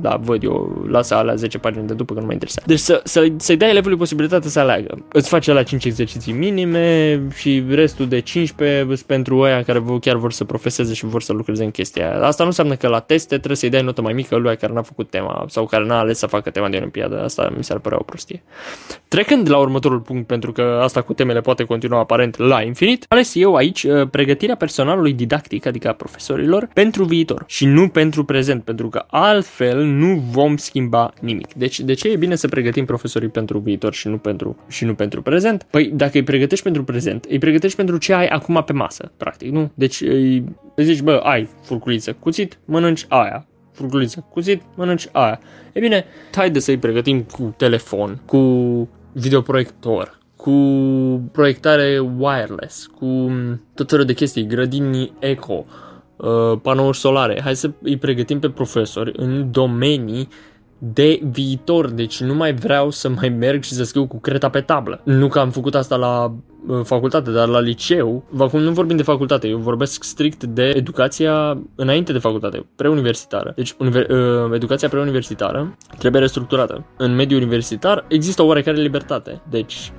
da, 0.00 0.20
văd 0.22 0.42
eu, 0.42 0.84
lasă 0.88 1.14
alea 1.14 1.34
10 1.34 1.58
pagini 1.58 1.86
de 1.86 1.94
după 1.94 2.14
că 2.14 2.20
nu 2.20 2.26
mă 2.26 2.32
interesează. 2.32 2.68
Deci 2.68 2.78
să, 2.78 3.00
să, 3.04 3.26
să-i 3.36 3.56
dai 3.56 3.70
elevului 3.70 3.96
posibilitatea 3.96 4.50
să 4.50 4.60
aleagă. 4.60 5.04
Îți 5.12 5.28
face 5.28 5.52
la 5.52 5.62
5 5.62 5.84
exerciții 5.84 6.32
minime 6.32 7.22
și 7.34 7.64
restul 7.68 8.08
de 8.08 8.20
15 8.20 9.04
pentru 9.06 9.42
aia 9.42 9.62
care 9.62 9.82
chiar 10.00 10.16
vor 10.16 10.32
să 10.32 10.44
profeseze 10.44 10.94
și 10.94 11.04
vor 11.04 11.22
să 11.22 11.32
lucreze 11.32 11.64
în 11.64 11.70
chestia 11.70 12.10
aia. 12.10 12.26
Asta 12.26 12.42
nu 12.42 12.48
înseamnă 12.48 12.74
că 12.74 12.88
la 12.88 12.98
teste 12.98 13.34
trebuie 13.36 13.56
să-i 13.56 13.68
dai 13.68 13.82
notă 13.82 14.02
mai 14.02 14.12
mică 14.12 14.36
lui 14.36 14.56
care 14.56 14.72
n-a 14.72 14.82
făcut 14.82 15.10
tema 15.10 15.44
sau 15.48 15.66
care 15.66 15.84
n-a 15.84 15.98
ales 15.98 16.18
să 16.18 16.26
facă 16.26 16.50
tema 16.50 16.68
de 16.68 16.76
olimpiadă 16.76 17.22
asta 17.36 17.52
mi 17.56 17.64
s-ar 17.64 17.78
părea 17.78 17.98
o 18.00 18.02
prostie. 18.02 18.42
Trecând 19.08 19.50
la 19.50 19.58
următorul 19.58 20.00
punct, 20.00 20.26
pentru 20.26 20.52
că 20.52 20.80
asta 20.82 21.02
cu 21.02 21.12
temele 21.12 21.40
poate 21.40 21.64
continua 21.64 21.98
aparent 21.98 22.36
la 22.36 22.62
infinit, 22.62 23.04
ales 23.08 23.34
eu 23.34 23.54
aici 23.54 23.82
uh, 23.82 24.08
pregătirea 24.10 24.56
personalului 24.56 25.12
didactic, 25.12 25.66
adică 25.66 25.88
a 25.88 25.92
profesorilor, 25.92 26.68
pentru 26.72 27.04
viitor 27.04 27.44
și 27.46 27.66
nu 27.66 27.88
pentru 27.88 28.24
prezent, 28.24 28.64
pentru 28.64 28.88
că 28.88 29.04
altfel 29.06 29.84
nu 29.84 30.22
vom 30.30 30.56
schimba 30.56 31.12
nimic. 31.20 31.54
Deci 31.54 31.80
de 31.80 31.94
ce 31.94 32.08
e 32.08 32.16
bine 32.16 32.34
să 32.34 32.48
pregătim 32.48 32.84
profesorii 32.84 33.28
pentru 33.28 33.58
viitor 33.58 33.92
și 33.94 34.08
nu 34.08 34.18
pentru, 34.18 34.56
și 34.68 34.84
nu 34.84 34.94
pentru 34.94 35.22
prezent? 35.22 35.66
Păi 35.70 35.90
dacă 35.94 36.12
îi 36.14 36.22
pregătești 36.22 36.64
pentru 36.64 36.84
prezent, 36.84 37.24
îi 37.28 37.38
pregătești 37.38 37.76
pentru 37.76 37.96
ce 37.96 38.12
ai 38.12 38.26
acum 38.26 38.62
pe 38.66 38.72
masă, 38.72 39.12
practic, 39.16 39.50
nu? 39.50 39.70
Deci 39.74 40.00
îi 40.00 40.44
zici, 40.76 41.00
bă, 41.00 41.20
ai 41.22 41.48
furculiță 41.62 42.12
cuțit, 42.12 42.58
mănânci 42.64 43.04
aia, 43.08 43.46
furculiță 43.74 44.26
cuțit, 44.30 44.62
mănânci 44.74 45.08
aia. 45.12 45.40
E 45.72 45.80
bine, 45.80 46.04
haide 46.34 46.58
să-i 46.58 46.78
pregătim 46.78 47.22
cu 47.22 47.54
telefon, 47.56 48.20
cu 48.26 48.38
videoproiector, 49.12 50.18
cu 50.36 50.50
proiectare 51.32 51.98
wireless, 52.18 52.86
cu 52.86 53.30
tot 53.74 53.90
felul 53.90 54.04
de 54.04 54.12
chestii, 54.12 54.46
grădini 54.46 55.12
eco, 55.18 55.64
uh, 56.16 56.58
panouri 56.62 56.96
solare. 56.96 57.40
Hai 57.42 57.56
să 57.56 57.70
îi 57.82 57.96
pregătim 57.96 58.38
pe 58.38 58.50
profesori 58.50 59.12
în 59.16 59.50
domenii 59.50 60.28
de 60.92 61.20
viitor, 61.30 61.90
deci 61.90 62.20
nu 62.20 62.34
mai 62.34 62.54
vreau 62.54 62.90
să 62.90 63.08
mai 63.08 63.28
merg 63.28 63.62
și 63.62 63.72
să 63.72 63.84
scriu 63.84 64.06
cu 64.06 64.20
creta 64.20 64.48
pe 64.48 64.60
tablă. 64.60 65.00
Nu 65.04 65.28
că 65.28 65.38
am 65.38 65.50
făcut 65.50 65.74
asta 65.74 65.96
la 65.96 66.34
uh, 66.66 66.80
facultate, 66.84 67.30
dar 67.30 67.48
la 67.48 67.60
liceu, 67.60 68.24
acum 68.38 68.60
nu 68.60 68.70
vorbim 68.70 68.96
de 68.96 69.02
facultate, 69.02 69.48
eu 69.48 69.58
vorbesc 69.58 70.02
strict 70.02 70.44
de 70.44 70.72
educația 70.74 71.58
înainte 71.74 72.12
de 72.12 72.18
facultate, 72.18 72.66
preuniversitară. 72.76 73.52
Deci 73.56 73.74
univer, 73.78 74.10
uh, 74.10 74.54
educația 74.54 74.88
preuniversitară 74.88 75.76
trebuie 75.98 76.20
restructurată. 76.20 76.84
În 76.96 77.14
mediul 77.14 77.40
universitar 77.40 78.04
există 78.08 78.42
o 78.42 78.46
oarecare 78.46 78.80
libertate, 78.80 79.42
deci 79.50 79.92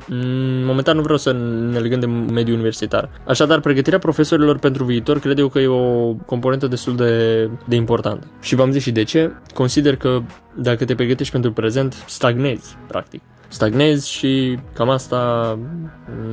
momentan 0.65 0.95
nu 0.95 1.01
vreau 1.01 1.17
să 1.17 1.31
ne 1.71 1.79
legăm 1.79 1.99
de 1.99 2.05
mediul 2.05 2.55
universitar. 2.55 3.09
Așadar, 3.27 3.59
pregătirea 3.59 3.99
profesorilor 3.99 4.57
pentru 4.57 4.83
viitor 4.83 5.19
cred 5.19 5.39
eu 5.39 5.47
că 5.47 5.59
e 5.59 5.67
o 5.67 6.13
componentă 6.13 6.67
destul 6.67 6.95
de, 6.95 7.49
de 7.65 7.75
importantă. 7.75 8.27
Și 8.41 8.55
v-am 8.55 8.71
zis 8.71 8.81
și 8.81 8.91
de 8.91 9.03
ce. 9.03 9.31
Consider 9.53 9.95
că 9.95 10.21
dacă 10.57 10.85
te 10.85 10.95
pregătești 10.95 11.31
pentru 11.31 11.51
prezent, 11.51 11.93
stagnezi, 12.07 12.77
practic. 12.87 13.21
Stagnezi 13.47 14.11
și 14.11 14.59
cam 14.73 14.89
asta 14.89 15.59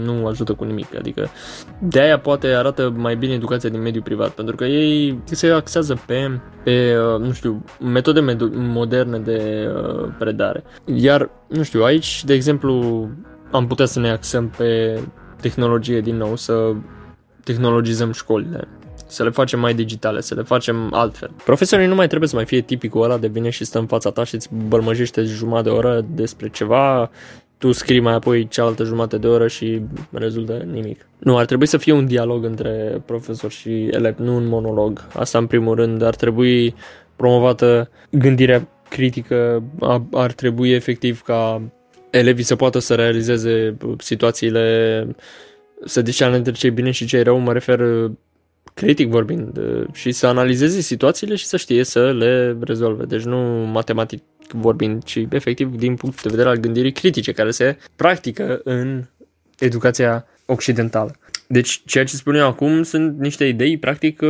nu 0.04 0.26
ajută 0.26 0.52
cu 0.52 0.64
nimic. 0.64 0.96
Adică 0.96 1.28
de 1.78 2.00
aia 2.00 2.18
poate 2.18 2.46
arată 2.46 2.92
mai 2.96 3.16
bine 3.16 3.32
educația 3.32 3.68
din 3.68 3.80
mediul 3.82 4.02
privat, 4.02 4.28
pentru 4.28 4.56
că 4.56 4.64
ei 4.64 5.18
se 5.24 5.50
axează 5.50 6.00
pe, 6.06 6.40
pe 6.62 6.96
uh, 6.98 7.20
nu 7.20 7.32
știu, 7.32 7.64
metode 7.80 8.36
moderne 8.52 9.18
de 9.18 9.68
uh, 9.74 10.08
predare. 10.18 10.64
Iar, 10.84 11.30
nu 11.48 11.62
știu, 11.62 11.82
aici, 11.82 12.24
de 12.24 12.34
exemplu, 12.34 13.08
am 13.50 13.66
putea 13.66 13.86
să 13.86 14.00
ne 14.00 14.10
axăm 14.10 14.48
pe 14.56 15.00
tehnologie 15.40 16.00
din 16.00 16.16
nou, 16.16 16.36
să 16.36 16.72
tehnologizăm 17.44 18.12
școlile 18.12 18.68
să 19.12 19.22
le 19.22 19.30
facem 19.30 19.60
mai 19.60 19.74
digitale, 19.74 20.20
să 20.20 20.34
le 20.34 20.42
facem 20.42 20.88
altfel. 20.92 21.30
Profesorii 21.44 21.86
nu 21.86 21.94
mai 21.94 22.06
trebuie 22.06 22.28
să 22.28 22.36
mai 22.36 22.44
fie 22.44 22.60
tipicul 22.60 23.02
ăla 23.02 23.18
de 23.18 23.26
vine 23.26 23.50
și 23.50 23.64
stă 23.64 23.78
în 23.78 23.86
fața 23.86 24.10
ta 24.10 24.24
și 24.24 24.34
îți 24.34 24.48
bălmăjește 24.68 25.22
jumătate 25.22 25.68
de 25.68 25.74
oră 25.74 26.04
despre 26.14 26.48
ceva, 26.48 27.10
tu 27.58 27.72
scrii 27.72 28.00
mai 28.00 28.14
apoi 28.14 28.48
cealaltă 28.48 28.84
jumătate 28.84 29.18
de 29.18 29.26
oră 29.26 29.48
și 29.48 29.80
rezultă 30.10 30.52
nimic. 30.52 31.06
Nu, 31.18 31.36
ar 31.36 31.44
trebui 31.44 31.66
să 31.66 31.76
fie 31.76 31.92
un 31.92 32.06
dialog 32.06 32.44
între 32.44 33.02
profesor 33.04 33.50
și 33.50 33.86
elev, 33.86 34.18
nu 34.18 34.34
un 34.34 34.46
monolog. 34.46 35.06
Asta 35.14 35.38
în 35.38 35.46
primul 35.46 35.74
rând 35.74 36.02
ar 36.02 36.14
trebui 36.14 36.74
promovată 37.16 37.90
gândirea 38.10 38.68
critică, 38.88 39.62
ar 40.12 40.32
trebui 40.32 40.70
efectiv 40.70 41.22
ca 41.22 41.62
elevii 42.10 42.44
să 42.44 42.56
poată 42.56 42.78
să 42.78 42.94
realizeze 42.94 43.76
situațiile 43.98 45.06
să 45.84 46.02
discerne 46.02 46.36
între 46.36 46.52
ce 46.52 46.66
e 46.66 46.70
bine 46.70 46.90
și 46.90 47.06
ce 47.06 47.16
e 47.16 47.22
rău, 47.22 47.38
mă 47.38 47.52
refer 47.52 47.80
critic 48.74 49.08
vorbind, 49.08 49.60
și 49.92 50.12
să 50.12 50.26
analizeze 50.26 50.80
situațiile 50.80 51.34
și 51.34 51.46
să 51.46 51.56
știe 51.56 51.84
să 51.84 52.12
le 52.12 52.56
rezolve. 52.60 53.04
Deci 53.04 53.22
nu 53.22 53.38
matematic 53.72 54.22
vorbind, 54.48 55.04
ci 55.04 55.26
efectiv 55.30 55.76
din 55.76 55.94
punct 55.94 56.22
de 56.22 56.28
vedere 56.28 56.48
al 56.48 56.56
gândirii 56.56 56.92
critice, 56.92 57.32
care 57.32 57.50
se 57.50 57.76
practică 57.96 58.60
în 58.64 59.04
educația 59.58 60.26
occidentală. 60.46 61.16
Deci, 61.46 61.82
ceea 61.86 62.04
ce 62.04 62.16
spun 62.16 62.34
eu 62.34 62.46
acum 62.46 62.82
sunt 62.82 63.18
niște 63.18 63.44
idei, 63.44 63.78
practic, 63.78 64.20
uh, 64.20 64.28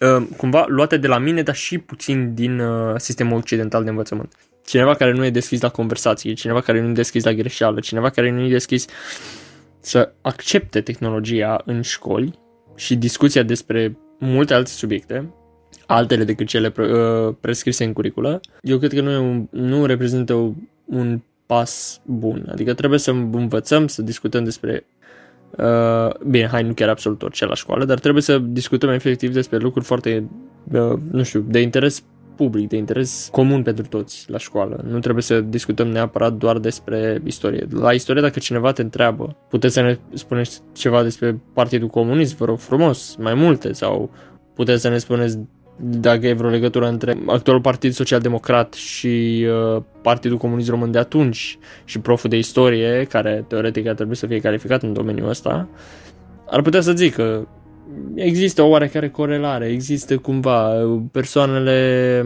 uh, 0.00 0.26
cumva 0.36 0.64
luate 0.68 0.96
de 0.96 1.06
la 1.06 1.18
mine, 1.18 1.42
dar 1.42 1.54
și 1.54 1.78
puțin 1.78 2.34
din 2.34 2.58
uh, 2.58 2.94
sistemul 2.96 3.36
occidental 3.36 3.84
de 3.84 3.90
învățământ. 3.90 4.32
Cineva 4.66 4.94
care 4.94 5.12
nu 5.12 5.24
e 5.24 5.30
deschis 5.30 5.60
la 5.60 5.68
conversație, 5.68 6.32
cineva 6.32 6.60
care 6.60 6.80
nu 6.80 6.88
e 6.88 6.92
deschis 6.92 7.24
la 7.24 7.32
greșeală, 7.32 7.80
cineva 7.80 8.10
care 8.10 8.30
nu 8.30 8.40
e 8.40 8.48
deschis 8.48 8.86
să 9.80 10.12
accepte 10.20 10.80
tehnologia 10.80 11.62
în 11.64 11.82
școli 11.82 12.38
și 12.80 12.96
discuția 12.96 13.42
despre 13.42 13.98
multe 14.18 14.54
alte 14.54 14.70
subiecte, 14.70 15.34
altele 15.86 16.24
decât 16.24 16.46
cele 16.46 16.70
pre, 16.70 16.92
uh, 16.92 17.34
prescrise 17.40 17.84
în 17.84 17.92
curiculă, 17.92 18.40
eu 18.62 18.78
cred 18.78 18.92
că 18.92 19.00
nu, 19.00 19.10
e 19.10 19.16
un, 19.16 19.46
nu 19.50 19.86
reprezintă 19.86 20.54
un 20.84 21.20
pas 21.46 22.00
bun. 22.04 22.48
Adică 22.52 22.74
trebuie 22.74 22.98
să 22.98 23.10
învățăm, 23.10 23.86
să 23.86 24.02
discutăm 24.02 24.44
despre 24.44 24.84
Uh, 25.50 26.14
bine, 26.26 26.46
hai, 26.46 26.62
nu 26.62 26.72
chiar 26.72 26.88
absolut 26.88 27.22
orice 27.22 27.46
la 27.46 27.54
școală, 27.54 27.84
dar 27.84 27.98
trebuie 27.98 28.22
să 28.22 28.38
discutăm 28.38 28.90
efectiv 28.90 29.32
despre 29.32 29.58
lucruri 29.58 29.84
foarte, 29.84 30.28
uh, 30.72 30.98
nu 31.10 31.22
știu, 31.22 31.40
de 31.40 31.60
interes 31.60 32.02
public, 32.40 32.68
de 32.68 32.76
interes 32.76 33.28
comun 33.32 33.62
pentru 33.62 33.86
toți 33.86 34.24
la 34.30 34.38
școală. 34.38 34.84
Nu 34.88 34.98
trebuie 34.98 35.22
să 35.22 35.40
discutăm 35.40 35.88
neapărat 35.88 36.32
doar 36.32 36.58
despre 36.58 37.20
istorie. 37.24 37.66
La 37.70 37.92
istorie, 37.92 38.22
dacă 38.22 38.38
cineva 38.38 38.72
te 38.72 38.82
întreabă, 38.82 39.36
puteți 39.48 39.74
să 39.74 39.80
ne 39.80 39.98
spuneți 40.12 40.60
ceva 40.72 41.02
despre 41.02 41.40
Partidul 41.52 41.88
Comunist, 41.88 42.36
vă 42.36 42.44
rog 42.44 42.58
frumos, 42.58 43.16
mai 43.18 43.34
multe, 43.34 43.72
sau 43.72 44.10
puteți 44.54 44.82
să 44.82 44.88
ne 44.88 44.98
spuneți 44.98 45.38
dacă 45.82 46.26
e 46.26 46.32
vreo 46.32 46.50
legătură 46.50 46.88
între 46.88 47.18
actualul 47.26 47.62
Partid 47.62 47.92
Social 47.92 48.20
Democrat 48.20 48.72
și 48.72 49.46
uh, 49.76 49.82
Partidul 50.02 50.36
Comunist 50.36 50.68
Român 50.68 50.90
de 50.90 50.98
atunci 50.98 51.58
și 51.84 52.00
proful 52.00 52.30
de 52.30 52.36
istorie, 52.36 53.06
care 53.08 53.44
teoretic 53.48 53.86
ar 53.86 53.94
trebui 53.94 54.16
să 54.16 54.26
fie 54.26 54.40
calificat 54.40 54.82
în 54.82 54.92
domeniul 54.92 55.28
ăsta, 55.28 55.68
ar 56.46 56.62
putea 56.62 56.80
să 56.80 56.92
zică 56.92 57.48
există 58.14 58.62
o 58.62 58.68
oarecare 58.68 59.08
corelare, 59.08 59.66
există 59.66 60.16
cumva 60.16 60.72
persoanele 61.12 62.24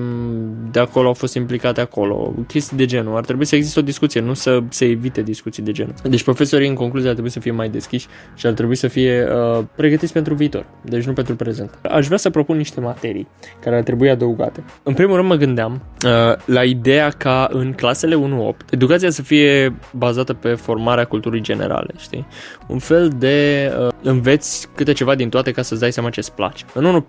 de 0.70 0.81
acolo 0.81 1.07
au 1.07 1.14
fost 1.14 1.35
implicate 1.35 1.81
acolo, 1.81 2.35
chestii 2.46 2.77
de 2.77 2.85
genul. 2.85 3.16
Ar 3.16 3.24
trebui 3.24 3.44
să 3.44 3.57
existe 3.57 3.79
o 3.79 3.83
discuție, 3.83 4.20
nu 4.20 4.35
să 4.35 4.62
se 4.68 4.85
evite 4.85 5.22
discuții 5.22 5.62
de 5.62 5.72
genul. 5.72 5.94
Deci 6.03 6.22
profesorii 6.22 6.68
în 6.68 6.74
concluzie 6.74 7.09
ar 7.09 7.12
trebui 7.12 7.31
să 7.31 7.40
fie 7.40 7.50
mai 7.50 7.68
deschiși 7.68 8.07
și 8.35 8.46
ar 8.46 8.53
trebui 8.53 8.74
să 8.74 8.88
fie 8.88 9.29
uh, 9.59 9.64
pregătiți 9.77 10.12
pentru 10.12 10.35
viitor, 10.35 10.66
deci 10.83 11.05
nu 11.05 11.12
pentru 11.12 11.37
prezent. 11.37 11.79
Aș 11.83 12.07
vrea 12.07 12.18
să 12.18 12.31
propun 12.31 12.57
niște 12.57 12.81
materii 12.81 13.29
care 13.61 13.77
ar 13.77 13.83
trebui 13.83 14.11
adăugate. 14.11 14.64
În 14.83 14.94
primul 14.94 15.16
rând 15.16 15.29
mă 15.29 15.35
gândeam 15.35 15.83
uh, 16.05 16.11
la 16.46 16.62
ideea 16.62 17.09
ca 17.09 17.48
în 17.53 17.72
clasele 17.72 18.16
1-8 18.16 18.70
educația 18.70 19.11
să 19.11 19.22
fie 19.22 19.74
bazată 19.92 20.33
pe 20.33 20.48
formarea 20.48 21.05
culturii 21.05 21.40
generale, 21.40 21.94
știi? 21.98 22.27
Un 22.66 22.79
fel 22.79 23.12
de 23.18 23.70
uh, 23.79 23.92
înveți 24.03 24.68
câte 24.74 24.92
ceva 24.92 25.14
din 25.14 25.29
toate 25.29 25.50
ca 25.55 25.62
să-ți 25.62 25.81
dai 25.81 25.93
seama 25.93 26.11
ce-ți 26.11 26.33
place. 26.33 26.64
În 26.75 27.05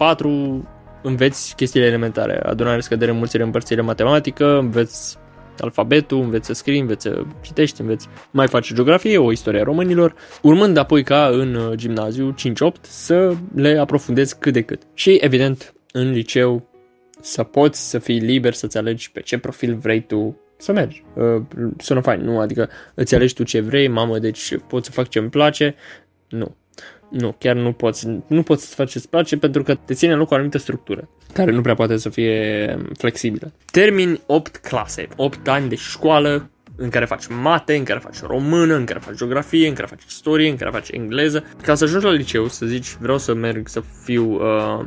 1-4 0.63 0.67
înveți 1.01 1.55
chestiile 1.55 1.85
elementare, 1.85 2.39
adunare, 2.43 2.81
scădere, 2.81 3.11
mulțire, 3.11 3.43
împărțire, 3.43 3.81
matematică, 3.81 4.57
înveți 4.57 5.17
alfabetul, 5.59 6.21
înveți 6.21 6.45
să 6.45 6.53
scrii, 6.53 6.79
înveți 6.79 7.01
să 7.01 7.23
citești, 7.41 7.81
înveți 7.81 8.07
mai 8.31 8.47
faci 8.47 8.73
geografie, 8.73 9.17
o 9.17 9.31
istorie 9.31 9.59
a 9.59 9.63
românilor, 9.63 10.15
urmând 10.41 10.77
apoi 10.77 11.03
ca 11.03 11.27
în 11.27 11.55
uh, 11.55 11.75
gimnaziu 11.75 12.33
5-8 12.33 12.81
să 12.81 13.35
le 13.55 13.77
aprofundezi 13.77 14.37
cât 14.39 14.53
de 14.53 14.61
cât. 14.61 14.81
Și 14.93 15.17
evident 15.21 15.73
în 15.91 16.11
liceu 16.11 16.69
să 17.21 17.43
poți 17.43 17.89
să 17.89 17.99
fii 17.99 18.19
liber 18.19 18.53
să-ți 18.53 18.77
alegi 18.77 19.11
pe 19.11 19.21
ce 19.21 19.37
profil 19.37 19.75
vrei 19.75 20.01
tu 20.01 20.39
să 20.57 20.71
mergi. 20.71 21.03
Uh, 21.15 21.41
sună 21.77 21.99
fain, 21.99 22.21
nu? 22.21 22.39
Adică 22.39 22.69
îți 22.93 23.15
alegi 23.15 23.33
tu 23.33 23.43
ce 23.43 23.59
vrei, 23.59 23.87
mamă, 23.87 24.19
deci 24.19 24.57
pot 24.67 24.85
să 24.85 24.91
fac 24.91 25.07
ce 25.07 25.19
îmi 25.19 25.29
place. 25.29 25.75
Nu. 26.29 26.55
Nu, 27.09 27.35
chiar 27.37 27.55
nu 27.55 27.71
poți. 27.71 28.07
Nu 28.27 28.43
poți 28.43 28.67
să 28.67 28.75
faci 28.75 28.91
ce-ți 28.91 29.09
place 29.09 29.37
pentru 29.37 29.63
că 29.63 29.75
te 29.75 29.93
ține 29.93 30.13
în 30.13 30.19
loc 30.19 30.31
o 30.31 30.33
anumită 30.33 30.57
structură 30.57 31.09
care 31.35 31.51
nu 31.51 31.61
prea 31.61 31.73
poate 31.73 31.97
să 31.97 32.09
fie 32.09 32.77
flexibilă. 32.97 33.51
Termin 33.71 34.19
8 34.25 34.57
clase, 34.57 35.07
8 35.15 35.47
ani 35.47 35.69
de 35.69 35.75
școală 35.75 36.49
în 36.75 36.89
care 36.89 37.05
faci 37.05 37.27
mate, 37.41 37.75
în 37.75 37.83
care 37.83 37.99
faci 37.99 38.21
română, 38.21 38.75
în 38.75 38.85
care 38.85 38.99
faci 38.99 39.15
geografie, 39.15 39.67
în 39.67 39.73
care 39.73 39.87
faci 39.87 40.03
istorie, 40.03 40.49
în 40.49 40.55
care 40.55 40.69
faci 40.69 40.89
engleză. 40.91 41.43
Ca 41.61 41.75
să 41.75 41.83
ajungi 41.83 42.05
la 42.05 42.11
liceu, 42.11 42.47
să 42.47 42.65
zici, 42.65 42.95
vreau 42.99 43.17
să 43.17 43.33
merg 43.33 43.67
să 43.67 43.83
fiu... 44.03 44.31
Uh, 44.33 44.85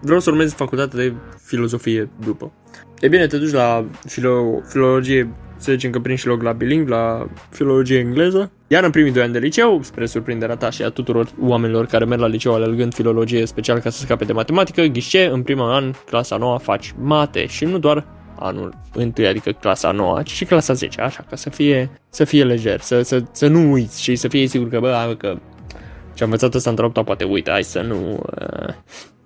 vreau 0.00 0.20
să 0.20 0.30
urmez 0.30 0.52
facultatea 0.52 0.98
de 0.98 1.14
filozofie 1.44 2.08
după. 2.24 2.52
E 3.00 3.08
bine, 3.08 3.26
te 3.26 3.38
duci 3.38 3.52
la 3.52 3.88
filo- 4.06 4.68
filologie 4.68 5.34
să 5.58 5.72
zicem 5.72 5.90
că 5.90 5.98
prinzi 5.98 6.20
și 6.20 6.26
loc 6.26 6.42
la 6.42 6.52
bilingv, 6.52 6.88
la 6.88 7.28
filologie 7.50 7.98
engleză. 7.98 8.50
Iar 8.66 8.84
în 8.84 8.90
primii 8.90 9.12
doi 9.12 9.22
ani 9.22 9.32
de 9.32 9.38
liceu, 9.38 9.80
spre 9.82 10.06
surprinderea 10.06 10.56
ta 10.56 10.70
și 10.70 10.82
a 10.82 10.88
tuturor 10.88 11.28
oamenilor 11.40 11.86
care 11.86 12.04
merg 12.04 12.20
la 12.20 12.26
liceu 12.26 12.54
alergând 12.54 12.94
filologie 12.94 13.46
special 13.46 13.78
ca 13.78 13.90
să 13.90 14.00
scape 14.00 14.24
de 14.24 14.32
matematică, 14.32 14.82
ghișe, 14.82 15.26
în 15.26 15.42
primul 15.42 15.70
an, 15.70 15.92
clasa 16.06 16.36
nouă, 16.36 16.58
faci 16.58 16.94
mate 16.98 17.46
și 17.46 17.64
nu 17.64 17.78
doar 17.78 18.06
anul 18.38 18.74
1, 18.94 19.12
adică 19.28 19.50
clasa 19.50 19.90
9, 19.90 20.22
ci 20.22 20.30
și 20.30 20.44
clasa 20.44 20.72
10, 20.72 21.00
așa, 21.00 21.24
ca 21.30 21.36
să 21.36 21.50
fie, 21.50 21.90
să 22.08 22.24
fie 22.24 22.44
lejer, 22.44 22.80
să, 22.80 23.02
să, 23.02 23.22
să 23.32 23.46
nu 23.46 23.70
uiți 23.70 24.02
și 24.02 24.16
să 24.16 24.28
fie 24.28 24.46
sigur 24.46 24.68
că, 24.68 24.80
bă, 24.80 25.14
că 25.18 25.38
ce 26.14 26.24
am 26.24 26.30
învățat 26.30 26.54
ăsta 26.54 26.70
într-o 26.70 26.90
poate 26.90 27.24
uite, 27.24 27.50
hai 27.50 27.62
să 27.62 27.80
nu... 27.80 28.20
Uh, 28.40 28.74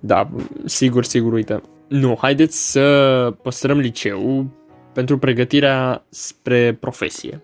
da, 0.01 0.31
sigur, 0.65 1.05
sigur, 1.05 1.33
uite. 1.33 1.61
Nu, 1.89 2.19
haideți 2.21 2.71
să 2.71 3.35
păstrăm 3.43 3.79
liceu 3.79 4.47
pentru 4.93 5.19
pregătirea 5.19 6.05
spre 6.09 6.77
profesie. 6.81 7.43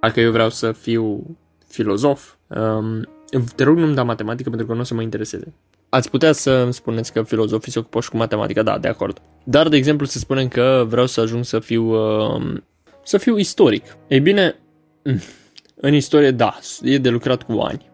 Dacă 0.00 0.20
eu 0.20 0.30
vreau 0.30 0.50
să 0.50 0.72
fiu 0.72 1.36
filozof, 1.66 2.34
um, 2.46 3.08
te 3.54 3.64
rog 3.64 3.76
nu-mi 3.76 3.94
da 3.94 4.02
matematică 4.02 4.48
pentru 4.48 4.66
că 4.66 4.74
nu 4.74 4.80
o 4.80 4.84
să 4.84 4.94
mă 4.94 5.02
intereseze. 5.02 5.54
Ați 5.88 6.10
putea 6.10 6.32
să 6.32 6.50
îmi 6.50 6.72
spuneți 6.72 7.12
că 7.12 7.22
filozofii 7.22 7.72
se 7.72 7.78
ocupă 7.78 8.00
și 8.00 8.10
cu 8.10 8.16
matematica, 8.16 8.62
da, 8.62 8.78
de 8.78 8.88
acord. 8.88 9.20
Dar, 9.44 9.68
de 9.68 9.76
exemplu, 9.76 10.06
să 10.06 10.18
spunem 10.18 10.48
că 10.48 10.84
vreau 10.88 11.06
să 11.06 11.20
ajung 11.20 11.44
să 11.44 11.58
fiu, 11.58 11.84
uh, 11.84 12.56
să 13.04 13.18
fiu 13.18 13.38
istoric. 13.38 13.84
Ei 14.08 14.20
bine, 14.20 14.56
în 15.86 15.94
istorie, 15.94 16.30
da, 16.30 16.58
e 16.82 16.98
de 16.98 17.08
lucrat 17.08 17.42
cu 17.42 17.52
ani. 17.52 17.90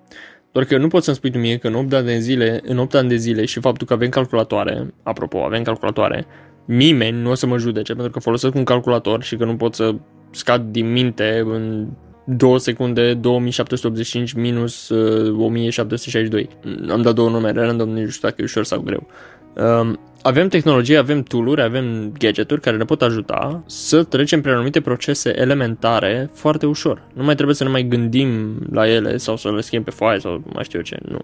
Doar 0.53 0.67
că 0.67 0.77
nu 0.79 0.89
poți 0.89 1.05
să-mi 1.05 1.17
spui 1.17 1.31
tu 1.31 1.39
mie 1.39 1.57
că 1.57 1.67
în 1.67 1.75
8 1.75 1.93
ani 1.93 2.07
de 2.07 2.19
zile, 2.19 2.61
în 2.65 2.79
8 2.79 2.95
ani 2.95 3.09
de 3.09 3.17
zile 3.17 3.45
și 3.45 3.61
faptul 3.61 3.87
că 3.87 3.93
avem 3.93 4.09
calculatoare, 4.09 4.95
apropo, 5.03 5.45
avem 5.45 5.63
calculatoare, 5.63 6.27
nimeni 6.65 7.21
nu 7.21 7.31
o 7.31 7.35
să 7.35 7.47
mă 7.47 7.59
judece 7.59 7.93
pentru 7.93 8.13
că 8.13 8.19
folosesc 8.19 8.55
un 8.55 8.65
calculator 8.65 9.23
și 9.23 9.37
că 9.37 9.45
nu 9.45 9.57
pot 9.57 9.75
să 9.75 9.95
scad 10.31 10.63
din 10.71 10.93
minte 10.93 11.43
în 11.47 11.89
2 12.25 12.61
secunde 12.61 13.15
2785 13.15 14.33
minus 14.33 14.89
uh, 14.89 15.39
1762. 15.39 16.49
Am 16.91 17.03
dat 17.03 17.15
două 17.15 17.31
numere 17.31 17.65
random, 17.65 17.89
nici 17.89 18.05
nu 18.05 18.11
știu 18.11 18.29
dacă 18.29 18.41
e 18.41 18.45
ușor 18.45 18.65
sau 18.65 18.81
greu. 18.81 19.07
Um, 19.57 19.99
avem 20.27 20.49
tehnologie, 20.49 20.97
avem 20.97 21.23
tooluri, 21.23 21.63
avem 21.63 22.13
gadgeturi 22.19 22.61
care 22.61 22.77
ne 22.77 22.85
pot 22.85 23.03
ajuta 23.03 23.63
să 23.67 24.03
trecem 24.03 24.41
prin 24.41 24.55
anumite 24.55 24.81
procese 24.81 25.41
elementare 25.41 26.31
foarte 26.33 26.67
ușor. 26.67 27.03
Nu 27.15 27.25
mai 27.25 27.35
trebuie 27.35 27.57
să 27.57 27.65
ne 27.65 27.71
mai 27.71 27.83
gândim 27.83 28.59
la 28.71 28.89
ele 28.89 29.17
sau 29.17 29.37
să 29.37 29.53
le 29.53 29.61
scriem 29.61 29.83
pe 29.83 29.91
foaie 29.91 30.19
sau 30.19 30.43
mai 30.53 30.65
știu 30.65 30.79
eu 30.79 30.85
ce, 30.85 30.99
nu. 31.09 31.19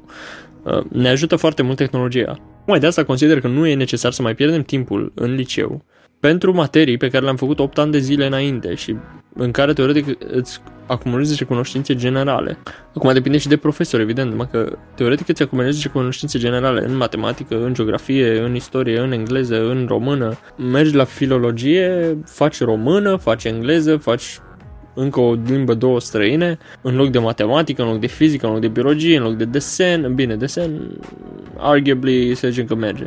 Uh, 0.63 0.85
ne 0.91 1.09
ajută 1.09 1.37
foarte 1.37 1.63
mult 1.63 1.77
tehnologia. 1.77 2.39
Mai 2.67 2.79
de 2.79 2.87
asta 2.87 3.05
consider 3.05 3.41
că 3.41 3.49
nu 3.49 3.67
e 3.67 3.75
necesar 3.75 4.13
să 4.13 4.23
mai 4.23 4.35
pierdem 4.35 4.63
timpul 4.63 5.13
în 5.15 5.35
liceu 5.35 5.85
pentru 6.21 6.55
materii 6.55 6.97
pe 6.97 7.09
care 7.09 7.25
le-am 7.25 7.37
făcut 7.37 7.59
8 7.59 7.79
ani 7.79 7.93
de 7.93 7.99
zile 7.99 8.27
înainte 8.27 8.75
și 8.75 8.97
în 9.35 9.51
care 9.51 9.73
teoretic 9.73 10.17
îți 10.33 10.61
acumulezi 10.87 11.29
niște 11.29 11.45
cunoștințe 11.45 11.95
generale. 11.95 12.59
Acum 12.95 13.13
depinde 13.13 13.39
și 13.39 13.49
de 13.49 13.57
profesor, 13.57 14.01
evident, 14.01 14.31
numai 14.31 14.49
că 14.51 14.79
teoretic 14.95 15.29
îți 15.29 15.43
acumulezi 15.43 15.75
niște 15.75 15.89
cunoștințe 15.89 16.39
generale 16.39 16.85
în 16.85 16.97
matematică, 16.97 17.65
în 17.65 17.75
geografie, 17.75 18.41
în 18.41 18.55
istorie, 18.55 19.01
în 19.01 19.13
engleză, 19.13 19.71
în 19.71 19.85
română. 19.89 20.39
Mergi 20.57 20.95
la 20.95 21.05
filologie, 21.05 22.17
faci 22.25 22.61
română, 22.61 23.17
faci 23.17 23.45
engleză, 23.45 23.97
faci 23.97 24.39
încă 24.95 25.21
o 25.21 25.33
limbă, 25.47 25.75
două 25.75 26.01
străine, 26.01 26.59
în 26.81 26.97
loc 26.97 27.11
de 27.11 27.19
matematică, 27.19 27.83
în 27.83 27.89
loc 27.89 28.01
de 28.01 28.07
fizică, 28.07 28.47
în 28.47 28.53
loc 28.53 28.61
de 28.61 28.69
biologie, 28.69 29.17
în 29.17 29.23
loc 29.23 29.37
de 29.37 29.45
desen, 29.45 30.15
bine, 30.15 30.37
desen, 30.37 30.99
arguably, 31.57 32.35
să 32.35 32.49
zicem 32.49 32.67
că 32.67 32.75
merge. 32.75 33.07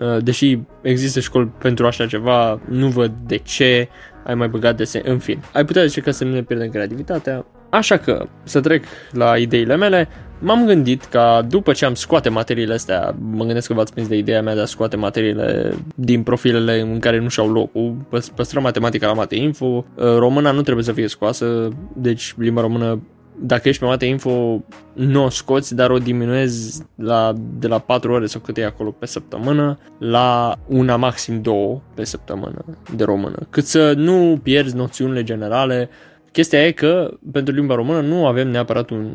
Uh, 0.00 0.16
deși 0.22 0.58
există 0.82 1.20
școli 1.20 1.50
pentru 1.58 1.86
așa 1.86 2.06
ceva, 2.06 2.60
nu 2.68 2.88
văd 2.88 3.12
de 3.26 3.36
ce 3.36 3.88
ai 4.24 4.34
mai 4.34 4.48
băgat 4.48 4.76
desen, 4.76 5.02
în 5.04 5.18
fin. 5.18 5.42
Ai 5.52 5.64
putea 5.64 5.84
zice 5.84 6.00
că 6.00 6.10
să 6.10 6.24
nu 6.24 6.32
ne 6.32 6.42
pierdem 6.42 6.70
creativitatea. 6.70 7.44
Așa 7.70 7.96
că, 7.96 8.26
să 8.42 8.60
trec 8.60 8.84
la 9.12 9.36
ideile 9.36 9.76
mele, 9.76 10.08
m-am 10.38 10.66
gândit 10.66 11.04
ca 11.04 11.46
după 11.48 11.72
ce 11.72 11.84
am 11.84 11.94
scoate 11.94 12.28
materiile 12.28 12.74
astea, 12.74 13.14
mă 13.30 13.44
gândesc 13.44 13.66
că 13.66 13.74
v-ați 13.74 13.92
prins 13.92 14.08
de 14.08 14.16
ideea 14.16 14.42
mea 14.42 14.54
de 14.54 14.60
a 14.60 14.64
scoate 14.64 14.96
materiile 14.96 15.74
din 15.94 16.22
profilele 16.22 16.80
în 16.80 16.98
care 16.98 17.18
nu 17.18 17.28
și-au 17.28 17.48
locul, 17.48 17.96
păstrăm 18.34 18.62
matematica 18.62 19.06
la 19.06 19.12
mate 19.12 19.36
info, 19.36 19.66
uh, 19.66 19.84
româna 19.96 20.50
nu 20.50 20.62
trebuie 20.62 20.84
să 20.84 20.92
fie 20.92 21.08
scoasă, 21.08 21.68
deci 21.94 22.34
limba 22.36 22.60
română 22.60 23.00
dacă 23.40 23.68
ești 23.68 23.80
pe 23.80 23.86
Mate 23.86 24.04
Info, 24.04 24.64
nu 24.92 25.24
o 25.24 25.28
scoți, 25.28 25.74
dar 25.74 25.90
o 25.90 25.98
diminuezi 25.98 26.82
la, 26.94 27.32
de 27.58 27.66
la 27.66 27.78
4 27.78 28.12
ore 28.12 28.26
sau 28.26 28.40
cât 28.40 28.56
e 28.56 28.64
acolo 28.64 28.90
pe 28.90 29.06
săptămână 29.06 29.78
la 29.98 30.58
una 30.66 30.96
maxim 30.96 31.42
două 31.42 31.80
pe 31.94 32.04
săptămână 32.04 32.64
de 32.96 33.04
română. 33.04 33.46
Cât 33.50 33.64
să 33.64 33.92
nu 33.92 34.40
pierzi 34.42 34.76
noțiunile 34.76 35.22
generale. 35.22 35.88
Chestia 36.32 36.66
e 36.66 36.72
că 36.72 37.10
pentru 37.32 37.54
limba 37.54 37.74
română 37.74 38.00
nu 38.00 38.26
avem 38.26 38.48
neapărat 38.48 38.90
un 38.90 39.10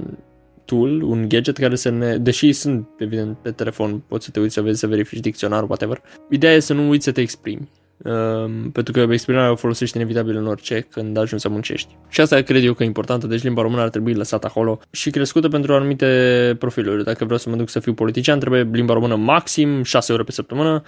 tool, 0.65 1.01
un 1.01 1.27
gadget 1.27 1.57
care 1.57 1.75
să 1.75 1.89
ne, 1.89 2.17
deși 2.17 2.51
sunt 2.51 2.87
evident 2.97 3.37
pe 3.37 3.51
telefon, 3.51 4.03
poți 4.07 4.25
să 4.25 4.31
te 4.31 4.39
uiți 4.39 4.53
să 4.53 4.61
vezi, 4.61 4.79
să 4.79 4.87
verifici 4.87 5.19
dicționarul, 5.19 5.67
whatever. 5.67 6.01
Ideea 6.29 6.53
e 6.53 6.59
să 6.59 6.73
nu 6.73 6.89
uiți 6.89 7.05
să 7.05 7.11
te 7.11 7.21
exprimi 7.21 7.69
Um, 8.03 8.71
pentru 8.71 8.93
că 8.93 9.07
exprimarea 9.11 9.51
o 9.51 9.55
folosești 9.55 9.97
inevitabil 9.97 10.37
în 10.37 10.47
orice 10.47 10.87
când 10.89 11.17
ajungi 11.17 11.43
să 11.43 11.49
muncești. 11.49 11.95
Și 12.09 12.21
asta 12.21 12.41
cred 12.41 12.63
eu 12.63 12.73
că 12.73 12.83
e 12.83 12.85
importantă, 12.85 13.27
deci 13.27 13.43
limba 13.43 13.61
română 13.61 13.81
ar 13.81 13.89
trebui 13.89 14.13
lăsată 14.13 14.47
acolo 14.47 14.79
și 14.91 15.09
crescută 15.09 15.47
pentru 15.47 15.73
anumite 15.73 16.55
profiluri. 16.59 17.03
Dacă 17.03 17.23
vreau 17.23 17.39
să 17.39 17.49
mă 17.49 17.55
duc 17.55 17.69
să 17.69 17.79
fiu 17.79 17.93
politician, 17.93 18.39
trebuie 18.39 18.69
limba 18.71 18.93
română 18.93 19.15
maxim 19.15 19.83
6 19.83 20.13
ore 20.13 20.23
pe 20.23 20.31
săptămână, 20.31 20.83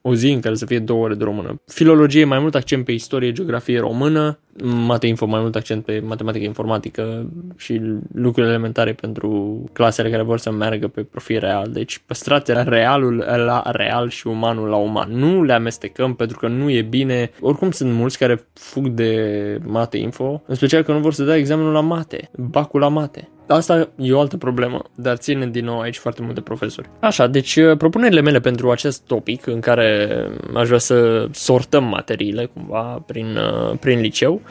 o 0.00 0.14
zi 0.14 0.30
în 0.30 0.40
care 0.40 0.54
să 0.54 0.66
fie 0.66 0.78
două 0.78 1.04
ore 1.04 1.14
de 1.14 1.24
română. 1.24 1.60
Filologie 1.66 2.24
mai 2.24 2.38
mult 2.38 2.54
accent 2.54 2.84
pe 2.84 2.92
istorie, 2.92 3.32
geografie 3.32 3.78
română, 3.78 4.38
mate 4.62 5.06
info 5.06 5.26
mai 5.26 5.40
mult 5.40 5.54
accent 5.54 5.84
pe 5.84 6.02
matematică, 6.04 6.44
informatică 6.44 7.30
și 7.56 7.80
lucruri 8.14 8.48
elementare 8.48 8.92
pentru 8.92 9.62
clasele 9.72 10.10
care 10.10 10.22
vor 10.22 10.38
să 10.38 10.50
meargă 10.50 10.88
pe 10.88 11.02
profil 11.02 11.38
real. 11.38 11.68
Deci 11.72 12.02
păstrați 12.06 12.52
realul 12.52 13.16
la 13.26 13.62
real 13.64 14.08
și 14.08 14.26
umanul 14.26 14.68
la 14.68 14.76
uman. 14.76 15.10
Nu 15.10 15.42
le 15.42 15.52
amestecăm 15.52 16.14
pentru 16.14 16.38
că 16.38 16.48
nu 16.48 16.70
e 16.70 16.82
bine. 16.82 17.30
Oricum 17.40 17.70
sunt 17.70 17.92
mulți 17.92 18.18
care 18.18 18.46
fug 18.52 18.86
de 18.86 19.58
mate 19.66 19.96
info, 19.96 20.42
în 20.46 20.54
special 20.54 20.82
că 20.82 20.92
nu 20.92 20.98
vor 20.98 21.12
să 21.12 21.24
dea 21.24 21.36
examenul 21.36 21.72
la 21.72 21.80
mate, 21.80 22.30
bacul 22.36 22.80
la 22.80 22.88
mate. 22.88 23.28
Asta 23.46 23.88
e 23.96 24.12
o 24.12 24.20
altă 24.20 24.36
problemă, 24.36 24.82
dar 24.94 25.16
ține 25.16 25.46
din 25.46 25.64
nou 25.64 25.80
aici 25.80 25.98
foarte 25.98 26.22
multe 26.22 26.40
profesori. 26.40 26.88
Așa, 27.00 27.26
deci 27.26 27.56
uh, 27.56 27.76
propunerile 27.76 28.20
mele 28.20 28.40
pentru 28.40 28.70
acest 28.70 29.06
topic 29.06 29.46
în 29.46 29.60
care 29.60 30.08
aș 30.54 30.66
vrea 30.66 30.78
să 30.78 31.26
sortăm 31.32 31.84
materiile 31.84 32.50
cumva 32.54 33.02
prin, 33.06 33.36
uh, 33.36 33.78
prin 33.80 34.00
liceu 34.00 34.32
uh, 34.34 34.41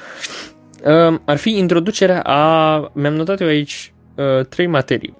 ar 1.25 1.37
fi 1.37 1.57
introducerea 1.57 2.21
a... 2.21 2.91
Mi-am 2.93 3.13
notat 3.13 3.41
eu 3.41 3.47
aici 3.47 3.93
trei 4.49 4.67
materii 4.67 5.19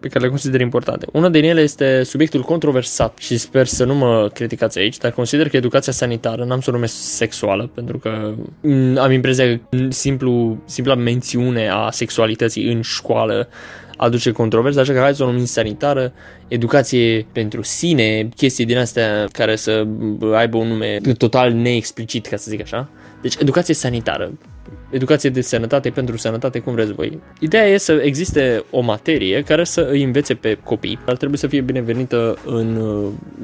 pe 0.00 0.08
care 0.08 0.24
le 0.24 0.28
consider 0.28 0.60
importante. 0.60 1.06
Una 1.12 1.28
din 1.28 1.44
ele 1.44 1.60
este 1.60 2.02
subiectul 2.02 2.42
controversat 2.42 3.18
și 3.18 3.36
sper 3.36 3.66
să 3.66 3.84
nu 3.84 3.94
mă 3.94 4.30
criticați 4.34 4.78
aici, 4.78 4.96
dar 4.96 5.12
consider 5.12 5.48
că 5.48 5.56
educația 5.56 5.92
sanitară, 5.92 6.44
n-am 6.44 6.60
să 6.60 6.70
o 6.70 6.72
numesc 6.72 6.94
sexuală, 6.94 7.70
pentru 7.74 7.98
că 7.98 8.34
mm, 8.60 8.98
am 8.98 9.10
impresia 9.10 9.44
că 9.56 9.76
simplu, 9.88 10.62
simpla 10.64 10.94
mențiune 10.94 11.68
a 11.68 11.90
sexualității 11.90 12.72
în 12.72 12.80
școală 12.82 13.48
aduce 13.96 14.30
controversă, 14.30 14.80
așa 14.80 14.92
că 14.92 14.98
hai 14.98 15.14
să 15.14 15.22
o 15.22 15.26
numim 15.26 15.44
sanitară, 15.44 16.12
educație 16.48 17.26
pentru 17.32 17.62
sine, 17.62 18.28
chestii 18.36 18.64
din 18.64 18.78
astea 18.78 19.26
care 19.32 19.56
să 19.56 19.86
aibă 20.34 20.56
un 20.56 20.68
nume 20.68 21.00
total 21.18 21.52
neexplicit, 21.52 22.26
ca 22.26 22.36
să 22.36 22.50
zic 22.50 22.60
așa. 22.60 22.88
Deci 23.24 23.36
educație 23.38 23.74
sanitară, 23.74 24.32
educație 24.90 25.30
de 25.30 25.40
sănătate 25.40 25.90
pentru 25.90 26.16
sănătate, 26.16 26.58
cum 26.58 26.72
vreți 26.72 26.92
voi. 26.92 27.18
Ideea 27.40 27.66
e 27.66 27.76
să 27.76 27.92
existe 27.92 28.64
o 28.70 28.80
materie 28.80 29.42
care 29.42 29.64
să 29.64 29.88
îi 29.90 30.02
învețe 30.02 30.34
pe 30.34 30.58
copii. 30.64 30.98
Ar 31.06 31.16
trebui 31.16 31.36
să 31.36 31.46
fie 31.46 31.60
binevenită 31.60 32.38
în, 32.46 32.80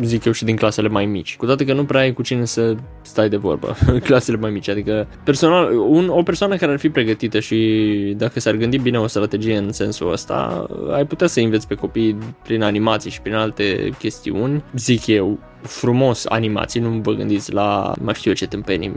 zic 0.02 0.24
eu, 0.24 0.32
și 0.32 0.44
din 0.44 0.56
clasele 0.56 0.88
mai 0.88 1.06
mici. 1.06 1.36
Cu 1.36 1.46
toate 1.46 1.64
că 1.64 1.72
nu 1.72 1.84
prea 1.84 2.00
ai 2.00 2.12
cu 2.12 2.22
cine 2.22 2.44
să 2.44 2.74
stai 3.02 3.28
de 3.28 3.36
vorbă 3.36 3.76
în 3.92 3.98
clasele 3.98 4.36
mai 4.36 4.50
mici. 4.50 4.68
Adică 4.68 5.08
personal, 5.24 5.78
un, 5.78 6.08
o 6.08 6.22
persoană 6.22 6.56
care 6.56 6.72
ar 6.72 6.78
fi 6.78 6.88
pregătită 6.88 7.40
și 7.40 8.14
dacă 8.16 8.40
s-ar 8.40 8.54
gândi 8.54 8.78
bine 8.78 8.98
o 8.98 9.06
strategie 9.06 9.56
în 9.56 9.72
sensul 9.72 10.12
ăsta, 10.12 10.66
ai 10.92 11.06
putea 11.06 11.26
să 11.26 11.40
înveți 11.40 11.68
pe 11.68 11.74
copii 11.74 12.18
prin 12.42 12.62
animații 12.62 13.10
și 13.10 13.20
prin 13.20 13.34
alte 13.34 13.90
chestiuni, 13.98 14.64
zic 14.74 15.06
eu, 15.06 15.38
frumos 15.62 16.26
animații, 16.28 16.80
nu 16.80 16.88
vă 16.88 17.12
gândiți 17.12 17.52
la 17.52 17.94
mai 18.00 18.14
știu 18.14 18.30
eu 18.30 18.36
ce 18.36 18.46
tâmpenii 18.46 18.92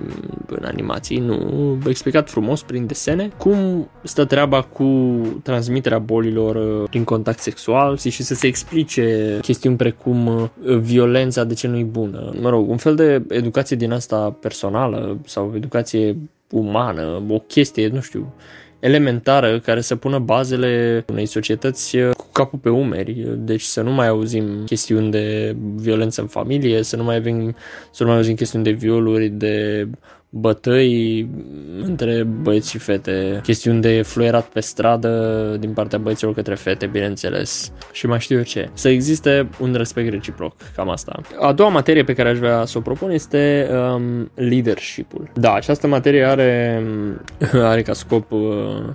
în 0.47 0.63
animații, 0.63 1.17
nu, 1.17 1.77
explicat 1.87 2.29
frumos 2.29 2.61
prin 2.61 2.85
desene 2.85 3.29
cum 3.37 3.87
stă 4.03 4.25
treaba 4.25 4.61
cu 4.61 5.19
transmiterea 5.43 5.99
bolilor 5.99 6.55
uh, 6.55 6.89
prin 6.89 7.03
contact 7.03 7.39
sexual 7.39 7.97
și 7.97 8.23
să 8.23 8.33
se 8.33 8.47
explice 8.47 9.37
chestiuni 9.41 9.75
precum 9.75 10.27
uh, 10.27 10.77
violența 10.77 11.43
de 11.43 11.53
ce 11.53 11.67
nu-i 11.67 11.83
bună. 11.83 12.33
Mă 12.41 12.49
rog, 12.49 12.69
un 12.69 12.77
fel 12.77 12.95
de 12.95 13.23
educație 13.29 13.75
din 13.75 13.91
asta 13.91 14.37
personală 14.39 15.17
sau 15.25 15.53
educație 15.55 16.17
umană, 16.49 17.21
o 17.29 17.39
chestie, 17.39 17.87
nu 17.87 18.01
știu, 18.01 18.33
elementară 18.83 19.59
care 19.59 19.81
să 19.81 19.95
pună 19.95 20.19
bazele 20.19 21.03
unei 21.09 21.25
societăți 21.25 21.97
uh, 21.97 22.09
cu 22.15 22.25
capul 22.31 22.59
pe 22.59 22.69
umeri, 22.69 23.27
deci 23.37 23.61
să 23.61 23.81
nu 23.81 23.91
mai 23.91 24.07
auzim 24.07 24.63
chestiuni 24.65 25.11
de 25.11 25.55
violență 25.75 26.21
în 26.21 26.27
familie, 26.27 26.81
să 26.81 26.95
nu 26.95 27.03
mai 27.03 27.15
avem, 27.15 27.55
să 27.91 28.03
nu 28.03 28.09
mai 28.09 28.17
auzim 28.17 28.35
chestiuni 28.35 28.63
de 28.63 28.71
violuri, 28.71 29.27
de 29.27 29.87
bătăi 30.35 31.29
între 31.81 32.23
băieți 32.23 32.69
și 32.69 32.77
fete, 32.77 33.39
chestiuni 33.43 33.81
de 33.81 34.01
fluierat 34.01 34.45
pe 34.45 34.59
stradă 34.59 35.55
din 35.59 35.73
partea 35.73 35.97
băieților 35.97 36.33
către 36.33 36.55
fete, 36.55 36.85
bineînțeles, 36.85 37.71
și 37.91 38.05
mai 38.05 38.19
știu 38.19 38.37
eu 38.37 38.43
ce. 38.43 38.69
Să 38.73 38.89
existe 38.89 39.49
un 39.59 39.73
respect 39.73 40.09
reciproc, 40.09 40.53
cam 40.75 40.89
asta. 40.89 41.21
A 41.39 41.51
doua 41.51 41.69
materie 41.69 42.03
pe 42.03 42.13
care 42.13 42.29
aș 42.29 42.37
vrea 42.37 42.65
să 42.65 42.77
o 42.77 42.81
propun 42.81 43.09
este 43.11 43.69
um, 43.71 44.31
leadership-ul. 44.35 45.29
Da, 45.33 45.53
această 45.53 45.87
materie 45.87 46.23
are, 46.23 46.83
are 47.53 47.81
ca 47.81 47.93
scop 47.93 48.31
uh, 48.31 48.39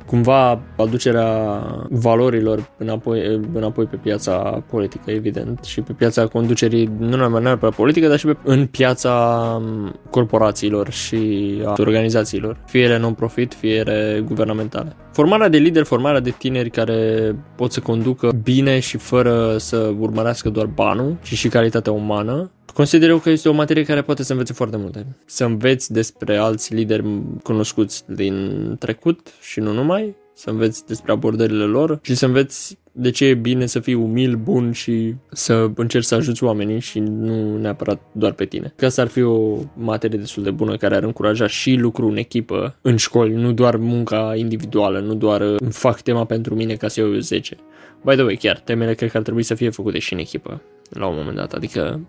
cumva 0.06 0.60
aducerea 0.76 1.62
valorilor 1.88 2.70
înapoi, 2.76 3.40
înapoi 3.52 3.84
pe 3.84 3.96
piața 3.96 4.64
politică, 4.70 5.10
evident, 5.10 5.64
și 5.64 5.80
pe 5.80 5.92
piața 5.92 6.26
conducerii, 6.26 6.90
nu 6.98 7.16
neapărat 7.16 7.58
pe 7.58 7.68
politică, 7.76 8.08
dar 8.08 8.18
și 8.18 8.26
pe, 8.26 8.36
în 8.42 8.66
piața 8.66 9.12
um, 9.60 9.94
corporațiilor 10.10 10.90
și 10.90 11.27
a 11.64 11.74
organizațiilor, 11.76 12.60
fie 12.66 12.82
ele 12.82 12.98
non-profit, 12.98 13.54
fie 13.54 13.74
ele 13.74 14.24
guvernamentale. 14.26 14.96
Formarea 15.12 15.48
de 15.48 15.58
lideri, 15.58 15.84
formarea 15.84 16.20
de 16.20 16.34
tineri 16.38 16.70
care 16.70 17.34
pot 17.56 17.72
să 17.72 17.80
conducă 17.80 18.30
bine 18.42 18.78
și 18.78 18.96
fără 18.96 19.56
să 19.58 19.94
urmărească 19.98 20.48
doar 20.48 20.66
banul, 20.66 21.16
ci 21.22 21.34
și 21.34 21.48
calitatea 21.48 21.92
umană, 21.92 22.50
Consider 22.74 23.08
eu 23.08 23.18
că 23.18 23.30
este 23.30 23.48
o 23.48 23.52
materie 23.52 23.82
care 23.82 24.02
poate 24.02 24.22
să 24.22 24.32
învețe 24.32 24.52
foarte 24.52 24.76
multe. 24.76 25.06
Să 25.24 25.44
înveți 25.44 25.92
despre 25.92 26.36
alți 26.36 26.74
lideri 26.74 27.04
cunoscuți 27.42 28.04
din 28.06 28.76
trecut 28.78 29.34
și 29.40 29.60
nu 29.60 29.72
numai, 29.72 30.14
să 30.38 30.50
înveți 30.50 30.86
despre 30.86 31.12
abordările 31.12 31.64
lor 31.64 31.98
și 32.02 32.14
să 32.14 32.26
înveți 32.26 32.78
de 32.92 33.10
ce 33.10 33.24
e 33.24 33.34
bine 33.34 33.66
să 33.66 33.80
fii 33.80 33.94
umil, 33.94 34.36
bun 34.36 34.72
și 34.72 35.14
să 35.30 35.70
încerci 35.74 36.04
să 36.04 36.14
ajuți 36.14 36.44
oamenii 36.44 36.80
și 36.80 36.98
nu 36.98 37.56
neapărat 37.58 38.00
doar 38.12 38.32
pe 38.32 38.44
tine. 38.44 38.72
Că 38.76 38.84
asta 38.84 39.02
ar 39.02 39.08
fi 39.08 39.22
o 39.22 39.56
materie 39.74 40.18
destul 40.18 40.42
de 40.42 40.50
bună 40.50 40.76
care 40.76 40.94
ar 40.94 41.02
încuraja 41.02 41.46
și 41.46 41.74
lucru 41.74 42.06
în 42.06 42.16
echipă 42.16 42.76
în 42.82 42.96
școli, 42.96 43.34
nu 43.34 43.52
doar 43.52 43.76
munca 43.76 44.32
individuală, 44.36 45.00
nu 45.00 45.14
doar 45.14 45.40
uh, 45.40 45.56
fac 45.70 46.00
tema 46.00 46.24
pentru 46.24 46.54
mine 46.54 46.74
ca 46.74 46.88
să 46.88 47.00
iau 47.00 47.12
10. 47.12 47.56
By 48.04 48.14
the 48.14 48.22
way, 48.22 48.36
chiar, 48.36 48.58
temele 48.58 48.94
cred 48.94 49.10
că 49.10 49.16
ar 49.16 49.22
trebui 49.22 49.42
să 49.42 49.54
fie 49.54 49.70
făcute 49.70 49.98
și 49.98 50.12
în 50.12 50.18
echipă 50.18 50.62
la 50.90 51.06
un 51.06 51.16
moment 51.16 51.36
dat, 51.36 51.52
adică 51.52 52.00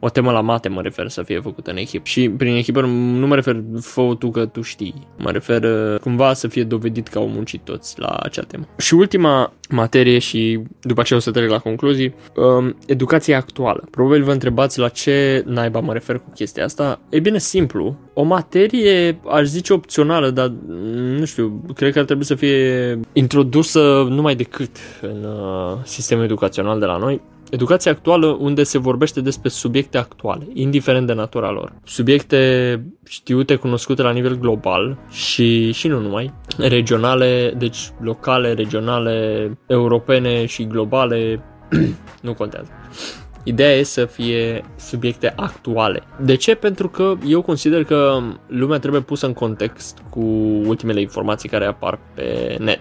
o 0.00 0.08
temă 0.08 0.30
la 0.30 0.40
mate 0.40 0.68
mă 0.68 0.80
refer 0.82 1.08
să 1.08 1.22
fie 1.22 1.40
făcută 1.40 1.70
în 1.70 1.76
echipă. 1.76 2.04
Și 2.04 2.28
prin 2.28 2.54
echipă 2.54 2.80
nu 2.80 3.26
mă 3.26 3.34
refer 3.34 3.62
fă 3.80 4.14
tu 4.18 4.30
că 4.30 4.46
tu 4.46 4.62
știi. 4.62 5.06
Mă 5.18 5.30
refer 5.30 5.62
uh, 5.62 5.98
cumva 6.00 6.32
să 6.32 6.48
fie 6.48 6.64
dovedit 6.64 7.08
că 7.08 7.18
au 7.18 7.28
muncit 7.28 7.60
toți 7.64 8.00
la 8.00 8.08
acea 8.08 8.42
temă. 8.42 8.64
Și 8.78 8.94
ultima 8.94 9.52
materie 9.70 10.18
și 10.18 10.62
după 10.80 11.00
aceea 11.00 11.18
o 11.18 11.22
să 11.22 11.30
trec 11.30 11.50
la 11.50 11.58
concluzii, 11.58 12.14
um, 12.36 12.76
educația 12.86 13.36
actuală. 13.36 13.88
Probabil 13.90 14.22
vă 14.22 14.32
întrebați 14.32 14.78
la 14.78 14.88
ce 14.88 15.42
naiba 15.46 15.80
mă 15.80 15.92
refer 15.92 16.16
cu 16.16 16.30
chestia 16.34 16.64
asta. 16.64 17.00
E 17.08 17.20
bine 17.20 17.38
simplu. 17.38 17.96
O 18.14 18.22
materie, 18.22 19.20
aș 19.30 19.44
zice 19.44 19.72
opțională, 19.72 20.30
dar 20.30 20.52
nu 21.18 21.24
știu, 21.24 21.64
cred 21.74 21.92
că 21.92 21.98
ar 21.98 22.04
trebui 22.04 22.24
să 22.24 22.34
fie 22.34 23.00
introdusă 23.12 24.06
numai 24.08 24.34
decât 24.34 24.76
în 25.00 25.24
uh, 25.24 25.76
sistemul 25.84 26.24
educațional 26.24 26.78
de 26.78 26.84
la 26.84 26.96
noi 26.96 27.20
educația 27.50 27.90
actuală 27.90 28.26
unde 28.26 28.62
se 28.62 28.78
vorbește 28.78 29.20
despre 29.20 29.48
subiecte 29.48 29.98
actuale, 29.98 30.46
indiferent 30.52 31.06
de 31.06 31.12
natura 31.12 31.50
lor. 31.50 31.72
Subiecte 31.84 32.82
știute, 33.08 33.54
cunoscute 33.54 34.02
la 34.02 34.10
nivel 34.10 34.38
global 34.38 34.98
și, 35.10 35.72
și 35.72 35.88
nu 35.88 36.00
numai, 36.00 36.32
regionale, 36.58 37.54
deci 37.58 37.78
locale, 38.00 38.52
regionale, 38.52 39.50
europene 39.66 40.46
și 40.46 40.66
globale, 40.66 41.42
nu 42.22 42.34
contează. 42.34 42.70
Ideea 43.44 43.74
e 43.74 43.82
să 43.82 44.04
fie 44.04 44.64
subiecte 44.76 45.32
actuale. 45.36 46.02
De 46.20 46.34
ce? 46.34 46.54
Pentru 46.54 46.88
că 46.88 47.14
eu 47.26 47.42
consider 47.42 47.84
că 47.84 48.18
lumea 48.46 48.78
trebuie 48.78 49.00
pusă 49.00 49.26
în 49.26 49.32
context 49.32 49.98
cu 50.10 50.20
ultimele 50.66 51.00
informații 51.00 51.48
care 51.48 51.64
apar 51.64 51.98
pe 52.14 52.56
net. 52.58 52.80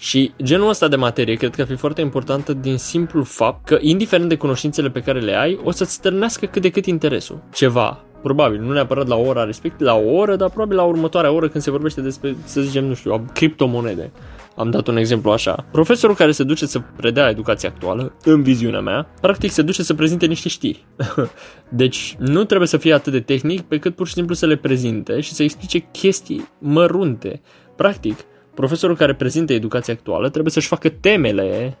Și 0.00 0.32
genul 0.42 0.68
ăsta 0.68 0.88
de 0.88 0.96
materie 0.96 1.34
cred 1.34 1.54
că 1.54 1.60
ar 1.60 1.66
fi 1.66 1.74
foarte 1.74 2.00
importantă 2.00 2.52
din 2.52 2.76
simplu 2.76 3.22
fapt 3.22 3.66
că, 3.66 3.78
indiferent 3.80 4.28
de 4.28 4.36
cunoștințele 4.36 4.90
pe 4.90 5.00
care 5.00 5.20
le 5.20 5.36
ai, 5.36 5.60
o 5.64 5.70
să-ți 5.70 5.92
stârnească 5.92 6.46
cât 6.46 6.62
de 6.62 6.70
cât 6.70 6.86
interesul. 6.86 7.42
Ceva, 7.52 8.04
probabil, 8.22 8.60
nu 8.60 8.72
neapărat 8.72 9.06
la 9.06 9.16
ora 9.16 9.44
respectivă, 9.44 9.90
la 9.90 9.96
o 9.96 10.14
oră, 10.14 10.36
dar 10.36 10.48
probabil 10.48 10.76
la 10.76 10.82
următoarea 10.82 11.30
oră 11.30 11.48
când 11.48 11.62
se 11.62 11.70
vorbește 11.70 12.00
despre, 12.00 12.36
să 12.44 12.60
zicem, 12.60 12.84
nu 12.84 12.94
știu, 12.94 13.24
criptomonede. 13.34 14.12
Am 14.56 14.70
dat 14.70 14.86
un 14.86 14.96
exemplu 14.96 15.30
așa. 15.30 15.66
Profesorul 15.70 16.16
care 16.16 16.32
se 16.32 16.44
duce 16.44 16.66
să 16.66 16.80
predea 16.96 17.28
educația 17.28 17.68
actuală, 17.68 18.12
în 18.24 18.42
viziunea 18.42 18.80
mea, 18.80 19.08
practic 19.20 19.50
se 19.50 19.62
duce 19.62 19.82
să 19.82 19.94
prezinte 19.94 20.26
niște 20.26 20.48
știri. 20.48 20.86
deci 21.68 22.16
nu 22.18 22.44
trebuie 22.44 22.68
să 22.68 22.76
fie 22.76 22.92
atât 22.92 23.12
de 23.12 23.20
tehnic 23.20 23.60
pe 23.60 23.78
cât 23.78 23.94
pur 23.94 24.06
și 24.06 24.12
simplu 24.12 24.34
să 24.34 24.46
le 24.46 24.56
prezinte 24.56 25.20
și 25.20 25.32
să 25.32 25.42
explice 25.42 25.78
chestii 25.78 26.48
mărunte. 26.58 27.40
Practic, 27.76 28.18
profesorul 28.60 28.96
care 28.96 29.14
prezintă 29.14 29.52
educația 29.52 29.94
actuală 29.94 30.28
trebuie 30.28 30.52
să-și 30.52 30.66
facă 30.66 30.88
temele 30.88 31.78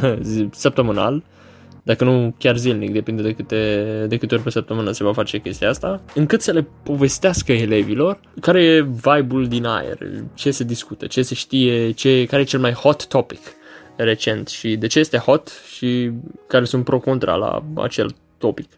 săptămânal, 0.50 1.22
dacă 1.82 2.04
nu 2.04 2.34
chiar 2.38 2.56
zilnic, 2.56 2.92
depinde 2.92 3.22
de 3.22 3.32
câte, 3.32 4.04
de 4.08 4.16
câte 4.16 4.34
ori 4.34 4.42
pe 4.42 4.50
săptămână 4.50 4.90
se 4.90 5.04
va 5.04 5.12
face 5.12 5.38
chestia 5.38 5.68
asta, 5.68 6.02
încât 6.14 6.40
să 6.40 6.52
le 6.52 6.66
povestească 6.82 7.52
elevilor 7.52 8.20
care 8.40 8.62
e 8.62 8.82
vibe-ul 8.82 9.46
din 9.48 9.64
aer, 9.64 9.98
ce 10.34 10.50
se 10.50 10.64
discută, 10.64 11.06
ce 11.06 11.22
se 11.22 11.34
știe, 11.34 11.90
ce, 11.90 12.24
care 12.24 12.42
e 12.42 12.44
cel 12.44 12.60
mai 12.60 12.72
hot 12.72 13.06
topic 13.06 13.40
recent 13.96 14.48
și 14.48 14.76
de 14.76 14.86
ce 14.86 14.98
este 14.98 15.16
hot 15.16 15.48
și 15.76 16.10
care 16.46 16.64
sunt 16.64 16.84
pro-contra 16.84 17.34
la 17.34 17.62
acel 17.74 18.14
topic. 18.38 18.68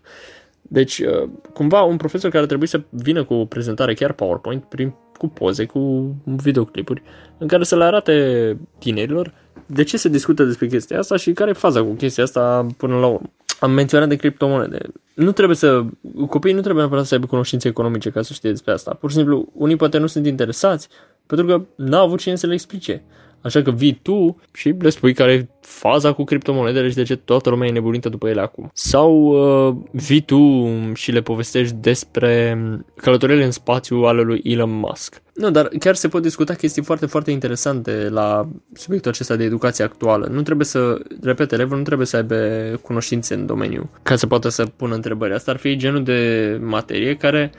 Deci, 0.62 0.98
uh, 0.98 1.28
cumva, 1.52 1.82
un 1.82 1.96
profesor 1.96 2.30
care 2.30 2.46
trebuie 2.46 2.68
să 2.68 2.80
vină 2.90 3.24
cu 3.24 3.34
o 3.34 3.44
prezentare 3.44 3.94
chiar 3.94 4.12
PowerPoint, 4.12 4.64
prin, 4.64 4.94
cu 5.22 5.28
poze, 5.28 5.64
cu 5.64 6.14
videoclipuri, 6.24 7.02
în 7.38 7.46
care 7.46 7.64
să 7.64 7.76
le 7.76 7.84
arate 7.84 8.56
tinerilor 8.78 9.32
de 9.66 9.82
ce 9.82 9.96
se 9.96 10.08
discută 10.08 10.44
despre 10.44 10.66
chestia 10.66 10.98
asta 10.98 11.16
și 11.16 11.32
care 11.32 11.50
e 11.50 11.52
faza 11.52 11.82
cu 11.82 11.92
chestia 11.92 12.24
asta 12.24 12.66
până 12.76 12.98
la 12.98 13.06
urmă. 13.06 13.30
Am 13.60 13.70
menționat 13.70 14.08
de 14.08 14.16
criptomonede. 14.16 14.78
Nu 15.14 15.32
trebuie 15.32 15.56
să, 15.56 15.84
copiii 16.28 16.54
nu 16.54 16.60
trebuie 16.60 16.82
neapărat 16.82 17.06
să 17.06 17.14
aibă 17.14 17.26
cunoștințe 17.26 17.68
economice 17.68 18.10
ca 18.10 18.22
să 18.22 18.32
știe 18.32 18.50
despre 18.50 18.72
asta. 18.72 18.94
Pur 19.00 19.10
și 19.10 19.16
simplu, 19.16 19.48
unii 19.52 19.76
poate 19.76 19.98
nu 19.98 20.06
sunt 20.06 20.26
interesați 20.26 20.88
pentru 21.26 21.46
că 21.46 21.64
n-au 21.74 22.04
avut 22.04 22.20
cine 22.20 22.34
să 22.34 22.46
le 22.46 22.52
explice. 22.52 23.02
Așa 23.42 23.62
că 23.62 23.70
vii 23.70 23.98
tu 24.02 24.40
și 24.52 24.74
le 24.78 24.90
spui 24.90 25.14
care 25.14 25.32
e 25.32 25.46
faza 25.60 26.12
cu 26.12 26.24
criptomonedele 26.24 26.88
și 26.88 26.94
de 26.94 27.02
ce 27.02 27.16
toată 27.16 27.50
lumea 27.50 27.68
e 27.68 27.72
nebunită 27.72 28.08
după 28.08 28.28
ele 28.28 28.40
acum. 28.40 28.70
Sau 28.72 29.12
uh, 29.14 29.76
vii 29.90 30.20
tu 30.20 30.70
și 30.94 31.10
le 31.10 31.20
povestești 31.20 31.74
despre 31.80 32.58
călătorile 32.96 33.44
în 33.44 33.50
spațiu 33.50 33.96
ale 33.96 34.22
lui 34.22 34.40
Elon 34.44 34.70
Musk. 34.70 35.22
Nu, 35.34 35.50
dar 35.50 35.68
chiar 35.78 35.94
se 35.94 36.08
pot 36.08 36.22
discuta 36.22 36.54
chestii 36.54 36.82
foarte, 36.82 37.06
foarte 37.06 37.30
interesante 37.30 38.08
la 38.08 38.48
subiectul 38.72 39.10
acesta 39.10 39.36
de 39.36 39.44
educație 39.44 39.84
actuală. 39.84 40.26
Nu 40.30 40.42
trebuie 40.42 40.66
să, 40.66 41.00
repet, 41.22 41.52
elevul 41.52 41.76
nu 41.76 41.82
trebuie 41.82 42.06
să 42.06 42.16
aibă 42.16 42.36
cunoștințe 42.82 43.34
în 43.34 43.46
domeniu 43.46 43.90
ca 44.02 44.16
să 44.16 44.26
poată 44.26 44.48
să 44.48 44.66
pună 44.76 44.94
întrebări. 44.94 45.34
Asta 45.34 45.50
ar 45.50 45.56
fi 45.56 45.76
genul 45.76 46.02
de 46.02 46.58
materie 46.62 47.16
care 47.16 47.52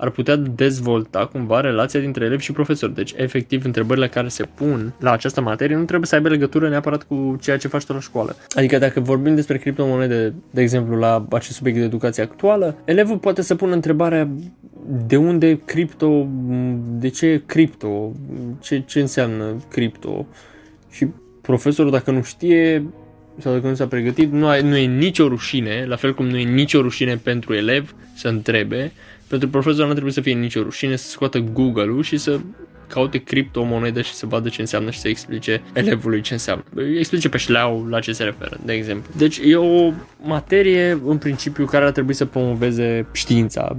ar 0.00 0.10
putea 0.10 0.36
dezvolta 0.36 1.26
cumva 1.26 1.60
relația 1.60 2.00
dintre 2.00 2.24
elevi 2.24 2.42
și 2.42 2.52
profesori. 2.52 2.94
Deci, 2.94 3.14
efectiv, 3.16 3.64
întrebările 3.64 4.08
care 4.08 4.28
se 4.28 4.44
pun 4.54 4.92
la 5.00 5.12
această 5.12 5.40
materie 5.40 5.76
nu 5.76 5.84
trebuie 5.84 6.06
să 6.06 6.14
aibă 6.14 6.28
legătură 6.28 6.68
neapărat 6.68 7.02
cu 7.02 7.36
ceea 7.40 7.56
ce 7.56 7.68
faci 7.68 7.84
tu 7.84 7.92
la 7.92 8.00
școală. 8.00 8.36
Adică 8.50 8.78
dacă 8.78 9.00
vorbim 9.00 9.34
despre 9.34 9.58
criptomonede, 9.58 10.34
de 10.50 10.60
exemplu, 10.60 10.96
la 10.96 11.26
acest 11.30 11.56
subiect 11.56 11.78
de 11.78 11.84
educație 11.84 12.22
actuală, 12.22 12.76
elevul 12.84 13.18
poate 13.18 13.42
să 13.42 13.54
pună 13.54 13.74
întrebarea 13.74 14.28
de 15.06 15.16
unde 15.16 15.60
cripto, 15.64 16.28
de 16.98 17.08
ce 17.08 17.42
cripto, 17.46 18.12
ce, 18.60 18.82
ce 18.86 19.00
înseamnă 19.00 19.44
cripto 19.68 20.26
și 20.90 21.06
profesorul 21.40 21.90
dacă 21.90 22.10
nu 22.10 22.22
știe 22.22 22.84
sau 23.38 23.52
dacă 23.52 23.68
nu 23.68 23.74
s-a 23.74 23.86
pregătit, 23.86 24.32
nu, 24.32 24.46
ai, 24.46 24.62
nu 24.62 24.76
e 24.76 24.86
nicio 24.86 25.28
rușine, 25.28 25.84
la 25.88 25.96
fel 25.96 26.14
cum 26.14 26.26
nu 26.26 26.36
e 26.38 26.42
nicio 26.42 26.80
rușine 26.80 27.16
pentru 27.16 27.54
elev 27.54 27.94
să 28.14 28.28
întrebe, 28.28 28.92
pentru 29.30 29.48
profesor 29.48 29.86
nu 29.86 29.92
trebuie 29.92 30.12
să 30.12 30.20
fie 30.20 30.32
nicio 30.32 30.62
rușine 30.62 30.96
să 30.96 31.08
scoată 31.08 31.38
Google-ul 31.38 32.02
și 32.02 32.16
să 32.16 32.40
caute 32.86 33.18
criptomonedă 33.18 34.00
și 34.00 34.12
să 34.12 34.26
vadă 34.26 34.48
ce 34.48 34.60
înseamnă 34.60 34.90
și 34.90 34.98
să 34.98 35.08
explice 35.08 35.62
elevului 35.72 36.20
ce 36.20 36.32
înseamnă. 36.32 36.64
Explice 36.98 37.28
pe 37.28 37.38
șleau 37.38 37.86
la 37.88 38.00
ce 38.00 38.12
se 38.12 38.24
referă, 38.24 38.58
de 38.64 38.72
exemplu. 38.72 39.12
Deci 39.16 39.40
e 39.44 39.56
o 39.56 39.92
materie, 40.22 41.00
în 41.04 41.18
principiu, 41.18 41.64
care 41.64 41.84
ar 41.84 41.90
trebui 41.90 42.14
să 42.14 42.24
promoveze 42.24 43.06
știința, 43.12 43.76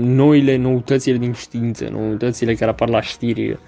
noile 0.00 0.56
noutățile 0.56 1.16
din 1.16 1.32
știință, 1.32 1.88
noutățile 1.92 2.54
care 2.54 2.70
apar 2.70 2.88
la 2.88 3.02
știri 3.02 3.58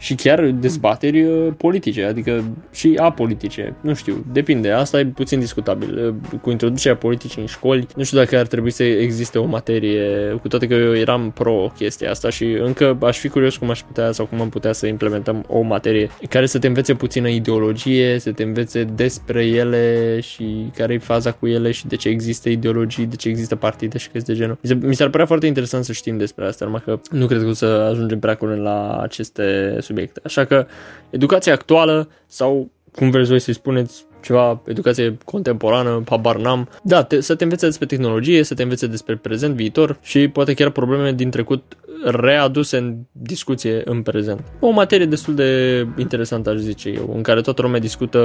și 0.00 0.14
chiar 0.14 0.46
dezbateri 0.46 1.22
uh, 1.22 1.52
politice, 1.56 2.04
adică 2.04 2.44
și 2.72 2.94
apolitice, 3.00 3.74
nu 3.80 3.94
știu, 3.94 4.24
depinde, 4.32 4.70
asta 4.70 5.00
e 5.00 5.06
puțin 5.06 5.38
discutabil. 5.38 6.16
Uh, 6.32 6.38
cu 6.40 6.50
introducerea 6.50 6.96
politicii 6.96 7.40
în 7.40 7.46
școli, 7.46 7.86
nu 7.96 8.02
știu 8.02 8.18
dacă 8.18 8.38
ar 8.38 8.46
trebui 8.46 8.70
să 8.70 8.82
existe 8.82 9.38
o 9.38 9.44
materie, 9.44 10.08
cu 10.40 10.48
toate 10.48 10.66
că 10.66 10.74
eu 10.74 10.96
eram 10.96 11.30
pro 11.30 11.72
chestia 11.76 12.10
asta 12.10 12.30
și 12.30 12.44
încă 12.44 12.98
aș 13.02 13.18
fi 13.18 13.28
curios 13.28 13.56
cum 13.56 13.70
aș 13.70 13.82
putea 13.82 14.12
sau 14.12 14.26
cum 14.26 14.40
am 14.40 14.48
putea 14.48 14.72
să 14.72 14.86
implementăm 14.86 15.44
o 15.48 15.60
materie 15.60 16.10
care 16.28 16.46
să 16.46 16.58
te 16.58 16.66
învețe 16.66 16.94
puțină 16.94 17.28
ideologie, 17.28 18.18
să 18.18 18.32
te 18.32 18.42
învețe 18.42 18.84
despre 18.84 19.44
ele 19.44 20.18
și 20.20 20.70
care 20.76 20.94
e 20.94 20.98
faza 20.98 21.32
cu 21.32 21.46
ele 21.46 21.70
și 21.70 21.86
de 21.86 21.96
ce 21.96 22.08
există 22.08 22.48
ideologii, 22.48 23.06
de 23.06 23.16
ce 23.16 23.28
există 23.28 23.56
partide 23.56 23.98
și 23.98 24.08
chestii 24.08 24.34
de 24.34 24.40
genul. 24.40 24.58
Mi 24.80 24.94
s-ar 24.94 25.08
părea 25.08 25.26
foarte 25.26 25.46
interesant 25.46 25.84
să 25.84 25.92
știm 25.92 26.18
despre 26.18 26.46
asta, 26.46 26.64
numai 26.64 26.82
că 26.84 27.00
nu 27.10 27.26
cred 27.26 27.42
că 27.42 27.48
o 27.48 27.52
să 27.52 27.66
ajungem 27.90 28.18
prea 28.18 28.34
curând 28.34 28.62
la 28.62 28.98
aceste 29.02 29.76
subiecte. 29.90 30.20
Așa 30.24 30.44
că 30.44 30.66
educația 31.10 31.52
actuală 31.52 32.08
sau 32.26 32.70
cum 32.94 33.10
vreți 33.10 33.28
voi 33.28 33.40
să-i 33.40 33.54
spuneți, 33.54 34.04
ceva 34.20 34.60
educație 34.64 35.18
contemporană, 35.24 36.02
habar 36.08 36.36
n-am. 36.36 36.68
Da, 36.82 37.02
te, 37.02 37.20
să 37.20 37.34
te 37.34 37.44
învețe 37.44 37.66
despre 37.66 37.86
tehnologie, 37.86 38.42
să 38.42 38.54
te 38.54 38.62
învețe 38.62 38.86
despre 38.86 39.16
prezent, 39.16 39.54
viitor 39.54 39.98
și 40.02 40.28
poate 40.28 40.54
chiar 40.54 40.70
probleme 40.70 41.12
din 41.12 41.30
trecut 41.30 41.76
readuse 42.04 42.76
în 42.76 42.96
discuție 43.12 43.82
în 43.84 44.02
prezent. 44.02 44.40
O 44.60 44.70
materie 44.70 45.06
destul 45.06 45.34
de 45.34 45.86
interesantă, 45.96 46.50
aș 46.50 46.56
zice 46.56 46.88
eu, 46.88 47.12
în 47.14 47.22
care 47.22 47.40
toată 47.40 47.62
lumea 47.62 47.80
discută 47.80 48.20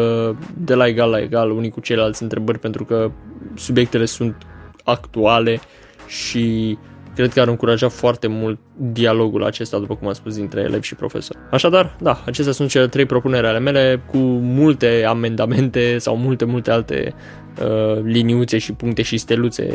de 0.57 0.73
la 0.73 0.87
egal 0.87 1.09
la 1.09 1.19
egal, 1.19 1.51
unii 1.51 1.69
cu 1.69 1.79
ceilalți 1.79 2.23
întrebări, 2.23 2.59
pentru 2.59 2.85
că 2.85 3.11
subiectele 3.55 4.05
sunt 4.05 4.35
actuale 4.83 5.59
și 6.07 6.77
cred 7.15 7.33
că 7.33 7.41
ar 7.41 7.47
încuraja 7.47 7.89
foarte 7.89 8.27
mult 8.27 8.59
dialogul 8.77 9.43
acesta, 9.43 9.79
după 9.79 9.95
cum 9.95 10.07
am 10.07 10.13
spus, 10.13 10.35
dintre 10.35 10.61
elevi 10.61 10.85
și 10.85 10.95
profesor. 10.95 11.35
Așadar, 11.51 11.95
da, 12.01 12.21
acestea 12.25 12.53
sunt 12.53 12.69
cele 12.69 12.87
trei 12.87 13.05
propuneri 13.05 13.47
ale 13.47 13.59
mele 13.59 14.01
cu 14.11 14.17
multe 14.41 15.03
amendamente 15.07 15.97
sau 15.97 16.17
multe, 16.17 16.45
multe 16.45 16.71
alte 16.71 17.13
uh, 17.61 18.01
liniuțe 18.03 18.57
și 18.57 18.73
puncte 18.73 19.01
și 19.01 19.17
steluțe, 19.17 19.67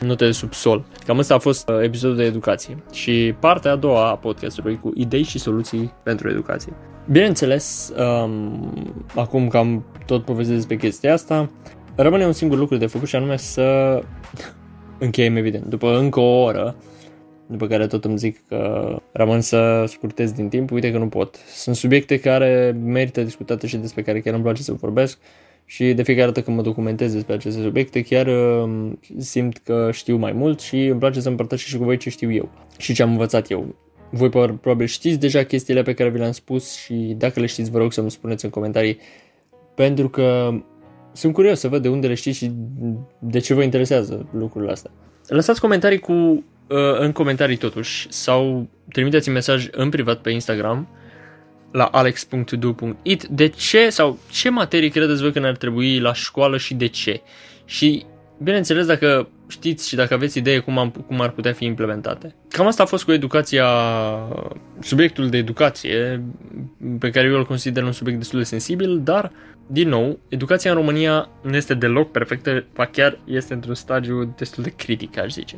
note 0.00 0.24
de 0.24 0.30
subsol. 0.30 0.84
Cam 1.06 1.18
asta 1.18 1.34
a 1.34 1.38
fost 1.38 1.68
uh, 1.68 1.76
episodul 1.82 2.16
de 2.16 2.24
educație 2.24 2.76
și 2.92 3.34
partea 3.40 3.72
a 3.72 3.76
doua 3.76 4.10
a 4.10 4.16
podcastului 4.16 4.78
cu 4.82 4.92
idei 4.94 5.22
și 5.22 5.38
soluții 5.38 5.92
pentru 6.02 6.30
educație. 6.30 6.72
Bineînțeles, 7.10 7.92
um, 8.24 8.94
acum 9.14 9.48
că 9.48 9.56
am 9.56 9.84
tot 10.06 10.24
povestit 10.24 10.54
despre 10.54 10.76
chestia 10.76 11.12
asta, 11.12 11.50
rămâne 11.94 12.26
un 12.26 12.32
singur 12.32 12.58
lucru 12.58 12.76
de 12.76 12.86
făcut 12.86 13.08
și 13.08 13.16
anume 13.16 13.36
să 13.36 14.00
încheiem 14.98 15.36
evident. 15.36 15.64
După 15.64 15.98
încă 15.98 16.20
o 16.20 16.42
oră, 16.42 16.76
după 17.46 17.66
care 17.66 17.86
tot 17.86 18.04
îmi 18.04 18.18
zic 18.18 18.40
că 18.48 18.96
rămân 19.12 19.40
să 19.40 19.84
scurtez 19.86 20.32
din 20.32 20.48
timp, 20.48 20.70
uite 20.70 20.92
că 20.92 20.98
nu 20.98 21.08
pot. 21.08 21.36
Sunt 21.36 21.76
subiecte 21.76 22.20
care 22.20 22.76
merită 22.84 23.22
discutate 23.22 23.66
și 23.66 23.76
despre 23.76 24.02
care 24.02 24.20
chiar 24.20 24.34
îmi 24.34 24.42
place 24.42 24.62
să 24.62 24.72
vorbesc 24.72 25.18
și 25.64 25.92
de 25.92 26.02
fiecare 26.02 26.26
dată 26.26 26.42
când 26.42 26.56
mă 26.56 26.62
documentez 26.62 27.12
despre 27.12 27.34
aceste 27.34 27.60
subiecte 27.60 28.02
chiar 28.02 28.26
uh, 28.26 28.92
simt 29.18 29.58
că 29.58 29.88
știu 29.92 30.16
mai 30.16 30.32
mult 30.32 30.60
și 30.60 30.84
îmi 30.84 30.98
place 30.98 31.20
să 31.20 31.28
împărtășesc 31.28 31.68
și 31.68 31.76
cu 31.76 31.84
voi 31.84 31.96
ce 31.96 32.10
știu 32.10 32.32
eu 32.32 32.48
și 32.78 32.94
ce 32.94 33.02
am 33.02 33.10
învățat 33.10 33.50
eu. 33.50 33.74
Voi 34.10 34.28
probabil 34.28 34.86
știți 34.86 35.18
deja 35.18 35.42
chestiile 35.42 35.82
pe 35.82 35.94
care 35.94 36.08
vi 36.08 36.18
le-am 36.18 36.32
spus 36.32 36.74
și 36.74 36.94
dacă 36.94 37.40
le 37.40 37.46
știți 37.46 37.70
vă 37.70 37.78
rog 37.78 37.92
să-mi 37.92 38.10
spuneți 38.10 38.44
în 38.44 38.50
comentarii 38.50 38.98
pentru 39.74 40.08
că 40.08 40.50
sunt 41.12 41.32
curios 41.32 41.58
să 41.58 41.68
văd 41.68 41.82
de 41.82 41.88
unde 41.88 42.06
le 42.06 42.14
știți 42.14 42.36
și 42.36 42.52
de 43.18 43.38
ce 43.38 43.54
vă 43.54 43.62
interesează 43.62 44.28
lucrurile 44.32 44.72
astea. 44.72 44.90
Lăsați 45.26 45.60
comentarii 45.60 45.98
cu, 45.98 46.12
uh, 46.12 46.44
în 46.98 47.12
comentarii 47.12 47.56
totuși 47.56 48.06
sau 48.10 48.68
trimiteți 48.92 49.30
mesaj 49.30 49.68
în 49.70 49.88
privat 49.88 50.20
pe 50.20 50.30
Instagram 50.30 50.88
la 51.72 51.84
alex.du.it 51.84 53.26
de 53.26 53.46
ce 53.46 53.90
sau 53.90 54.18
ce 54.30 54.50
materii 54.50 54.90
credeți 54.90 55.20
voi 55.20 55.32
că 55.32 55.38
ne-ar 55.38 55.56
trebui 55.56 55.98
la 55.98 56.12
școală 56.12 56.56
și 56.56 56.74
de 56.74 56.86
ce. 56.86 57.20
Și 57.64 58.04
bineînțeles 58.42 58.86
dacă 58.86 59.28
știți 59.48 59.88
și 59.88 59.96
dacă 59.96 60.14
aveți 60.14 60.38
idee 60.38 60.58
cum, 60.58 60.78
am, 60.78 60.90
cum 60.90 61.20
ar 61.20 61.30
putea 61.30 61.52
fi 61.52 61.64
implementate. 61.64 62.34
Cam 62.48 62.66
asta 62.66 62.82
a 62.82 62.86
fost 62.86 63.04
cu 63.04 63.12
educația, 63.12 63.66
subiectul 64.80 65.28
de 65.28 65.36
educație, 65.36 66.24
pe 66.98 67.10
care 67.10 67.26
eu 67.26 67.34
îl 67.34 67.46
consider 67.46 67.82
un 67.82 67.92
subiect 67.92 68.18
destul 68.18 68.38
de 68.38 68.44
sensibil, 68.44 69.00
dar 69.04 69.32
din 69.70 69.88
nou, 69.88 70.18
educația 70.28 70.70
în 70.70 70.76
România 70.76 71.28
nu 71.42 71.56
este 71.56 71.74
deloc 71.74 72.10
perfectă, 72.10 72.64
ba 72.74 72.86
chiar 72.86 73.18
este 73.24 73.54
într-un 73.54 73.74
stadiu 73.74 74.34
destul 74.36 74.62
de 74.62 74.72
critic, 74.76 75.18
aș 75.18 75.32
zice. 75.32 75.56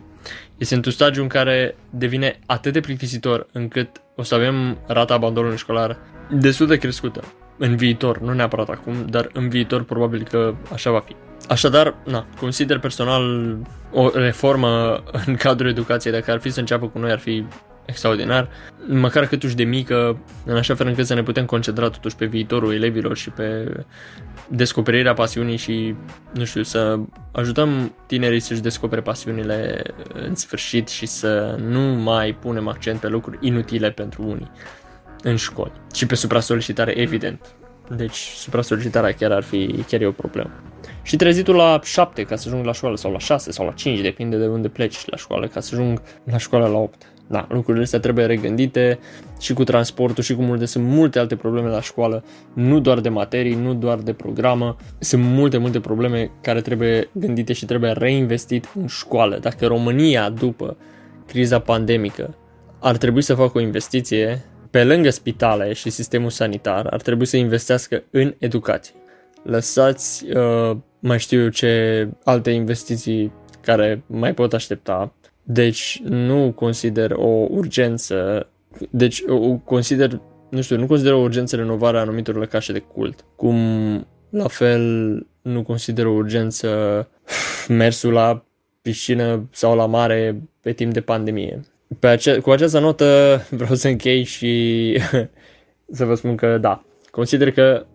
Este 0.58 0.74
într-un 0.74 0.92
stadiu 0.92 1.22
în 1.22 1.28
care 1.28 1.76
devine 1.90 2.38
atât 2.46 2.72
de 2.72 2.80
plictisitor 2.80 3.46
încât 3.52 4.02
o 4.16 4.22
să 4.22 4.34
avem 4.34 4.78
rata 4.86 5.14
abandonului 5.14 5.56
școlar 5.56 5.98
destul 6.30 6.66
de 6.66 6.76
crescută 6.76 7.24
în 7.58 7.76
viitor, 7.76 8.18
nu 8.18 8.32
neapărat 8.32 8.68
acum, 8.68 8.94
dar 9.08 9.28
în 9.32 9.48
viitor 9.48 9.84
probabil 9.84 10.22
că 10.22 10.54
așa 10.72 10.90
va 10.90 11.00
fi. 11.00 11.14
Așadar, 11.48 11.94
na, 12.04 12.26
consider 12.38 12.78
personal 12.78 13.56
o 13.92 14.11
reformă 14.14 15.02
în 15.26 15.34
cadrul 15.36 15.70
educației, 15.70 16.12
dacă 16.12 16.30
ar 16.30 16.40
fi 16.40 16.50
să 16.50 16.61
înceapă 16.61 16.88
cu 16.88 16.98
noi, 16.98 17.11
ar 17.11 17.18
fi 17.18 17.44
extraordinar, 17.91 18.49
măcar 18.88 19.26
câtuși 19.26 19.55
de 19.55 19.64
mică, 19.64 20.22
în 20.45 20.57
așa 20.57 20.74
fel 20.74 20.86
încât 20.86 21.07
să 21.07 21.14
ne 21.14 21.22
putem 21.22 21.45
concentra 21.45 21.88
totuși 21.88 22.16
pe 22.16 22.26
viitorul 22.26 22.74
elevilor 22.74 23.16
și 23.16 23.30
pe 23.30 23.72
descoperirea 24.49 25.14
pasiunii 25.14 25.57
și, 25.57 25.95
nu 26.34 26.45
știu, 26.45 26.62
să 26.62 26.99
ajutăm 27.32 27.95
tinerii 28.07 28.41
să-și 28.41 28.61
descopere 28.61 29.01
pasiunile 29.01 29.82
în 30.12 30.34
sfârșit 30.34 30.88
și 30.88 31.07
să 31.07 31.59
nu 31.66 31.80
mai 31.80 32.36
punem 32.41 32.68
accent 32.68 33.01
pe 33.01 33.09
lucruri 33.09 33.38
inutile 33.41 33.91
pentru 33.91 34.22
unii 34.22 34.51
în 35.22 35.36
școli 35.36 35.72
și 35.95 36.07
pe 36.07 36.14
supra-solicitare, 36.14 36.99
evident. 36.99 37.55
Deci, 37.97 38.16
supra-solicitarea 38.16 39.12
chiar 39.12 39.32
ar 39.32 39.43
fi 39.43 39.84
chiar 39.88 40.01
e 40.01 40.07
o 40.07 40.12
problemă. 40.12 40.51
Și 41.03 41.16
trezitul 41.16 41.55
la 41.55 41.80
7 41.82 42.22
ca 42.22 42.36
să 42.36 42.49
ajung 42.49 42.64
la 42.64 42.72
școală 42.72 42.97
sau 42.97 43.12
la 43.12 43.18
6 43.18 43.51
sau 43.51 43.66
la 43.66 43.72
5, 43.72 44.01
depinde 44.01 44.36
de 44.36 44.47
unde 44.47 44.68
pleci 44.68 45.07
la 45.07 45.16
școală, 45.16 45.47
ca 45.47 45.61
să 45.61 45.70
ajung 45.74 46.03
la 46.24 46.38
școală 46.38 46.66
la 46.66 46.78
8 46.78 47.09
da, 47.30 47.46
lucrurile 47.48 47.84
astea 47.84 47.98
trebuie 47.98 48.24
regândite 48.24 48.98
și 49.40 49.52
cu 49.52 49.64
transportul 49.64 50.22
și 50.22 50.34
cu 50.34 50.42
multe, 50.42 50.64
sunt 50.64 50.84
multe 50.84 51.18
alte 51.18 51.36
probleme 51.36 51.68
la 51.68 51.80
școală, 51.80 52.24
nu 52.54 52.80
doar 52.80 53.00
de 53.00 53.08
materii, 53.08 53.54
nu 53.54 53.74
doar 53.74 53.98
de 53.98 54.12
programă, 54.12 54.76
sunt 54.98 55.22
multe, 55.22 55.58
multe 55.58 55.80
probleme 55.80 56.30
care 56.40 56.60
trebuie 56.60 57.08
gândite 57.12 57.52
și 57.52 57.64
trebuie 57.64 57.90
reinvestit 57.90 58.68
în 58.74 58.86
școală. 58.86 59.38
Dacă 59.38 59.66
România, 59.66 60.30
după 60.30 60.76
criza 61.26 61.58
pandemică, 61.58 62.34
ar 62.80 62.96
trebui 62.96 63.22
să 63.22 63.34
facă 63.34 63.58
o 63.58 63.60
investiție 63.60 64.44
pe 64.70 64.84
lângă 64.84 65.10
spitale 65.10 65.72
și 65.72 65.90
sistemul 65.90 66.30
sanitar, 66.30 66.86
ar 66.86 67.00
trebui 67.00 67.26
să 67.26 67.36
investească 67.36 68.02
în 68.10 68.34
educație. 68.38 68.94
Lăsați, 69.42 70.24
uh, 70.36 70.76
mai 70.98 71.18
știu 71.18 71.42
eu 71.42 71.48
ce 71.48 72.08
alte 72.24 72.50
investiții 72.50 73.32
care 73.60 74.02
mai 74.06 74.34
pot 74.34 74.52
aștepta, 74.52 75.12
deci 75.53 76.01
nu 76.05 76.53
consider 76.53 77.11
o 77.11 77.46
urgență, 77.51 78.48
deci 78.90 79.22
o 79.26 79.57
consider, 79.57 80.20
nu 80.51 80.61
știu, 80.61 80.76
nu 80.76 80.86
consider 80.86 81.12
o 81.12 81.20
urgență 81.20 81.57
renovarea 81.57 82.01
anumitor 82.01 82.36
lăcașe 82.36 82.72
de 82.72 82.78
cult. 82.78 83.24
Cum 83.36 83.57
la 84.30 84.48
fel 84.48 85.26
nu 85.42 85.62
consider 85.62 86.07
o 86.07 86.12
urgență 86.12 86.68
mersul 87.68 88.12
la 88.12 88.44
piscină 88.82 89.48
sau 89.51 89.76
la 89.76 89.86
mare 89.86 90.42
pe 90.61 90.72
timp 90.72 90.92
de 90.92 91.01
pandemie. 91.01 91.61
Pe 91.98 92.07
ace- 92.07 92.38
cu 92.38 92.51
această 92.51 92.78
notă 92.78 93.40
vreau 93.51 93.74
să 93.74 93.88
închei 93.88 94.22
și 94.24 94.92
să 95.98 96.05
vă 96.05 96.14
spun 96.14 96.36
că 96.36 96.59
da, 96.59 96.84
consider 97.11 97.51
că 97.51 97.86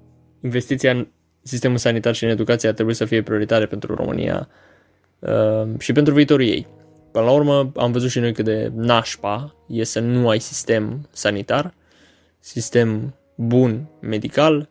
investiția 0.44 0.92
în 0.92 1.08
sistemul 1.42 1.78
sanitar 1.78 2.16
și 2.16 2.24
în 2.24 2.30
educație 2.30 2.68
ar 2.70 2.76
trebui 2.76 2.94
să 2.94 3.06
fie 3.06 3.22
prioritare 3.22 3.66
pentru 3.66 3.96
România 3.96 4.50
uh, 5.20 5.68
și 5.80 5.92
pentru 5.92 6.14
viitorul 6.14 6.46
ei. 6.46 6.68
Până 7.16 7.28
la 7.28 7.34
urmă, 7.34 7.72
am 7.76 7.92
văzut 7.92 8.10
și 8.10 8.20
noi 8.20 8.34
cât 8.34 8.46
de 8.46 8.72
nașpa 8.76 9.56
e 9.68 9.84
să 9.84 10.00
nu 10.00 10.30
ai 10.30 10.40
sistem 10.40 11.08
sanitar, 11.12 11.74
sistem 12.40 13.16
bun 13.36 13.88
medical, 14.02 14.70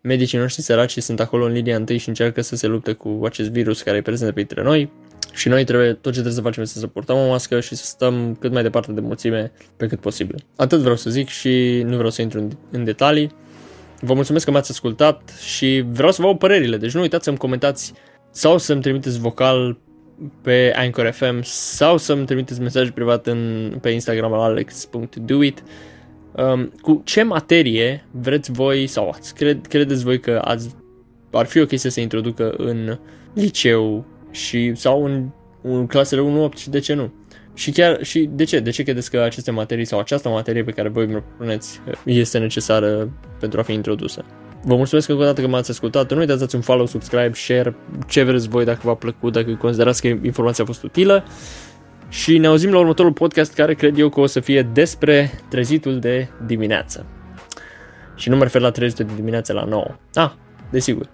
medicii 0.00 0.38
noștri 0.38 0.62
săraci 0.62 0.98
sunt 0.98 1.20
acolo 1.20 1.44
în 1.44 1.52
linia 1.52 1.76
întâi 1.76 1.98
și 1.98 2.08
încearcă 2.08 2.40
să 2.40 2.56
se 2.56 2.66
lupte 2.66 2.92
cu 2.92 3.20
acest 3.24 3.50
virus 3.50 3.82
care 3.82 3.96
e 3.96 4.02
prezent 4.02 4.34
printre 4.34 4.62
noi 4.62 4.92
și 5.32 5.48
noi 5.48 5.64
trebuie, 5.64 5.92
tot 5.92 6.02
ce 6.02 6.10
trebuie 6.10 6.32
să 6.32 6.40
facem 6.40 6.62
este 6.62 6.78
să 6.78 6.86
purtăm 6.86 7.16
o 7.16 7.28
mască 7.28 7.60
și 7.60 7.74
să 7.74 7.84
stăm 7.84 8.36
cât 8.40 8.52
mai 8.52 8.62
departe 8.62 8.92
de 8.92 9.00
mulțime 9.00 9.52
pe 9.76 9.86
cât 9.86 10.00
posibil. 10.00 10.44
Atât 10.56 10.78
vreau 10.80 10.96
să 10.96 11.10
zic 11.10 11.28
și 11.28 11.82
nu 11.84 11.94
vreau 11.94 12.10
să 12.10 12.22
intru 12.22 12.38
în, 12.38 12.50
în 12.70 12.84
detalii. 12.84 13.30
Vă 14.00 14.14
mulțumesc 14.14 14.44
că 14.44 14.50
m-ați 14.50 14.70
ascultat 14.70 15.32
și 15.44 15.84
vreau 15.88 16.12
să 16.12 16.22
vă 16.22 16.28
au 16.28 16.36
părerile, 16.36 16.76
deci 16.76 16.94
nu 16.94 17.00
uitați 17.00 17.24
să-mi 17.24 17.36
comentați 17.36 17.92
sau 18.30 18.58
să-mi 18.58 18.80
trimiteți 18.80 19.18
vocal 19.18 19.78
pe 20.42 20.72
Anchor 20.76 21.10
FM 21.10 21.40
sau 21.42 21.96
să-mi 21.96 22.24
trimiteți 22.24 22.60
mesaj 22.60 22.90
privat 22.90 23.26
în, 23.26 23.72
pe 23.80 23.90
Instagram 23.90 24.30
la 24.30 24.44
alex.doit 24.44 25.62
um, 26.32 26.72
cu 26.80 27.02
ce 27.04 27.22
materie 27.22 28.06
vreți 28.10 28.52
voi 28.52 28.86
sau 28.86 29.08
ați, 29.08 29.34
cred, 29.34 29.66
credeți 29.66 30.04
voi 30.04 30.20
că 30.20 30.40
ați, 30.44 30.74
ar 31.30 31.46
fi 31.46 31.60
ok 31.60 31.78
să 31.78 31.88
se 31.88 32.00
introducă 32.00 32.54
în 32.56 32.98
liceu 33.34 34.04
și 34.30 34.74
sau 34.74 35.04
în, 35.04 35.28
în 35.62 35.86
clasele 35.86 36.48
1-8 36.50 36.56
și 36.56 36.70
de 36.70 36.78
ce 36.78 36.94
nu. 36.94 37.12
Și 37.54 37.70
chiar, 37.70 38.02
și 38.02 38.28
de 38.32 38.44
ce? 38.44 38.60
De 38.60 38.70
ce 38.70 38.82
credeți 38.82 39.10
că 39.10 39.20
aceste 39.20 39.50
materii 39.50 39.84
sau 39.84 39.98
această 39.98 40.28
materie 40.28 40.64
pe 40.64 40.70
care 40.70 40.88
voi 40.88 41.06
mi 41.06 41.12
propuneți 41.12 41.80
este 42.04 42.38
necesară 42.38 43.10
pentru 43.40 43.60
a 43.60 43.62
fi 43.62 43.72
introdusă? 43.72 44.24
Vă 44.64 44.74
mulțumesc 44.74 45.08
încă 45.08 45.22
o 45.22 45.24
dată 45.24 45.40
că 45.40 45.46
m-ați 45.46 45.70
ascultat. 45.70 46.12
Nu 46.12 46.18
uitați 46.18 46.38
dați 46.38 46.54
un 46.54 46.60
follow, 46.60 46.86
subscribe, 46.86 47.32
share, 47.34 47.76
ce 48.08 48.22
vreți 48.22 48.48
voi 48.48 48.64
dacă 48.64 48.80
v-a 48.82 48.94
plăcut, 48.94 49.32
dacă 49.32 49.54
considerați 49.54 50.00
că 50.00 50.06
informația 50.06 50.64
a 50.64 50.66
fost 50.66 50.82
utilă. 50.82 51.24
Și 52.08 52.38
ne 52.38 52.46
auzim 52.46 52.72
la 52.72 52.78
următorul 52.78 53.12
podcast 53.12 53.54
care 53.54 53.74
cred 53.74 53.98
eu 53.98 54.08
că 54.08 54.20
o 54.20 54.26
să 54.26 54.40
fie 54.40 54.62
despre 54.62 55.30
trezitul 55.48 55.98
de 55.98 56.28
dimineață. 56.46 57.06
Și 58.16 58.28
nu 58.28 58.36
mă 58.36 58.42
refer 58.42 58.60
la 58.60 58.70
trezitul 58.70 59.04
de 59.04 59.12
dimineață 59.14 59.52
la 59.52 59.64
9. 59.64 59.86
Ah, 60.14 60.30
desigur. 60.70 61.08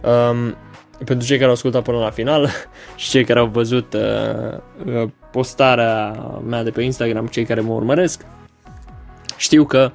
Um, 0.00 0.56
pentru 1.04 1.26
cei 1.26 1.36
care 1.36 1.48
au 1.48 1.54
ascultat 1.54 1.82
până 1.82 1.98
la 1.98 2.10
final 2.10 2.50
și 2.96 3.10
cei 3.10 3.24
care 3.24 3.38
au 3.38 3.46
văzut 3.46 3.94
uh, 3.94 4.58
uh, 5.02 5.08
postarea 5.32 6.10
mea 6.46 6.62
de 6.62 6.70
pe 6.70 6.82
Instagram, 6.82 7.26
cei 7.26 7.44
care 7.44 7.60
mă 7.60 7.72
urmăresc, 7.72 8.24
știu 9.36 9.64
că 9.64 9.92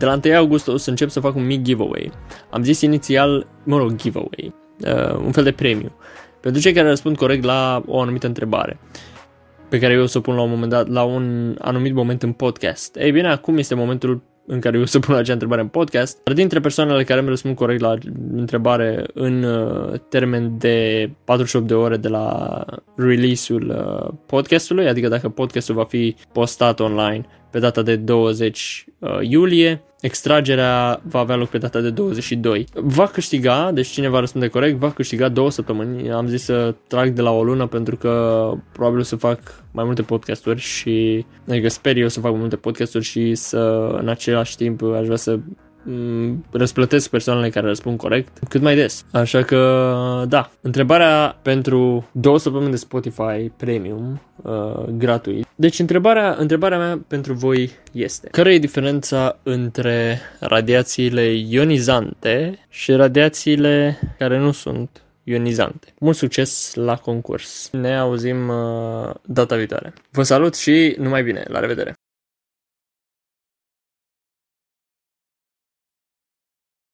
de 0.00 0.06
la 0.06 0.20
1 0.24 0.34
august 0.36 0.68
o 0.68 0.76
să 0.76 0.90
încep 0.90 1.08
să 1.08 1.20
fac 1.20 1.34
un 1.34 1.46
mic 1.46 1.62
giveaway. 1.62 2.12
Am 2.50 2.62
zis 2.62 2.80
inițial, 2.80 3.46
mă 3.64 3.78
rog, 3.78 3.96
giveaway, 3.96 4.54
uh, 4.84 5.14
un 5.24 5.32
fel 5.32 5.44
de 5.44 5.52
premiu. 5.52 5.92
Pentru 6.40 6.60
cei 6.60 6.72
care 6.72 6.88
răspund 6.88 7.16
corect 7.16 7.44
la 7.44 7.82
o 7.86 8.00
anumită 8.00 8.26
întrebare 8.26 8.78
pe 9.68 9.78
care 9.78 9.92
eu 9.92 10.02
o 10.02 10.06
să 10.06 10.18
o 10.18 10.20
pun 10.20 10.34
la 10.34 10.42
un 10.42 10.50
moment 10.50 10.70
dat, 10.70 10.88
la 10.88 11.02
un 11.02 11.56
anumit 11.58 11.94
moment 11.94 12.22
în 12.22 12.32
podcast. 12.32 12.96
Ei 12.96 13.12
bine, 13.12 13.28
acum 13.28 13.58
este 13.58 13.74
momentul 13.74 14.22
în 14.46 14.60
care 14.60 14.76
eu 14.76 14.82
o 14.82 14.86
să 14.86 14.98
pun 14.98 15.14
acea 15.14 15.32
întrebare 15.32 15.60
în 15.60 15.66
podcast. 15.68 16.22
Dar 16.24 16.34
dintre 16.34 16.60
persoanele 16.60 17.04
care 17.04 17.20
îmi 17.20 17.28
răspund 17.28 17.56
corect 17.56 17.80
la 17.80 17.94
întrebare 18.32 19.06
în 19.14 19.42
uh, 19.42 20.00
termen 20.08 20.58
de 20.58 21.10
48 21.24 21.66
de 21.66 21.74
ore 21.74 21.96
de 21.96 22.08
la 22.08 22.64
release-ul 22.96 23.68
uh, 23.68 24.14
podcastului, 24.26 24.88
adică 24.88 25.08
dacă 25.08 25.28
podcastul 25.28 25.74
va 25.74 25.84
fi 25.84 26.16
postat 26.32 26.80
online 26.80 27.26
pe 27.50 27.58
data 27.58 27.82
de 27.82 27.96
20 27.96 28.84
uh, 28.98 29.18
iulie, 29.20 29.82
extragerea 30.00 31.00
va 31.08 31.18
avea 31.18 31.36
loc 31.36 31.48
pe 31.48 31.58
data 31.58 31.80
de 31.80 31.90
22. 31.90 32.66
Va 32.74 33.06
câștiga, 33.06 33.70
deci 33.72 33.88
cine 33.88 34.08
va 34.08 34.20
răspunde 34.20 34.48
corect, 34.48 34.78
va 34.78 34.90
câștiga 34.90 35.28
două 35.28 35.50
săptămâni. 35.50 36.10
Am 36.10 36.26
zis 36.26 36.42
să 36.42 36.74
trag 36.86 37.08
de 37.08 37.20
la 37.20 37.30
o 37.30 37.44
lună 37.44 37.66
pentru 37.66 37.96
că 37.96 38.52
probabil 38.72 38.98
o 38.98 39.02
să 39.02 39.16
fac 39.16 39.38
mai 39.72 39.84
multe 39.84 40.02
podcasturi 40.02 40.60
și 40.60 41.26
adică 41.48 41.68
sper 41.68 41.96
eu 41.96 42.08
să 42.08 42.20
fac 42.20 42.30
mai 42.30 42.40
multe 42.40 42.56
podcasturi 42.56 43.04
și 43.04 43.34
să 43.34 43.94
în 44.00 44.08
același 44.08 44.56
timp 44.56 44.82
aș 44.82 45.04
vrea 45.04 45.16
să 45.16 45.38
Mm, 45.38 45.69
răsplătesc 46.50 47.10
persoanele 47.10 47.50
care 47.50 47.66
răspund 47.66 47.98
corect 47.98 48.38
cât 48.48 48.60
mai 48.60 48.74
des. 48.74 49.04
Așa 49.12 49.42
că, 49.42 50.24
da, 50.28 50.50
întrebarea 50.60 51.38
pentru 51.42 52.08
două 52.12 52.38
săptămâni 52.38 52.70
de 52.70 52.76
Spotify 52.76 53.50
Premium 53.56 54.20
uh, 54.42 54.84
gratuit. 54.96 55.46
Deci 55.54 55.78
întrebarea, 55.78 56.34
întrebarea 56.38 56.78
mea 56.78 57.00
pentru 57.08 57.32
voi 57.32 57.70
este 57.92 58.28
care 58.28 58.54
e 58.54 58.58
diferența 58.58 59.38
între 59.42 60.20
radiațiile 60.40 61.32
ionizante 61.32 62.66
și 62.68 62.92
radiațiile 62.92 63.98
care 64.18 64.38
nu 64.38 64.52
sunt 64.52 65.02
ionizante. 65.24 65.94
Mult 65.98 66.16
succes 66.16 66.74
la 66.74 66.96
concurs! 66.96 67.68
Ne 67.72 67.96
auzim 67.96 68.48
uh, 68.48 69.14
data 69.22 69.56
viitoare. 69.56 69.92
Vă 70.10 70.22
salut 70.22 70.56
și 70.56 70.96
numai 70.98 71.22
bine! 71.22 71.44
La 71.48 71.60
revedere! 71.60 71.99